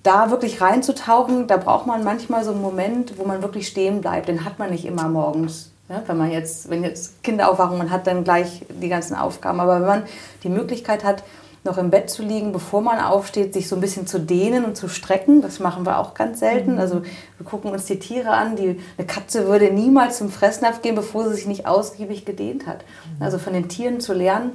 [0.08, 4.28] da wirklich reinzutauchen, da braucht man manchmal so einen Moment, wo man wirklich stehen bleibt.
[4.28, 5.70] Den hat man nicht immer morgens.
[5.90, 9.60] Ja, wenn man jetzt, wenn jetzt Kinder aufwachen, man hat dann gleich die ganzen Aufgaben.
[9.60, 10.02] Aber wenn man
[10.44, 11.22] die Möglichkeit hat,
[11.64, 14.76] noch im Bett zu liegen, bevor man aufsteht, sich so ein bisschen zu dehnen und
[14.76, 15.42] zu strecken.
[15.42, 16.74] Das machen wir auch ganz selten.
[16.74, 16.78] Mhm.
[16.78, 18.56] Also wir gucken uns die Tiere an.
[18.56, 22.84] Die, eine Katze würde niemals zum Fressnapf gehen, bevor sie sich nicht ausgiebig gedehnt hat.
[23.18, 23.22] Mhm.
[23.22, 24.52] Also von den Tieren zu lernen,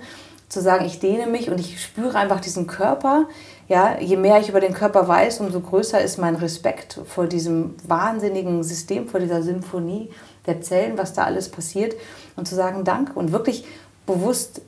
[0.50, 3.26] zu sagen, ich dehne mich und ich spüre einfach diesen Körper.
[3.74, 7.74] Ja, je mehr ich über den Körper weiß, umso größer ist mein Respekt vor diesem
[7.88, 10.12] wahnsinnigen System, vor dieser Symphonie
[10.46, 11.96] der Zellen, was da alles passiert.
[12.36, 13.66] Und zu sagen, Dank und wirklich
[14.06, 14.62] bewusst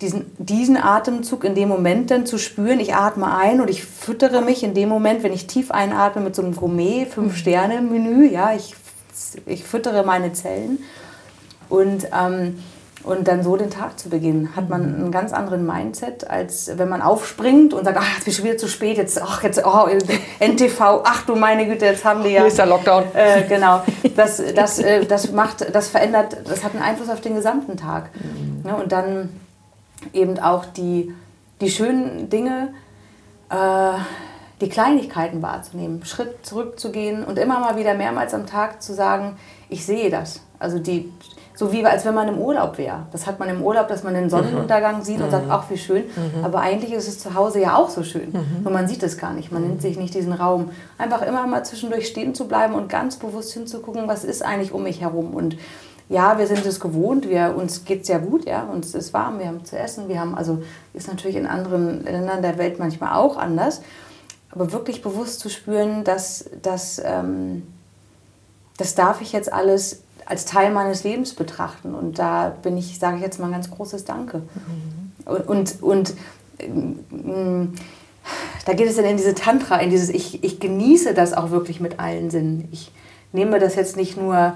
[0.00, 2.80] diesen, diesen Atemzug in dem Moment dann zu spüren.
[2.80, 6.34] Ich atme ein und ich füttere mich in dem Moment, wenn ich tief einatme mit
[6.34, 8.30] so einem Gourmet, Fünf-Sterne-Menü.
[8.30, 8.74] Ja, ich,
[9.44, 10.78] ich füttere meine Zellen.
[11.68, 12.60] Und ähm,
[13.08, 16.90] und dann so den Tag zu beginnen, hat man einen ganz anderen Mindset, als wenn
[16.90, 19.88] man aufspringt und sagt, ach, jetzt bin ich wieder zu spät, jetzt, ach, jetzt, oh,
[20.40, 22.40] NTV, ach du meine Güte, jetzt haben wir ja...
[22.40, 23.04] Hier ist der Lockdown.
[23.14, 23.82] Äh, genau.
[24.14, 28.10] Das, das, äh, das macht, das verändert, das hat einen Einfluss auf den gesamten Tag.
[28.14, 28.68] Mhm.
[28.68, 29.30] Ja, und dann
[30.12, 31.14] eben auch die,
[31.62, 32.74] die schönen Dinge,
[33.48, 33.98] äh,
[34.60, 39.36] die Kleinigkeiten wahrzunehmen, Schritt zurückzugehen und immer mal wieder mehrmals am Tag zu sagen,
[39.70, 40.42] ich sehe das.
[40.58, 41.10] Also die
[41.58, 43.06] so wie als wenn man im Urlaub wäre.
[43.10, 45.02] Das hat man im Urlaub, dass man den Sonnenuntergang mhm.
[45.02, 45.50] sieht und sagt, mhm.
[45.50, 46.04] ach wie schön.
[46.04, 46.44] Mhm.
[46.44, 48.32] Aber eigentlich ist es zu Hause ja auch so schön.
[48.62, 49.50] Nur man sieht es gar nicht.
[49.50, 50.70] Man nimmt sich nicht diesen Raum.
[50.98, 54.84] Einfach immer mal zwischendurch stehen zu bleiben und ganz bewusst hinzugucken, was ist eigentlich um
[54.84, 55.34] mich herum.
[55.34, 55.56] Und
[56.08, 59.40] ja, wir sind es gewohnt, wir, uns geht es ja gut, ja, uns ist warm,
[59.40, 60.62] wir haben zu essen, wir haben, also
[60.94, 63.82] ist natürlich in anderen Ländern der Welt manchmal auch anders,
[64.52, 67.64] aber wirklich bewusst zu spüren, dass, dass ähm,
[68.78, 71.94] das darf ich jetzt alles als Teil meines Lebens betrachten.
[71.94, 74.38] Und da bin ich, sage ich jetzt mal, ein ganz großes Danke.
[74.38, 75.12] Mhm.
[75.24, 76.10] Und, und, und
[76.58, 76.68] äh,
[78.66, 81.80] da geht es dann in diese Tantra, in dieses, ich, ich genieße das auch wirklich
[81.80, 82.68] mit allen Sinnen.
[82.72, 82.92] Ich
[83.32, 84.54] nehme das jetzt nicht nur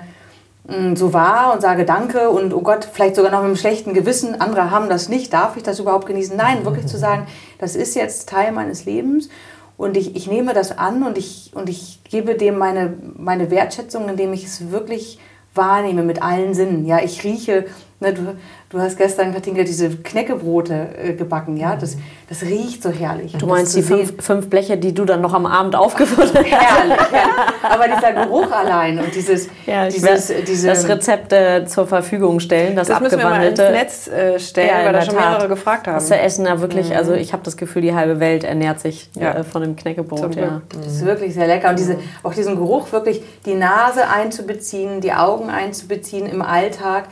[0.68, 3.94] mm, so wahr und sage Danke und oh Gott, vielleicht sogar noch mit einem schlechten
[3.94, 6.36] Gewissen, andere haben das nicht, darf ich das überhaupt genießen?
[6.36, 7.26] Nein, wirklich zu sagen,
[7.58, 9.30] das ist jetzt Teil meines Lebens
[9.78, 14.10] Und ich, ich nehme das an und ich, und ich gebe dem meine, meine Wertschätzung,
[14.10, 15.18] indem ich es wirklich
[15.54, 16.86] wahrnehme mit allen Sinnen.
[16.86, 17.66] Ja, ich rieche
[18.02, 18.34] Ne, du,
[18.68, 21.76] du hast gestern, Katinka, diese Knäckebrote äh, gebacken, ja?
[21.76, 21.96] Das,
[22.28, 23.36] das riecht so herrlich.
[23.38, 26.44] Du meinst die fünf, fünf, Bleche, die du dann noch am Abend aufgeführt hast?
[26.44, 27.70] Herrlich, ja.
[27.70, 32.74] Aber dieser Geruch allein und dieses, ja, dieses diese, das Rezept äh, zur Verfügung stellen,
[32.74, 33.62] das, das abgewandelte.
[33.62, 35.94] Müssen wir mal ins Netz äh, stellen, ja, weil da schon mehrere gefragt haben.
[35.94, 36.96] Das Essen da wirklich, mhm.
[36.96, 39.32] also ich habe das Gefühl, die halbe Welt ernährt sich ja.
[39.32, 40.34] äh, von dem Knäckebrot.
[40.34, 40.60] Ja.
[40.74, 41.70] Das ist wirklich sehr lecker.
[41.70, 47.04] Und diese, auch diesen Geruch wirklich, die Nase einzubeziehen, die Augen einzubeziehen im Alltag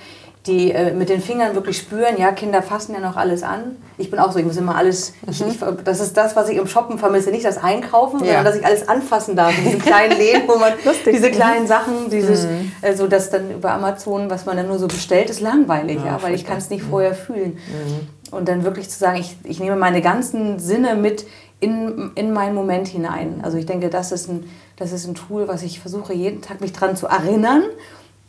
[0.46, 3.76] die äh, mit den Fingern wirklich spüren, ja, Kinder fassen ja noch alles an.
[3.98, 5.30] Ich bin auch so, ich muss immer alles, mhm.
[5.30, 8.26] ich, ich, das ist das, was ich im Shoppen vermisse, nicht das Einkaufen, ja.
[8.26, 10.72] sondern dass ich alles anfassen darf, diese kleinen Läden, wo man
[11.04, 12.72] diese kleinen Sachen, dieses, mhm.
[12.80, 16.06] äh, so das dann über Amazon, was man dann nur so bestellt, ist langweilig, ja,
[16.06, 16.90] ja weil ich kann es nicht mhm.
[16.90, 17.58] vorher fühlen.
[17.68, 18.34] Mhm.
[18.34, 21.26] Und dann wirklich zu sagen, ich, ich nehme meine ganzen Sinne mit
[21.58, 23.40] in, in meinen Moment hinein.
[23.42, 26.62] Also ich denke, das ist, ein, das ist ein Tool, was ich versuche, jeden Tag
[26.62, 27.64] mich dran zu erinnern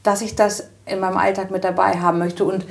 [0.04, 2.44] dass ich das in meinem Alltag mit dabei haben möchte.
[2.44, 2.66] Und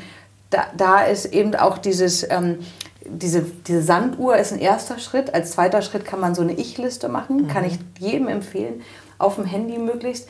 [0.51, 2.59] da, da ist eben auch dieses, ähm,
[3.05, 5.33] diese, diese Sanduhr ist ein erster Schritt.
[5.35, 7.43] Als zweiter Schritt kann man so eine Ich-Liste machen.
[7.43, 7.49] Mhm.
[7.49, 8.83] Kann ich jedem empfehlen,
[9.18, 10.28] auf dem Handy möglichst.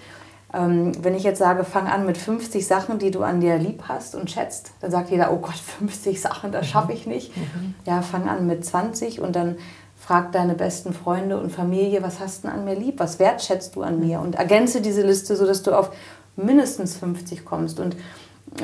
[0.53, 3.85] Ähm, wenn ich jetzt sage, fang an mit 50 Sachen, die du an dir lieb
[3.87, 7.37] hast und schätzt, dann sagt jeder, oh Gott, 50 Sachen, das schaffe ich nicht.
[7.37, 7.75] Mhm.
[7.87, 9.57] Ja, fang an mit 20 und dann
[9.97, 13.83] frag deine besten Freunde und Familie, was hast du an mir lieb, was wertschätzt du
[13.83, 15.91] an mir und ergänze diese Liste, sodass du auf
[16.45, 17.81] mindestens 50 kommst.
[17.81, 17.97] Und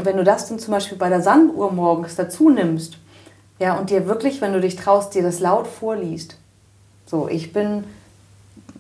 [0.02, 2.98] wenn du das dann zum Beispiel bei der Sanduhr morgens dazu nimmst,
[3.58, 6.36] ja, und dir wirklich, wenn du dich traust, dir das laut vorliest,
[7.06, 7.84] so, ich bin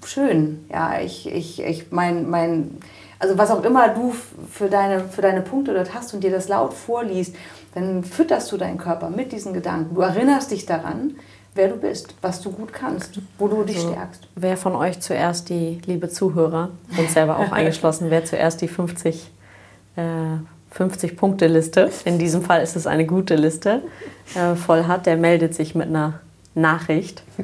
[0.04, 2.78] schön, ja, ich, ich, ich, mein, mein,
[3.18, 4.14] also was auch immer du
[4.50, 7.34] für deine, für deine Punkte dort hast und dir das laut vorliest,
[7.74, 9.94] dann fütterst du deinen Körper mit diesen Gedanken.
[9.94, 11.16] Du erinnerst dich daran,
[11.56, 14.28] wer du bist, was du gut kannst, wo du dich also, stärkst.
[14.34, 19.30] Wer von euch zuerst die, liebe Zuhörer, und selber auch eingeschlossen, wer zuerst die 50,
[19.96, 20.02] äh,
[20.70, 23.82] 50 Punkte Liste, in diesem Fall ist es eine gute Liste,
[24.34, 26.20] äh, voll hat, der meldet sich mit einer
[26.56, 27.22] Nachricht.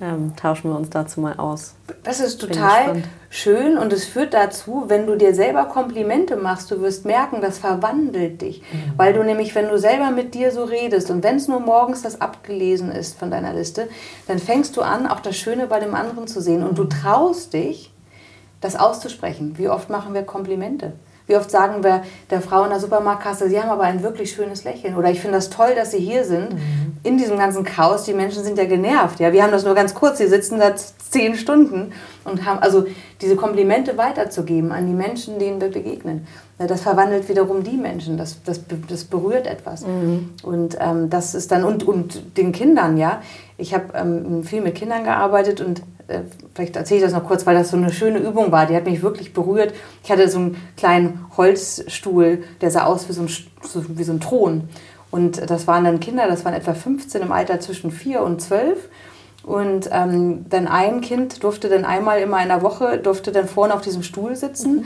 [0.00, 1.76] Ähm, tauschen wir uns dazu mal aus.
[2.02, 6.80] Das ist total schön und es führt dazu, wenn du dir selber Komplimente machst, du
[6.80, 8.60] wirst merken, das verwandelt dich.
[8.60, 8.94] Mhm.
[8.96, 12.02] Weil du nämlich, wenn du selber mit dir so redest und wenn es nur morgens
[12.02, 13.88] das abgelesen ist von deiner Liste,
[14.26, 17.52] dann fängst du an, auch das Schöne bei dem anderen zu sehen und du traust
[17.52, 17.92] dich,
[18.60, 19.58] das auszusprechen.
[19.58, 20.94] Wie oft machen wir Komplimente?
[21.26, 24.64] Wie oft sagen wir der Frau in der Supermarktkasse, Sie haben aber ein wirklich schönes
[24.64, 24.96] Lächeln.
[24.96, 26.52] Oder ich finde das toll, dass Sie hier sind.
[26.52, 26.96] Mhm.
[27.02, 29.20] In diesem ganzen Chaos, die Menschen sind ja genervt.
[29.20, 29.32] Ja?
[29.32, 31.92] Wir haben das nur ganz kurz, sie sitzen da zehn Stunden
[32.24, 32.86] und haben also
[33.20, 36.26] diese Komplimente weiterzugeben an die Menschen, denen wir begegnen.
[36.58, 39.86] Das verwandelt wiederum die Menschen, das, das, das berührt etwas.
[39.86, 40.30] Mhm.
[40.42, 43.22] Und ähm, das ist dann, und, und den Kindern, ja.
[43.56, 45.82] Ich habe ähm, viel mit Kindern gearbeitet und
[46.54, 48.66] vielleicht erzähle ich das noch kurz, weil das so eine schöne Übung war.
[48.66, 49.74] Die hat mich wirklich berührt.
[50.02, 53.28] Ich hatte so einen kleinen Holzstuhl, der sah aus wie so ein,
[53.96, 54.68] wie so ein Thron.
[55.10, 58.88] Und das waren dann Kinder, das waren etwa 15 im Alter zwischen 4 und 12.
[59.44, 63.74] Und ähm, dann ein Kind durfte dann einmal immer in der Woche, durfte dann vorne
[63.74, 64.76] auf diesem Stuhl sitzen.
[64.76, 64.84] Mhm.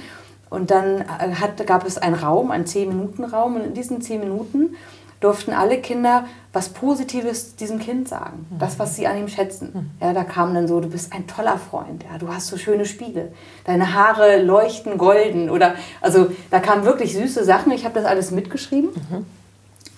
[0.51, 3.57] Und dann äh, hat, gab es einen Raum, einen 10-Minuten-Raum.
[3.57, 4.77] Und in diesen 10 Minuten
[5.21, 8.47] durften alle Kinder was Positives diesem Kind sagen.
[8.51, 8.59] Mhm.
[8.59, 9.71] Das, was sie an ihm schätzen.
[9.73, 9.91] Mhm.
[10.05, 12.05] Ja, da kam dann so, du bist ein toller Freund.
[12.11, 13.33] Ja, du hast so schöne Spiegel.
[13.64, 15.51] Deine Haare leuchten golden.
[15.51, 17.71] Oder, also da kamen wirklich süße Sachen.
[17.73, 18.91] Ich habe das alles mitgeschrieben.
[18.91, 19.27] Mhm.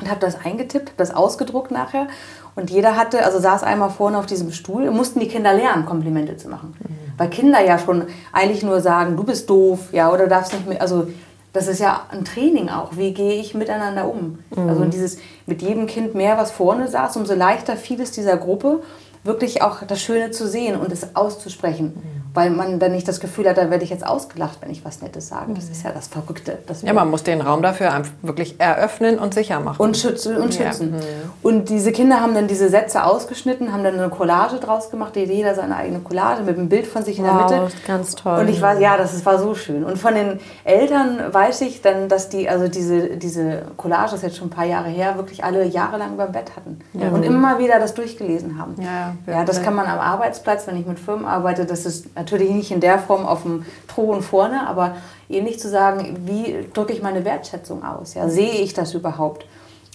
[0.00, 2.08] Und habe das eingetippt, habe das ausgedruckt nachher.
[2.56, 6.36] Und jeder hatte, also saß einmal vorne auf diesem Stuhl, mussten die Kinder lernen, Komplimente
[6.36, 6.74] zu machen.
[6.78, 7.12] Mhm.
[7.16, 10.80] Weil Kinder ja schon eigentlich nur sagen, du bist doof, ja, oder darfst nicht mehr,
[10.80, 11.06] also
[11.52, 12.96] das ist ja ein Training auch.
[12.96, 14.38] Wie gehe ich miteinander um?
[14.54, 14.68] Mhm.
[14.68, 18.82] Also dieses mit jedem Kind mehr, was vorne saß, umso leichter fiel es dieser Gruppe,
[19.24, 21.94] wirklich auch das Schöne zu sehen und es auszusprechen.
[21.94, 24.84] Mhm weil man dann nicht das Gefühl hat, da werde ich jetzt ausgelacht, wenn ich
[24.84, 25.52] was Nettes sage.
[25.54, 26.58] Das ist ja das Verrückte.
[26.82, 29.82] Ja, man muss den Raum dafür einfach wirklich eröffnen und sicher machen.
[29.82, 30.36] Und schützen.
[30.36, 30.94] Und, schützen.
[30.94, 31.04] Ja.
[31.42, 35.54] und diese Kinder haben dann diese Sätze ausgeschnitten, haben dann eine Collage draus gemacht, jeder
[35.54, 37.76] seine eigene Collage mit einem Bild von sich in wow, der Mitte.
[37.86, 38.40] ganz toll.
[38.40, 39.84] Und ich weiß, ja, das war so schön.
[39.84, 44.22] Und von den Eltern weiß ich dann, dass die, also diese, diese Collage, das ist
[44.22, 46.80] jetzt schon ein paar Jahre her, wirklich alle jahrelang beim Bett hatten.
[46.92, 47.08] Ja.
[47.08, 48.74] Und immer wieder das durchgelesen haben.
[48.80, 52.50] Ja, ja, das kann man am Arbeitsplatz, wenn ich mit Firmen arbeite, das ist natürlich
[52.50, 54.96] nicht in der Form auf dem Thron vorne, aber
[55.28, 58.14] ähnlich zu sagen, wie drücke ich meine Wertschätzung aus?
[58.14, 58.28] Ja?
[58.28, 59.46] Sehe ich das überhaupt?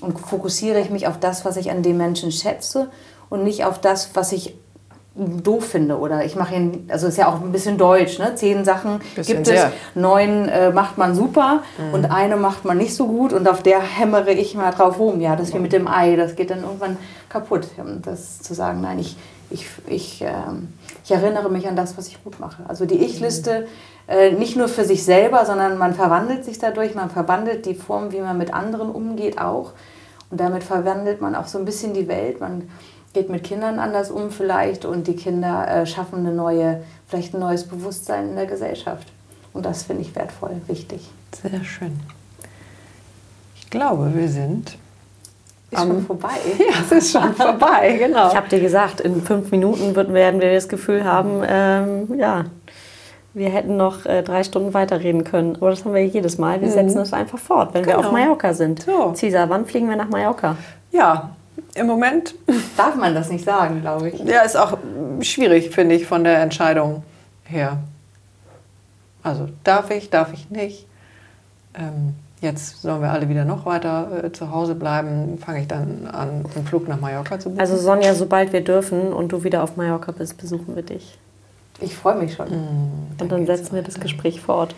[0.02, 2.90] Und fokussiere ich mich auf das, was ich an dem Menschen schätze
[3.30, 4.56] und nicht auf das, was ich
[5.16, 8.36] doof finde oder ich mache ihn, also ist ja auch ein bisschen deutsch, ne?
[8.36, 9.68] Zehn Sachen Bisschen gibt sehr.
[9.68, 13.64] es, neun äh, macht man super und eine macht man nicht so gut und auf
[13.64, 15.22] der hämmere ich mal drauf rum.
[15.22, 16.98] Ja, das ist wie mit dem Ei, das geht dann irgendwann
[17.30, 17.70] kaputt.
[18.02, 19.16] Das zu sagen, nein, ich,
[19.50, 20.74] ich, ich, ähm,
[21.06, 22.64] ich erinnere mich an das, was ich gut mache.
[22.68, 23.68] Also die Ich-Liste
[24.08, 28.12] äh, nicht nur für sich selber, sondern man verwandelt sich dadurch, man verwandelt die Form,
[28.12, 29.74] wie man mit anderen umgeht auch.
[30.32, 32.42] Und damit verwandelt man auch so ein bisschen die Welt.
[32.42, 32.72] Man
[33.14, 37.40] geht mit Kindern anders um vielleicht und die Kinder äh, schaffen eine neue, vielleicht ein
[37.40, 39.08] neues Bewusstsein in der Gesellschaft.
[39.54, 41.12] Und das finde ich wertvoll, wichtig.
[41.40, 42.00] Sehr schön.
[43.56, 44.80] Ich glaube, wir sind.
[45.76, 46.30] Ist schon vorbei.
[46.60, 48.30] Ja, es ist schon vorbei, genau.
[48.30, 52.46] Ich habe dir gesagt, in fünf Minuten werden wir das Gefühl haben, ähm, ja,
[53.34, 55.58] wir hätten noch äh, drei Stunden weiterreden können.
[55.58, 56.62] Aber das haben wir jedes Mal.
[56.62, 58.08] Wir setzen es einfach fort, wenn wir Genau.
[58.08, 58.84] auf Mallorca sind.
[58.84, 59.14] So.
[59.14, 60.56] Cesar, wann fliegen wir nach Mallorca?
[60.92, 61.32] Ja,
[61.74, 62.34] im Moment
[62.78, 64.20] Darf man das nicht sagen, glaube ich.
[64.20, 64.78] ja, ist auch
[65.20, 67.04] schwierig, finde ich, von der Entscheidung
[67.44, 67.78] her.
[69.24, 70.88] Also darf ich, darf ich nicht.
[71.78, 75.38] Ähm, jetzt sollen wir alle wieder noch weiter äh, zu Hause bleiben.
[75.38, 77.60] Fange ich dann an, einen Flug nach Mallorca zu buchen.
[77.60, 81.18] Also Sonja, sobald wir dürfen und du wieder auf Mallorca bist, besuchen wir dich.
[81.82, 82.48] Ich freue mich schon.
[83.20, 84.76] Und dann setzen wir das Gespräch fort.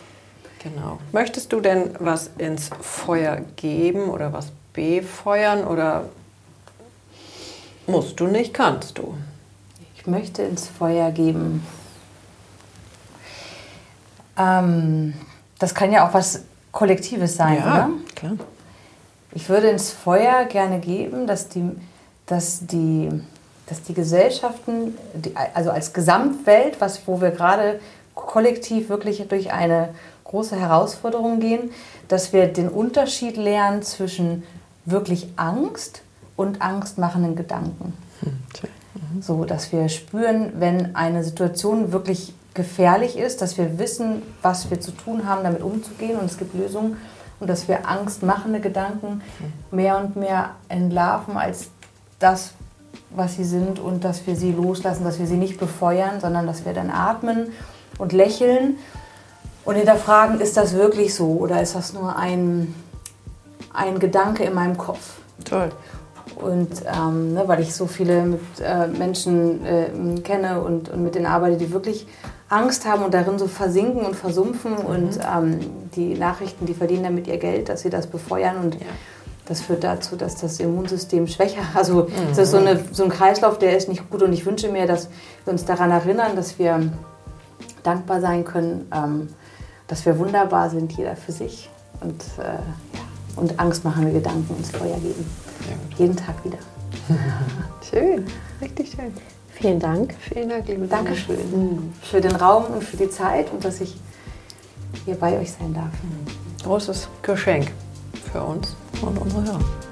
[0.63, 0.99] Genau.
[1.11, 6.05] Möchtest du denn was ins Feuer geben oder was befeuern oder
[7.85, 9.15] musst du nicht, kannst du?
[9.95, 11.65] Ich möchte ins Feuer geben.
[14.37, 15.13] Ähm,
[15.59, 16.43] das kann ja auch was
[16.77, 17.89] Kollektives sein, oder?
[18.15, 18.33] klar.
[19.33, 21.71] Ich würde ins Feuer gerne geben, dass die,
[22.27, 23.09] dass die,
[23.65, 27.79] dass die Gesellschaften, die, also als Gesamtwelt, was, wo wir gerade
[28.13, 29.89] kollektiv wirklich durch eine
[30.25, 31.71] große Herausforderung gehen,
[32.09, 34.43] dass wir den Unterschied lernen zwischen
[34.85, 36.03] wirklich Angst
[36.35, 37.93] und angstmachenden Gedanken.
[39.19, 44.81] So, dass wir spüren, wenn eine Situation wirklich gefährlich ist, dass wir wissen, was wir
[44.81, 46.19] zu tun haben, damit umzugehen.
[46.19, 46.97] Und es gibt Lösungen.
[47.39, 49.21] Und dass wir angstmachende Gedanken
[49.71, 51.69] mehr und mehr entlarven als
[52.19, 52.53] das,
[53.11, 53.79] was sie sind.
[53.79, 57.53] Und dass wir sie loslassen, dass wir sie nicht befeuern, sondern dass wir dann atmen
[57.99, 58.77] und lächeln.
[59.63, 61.27] Und hinterfragen, ist das wirklich so?
[61.37, 62.73] Oder ist das nur ein,
[63.71, 65.19] ein Gedanke in meinem Kopf?
[65.45, 65.69] Toll.
[66.35, 71.15] Und ähm, ne, weil ich so viele mit, äh, Menschen äh, kenne und, und mit
[71.15, 72.07] denen arbeite, die wirklich
[72.49, 75.59] Angst haben und darin so versinken und versumpfen und ähm,
[75.95, 78.77] die Nachrichten, die verdienen damit ihr Geld, dass sie das befeuern und
[79.45, 83.59] das führt dazu, dass das Immunsystem schwächer, also es ist so, eine, so ein Kreislauf,
[83.59, 85.09] der ist nicht gut und ich wünsche mir, dass
[85.45, 86.91] wir uns daran erinnern, dass wir
[87.83, 89.29] dankbar sein können, ähm,
[89.87, 91.69] dass wir wunderbar sind, jeder für sich
[92.01, 93.01] und, äh, ja,
[93.35, 95.25] und angstmachende Gedanken ins Feuer geben.
[95.97, 96.57] Jeden Tag wieder.
[97.89, 98.25] Schön,
[98.61, 99.13] richtig schön.
[99.59, 100.13] Vielen Dank.
[100.19, 103.95] Vielen Dank, liebe Dankeschön für den Raum und für die Zeit und dass ich
[105.03, 105.89] hier bei euch sein darf.
[106.63, 107.71] Großes Geschenk
[108.31, 109.86] für uns und unsere Hörer.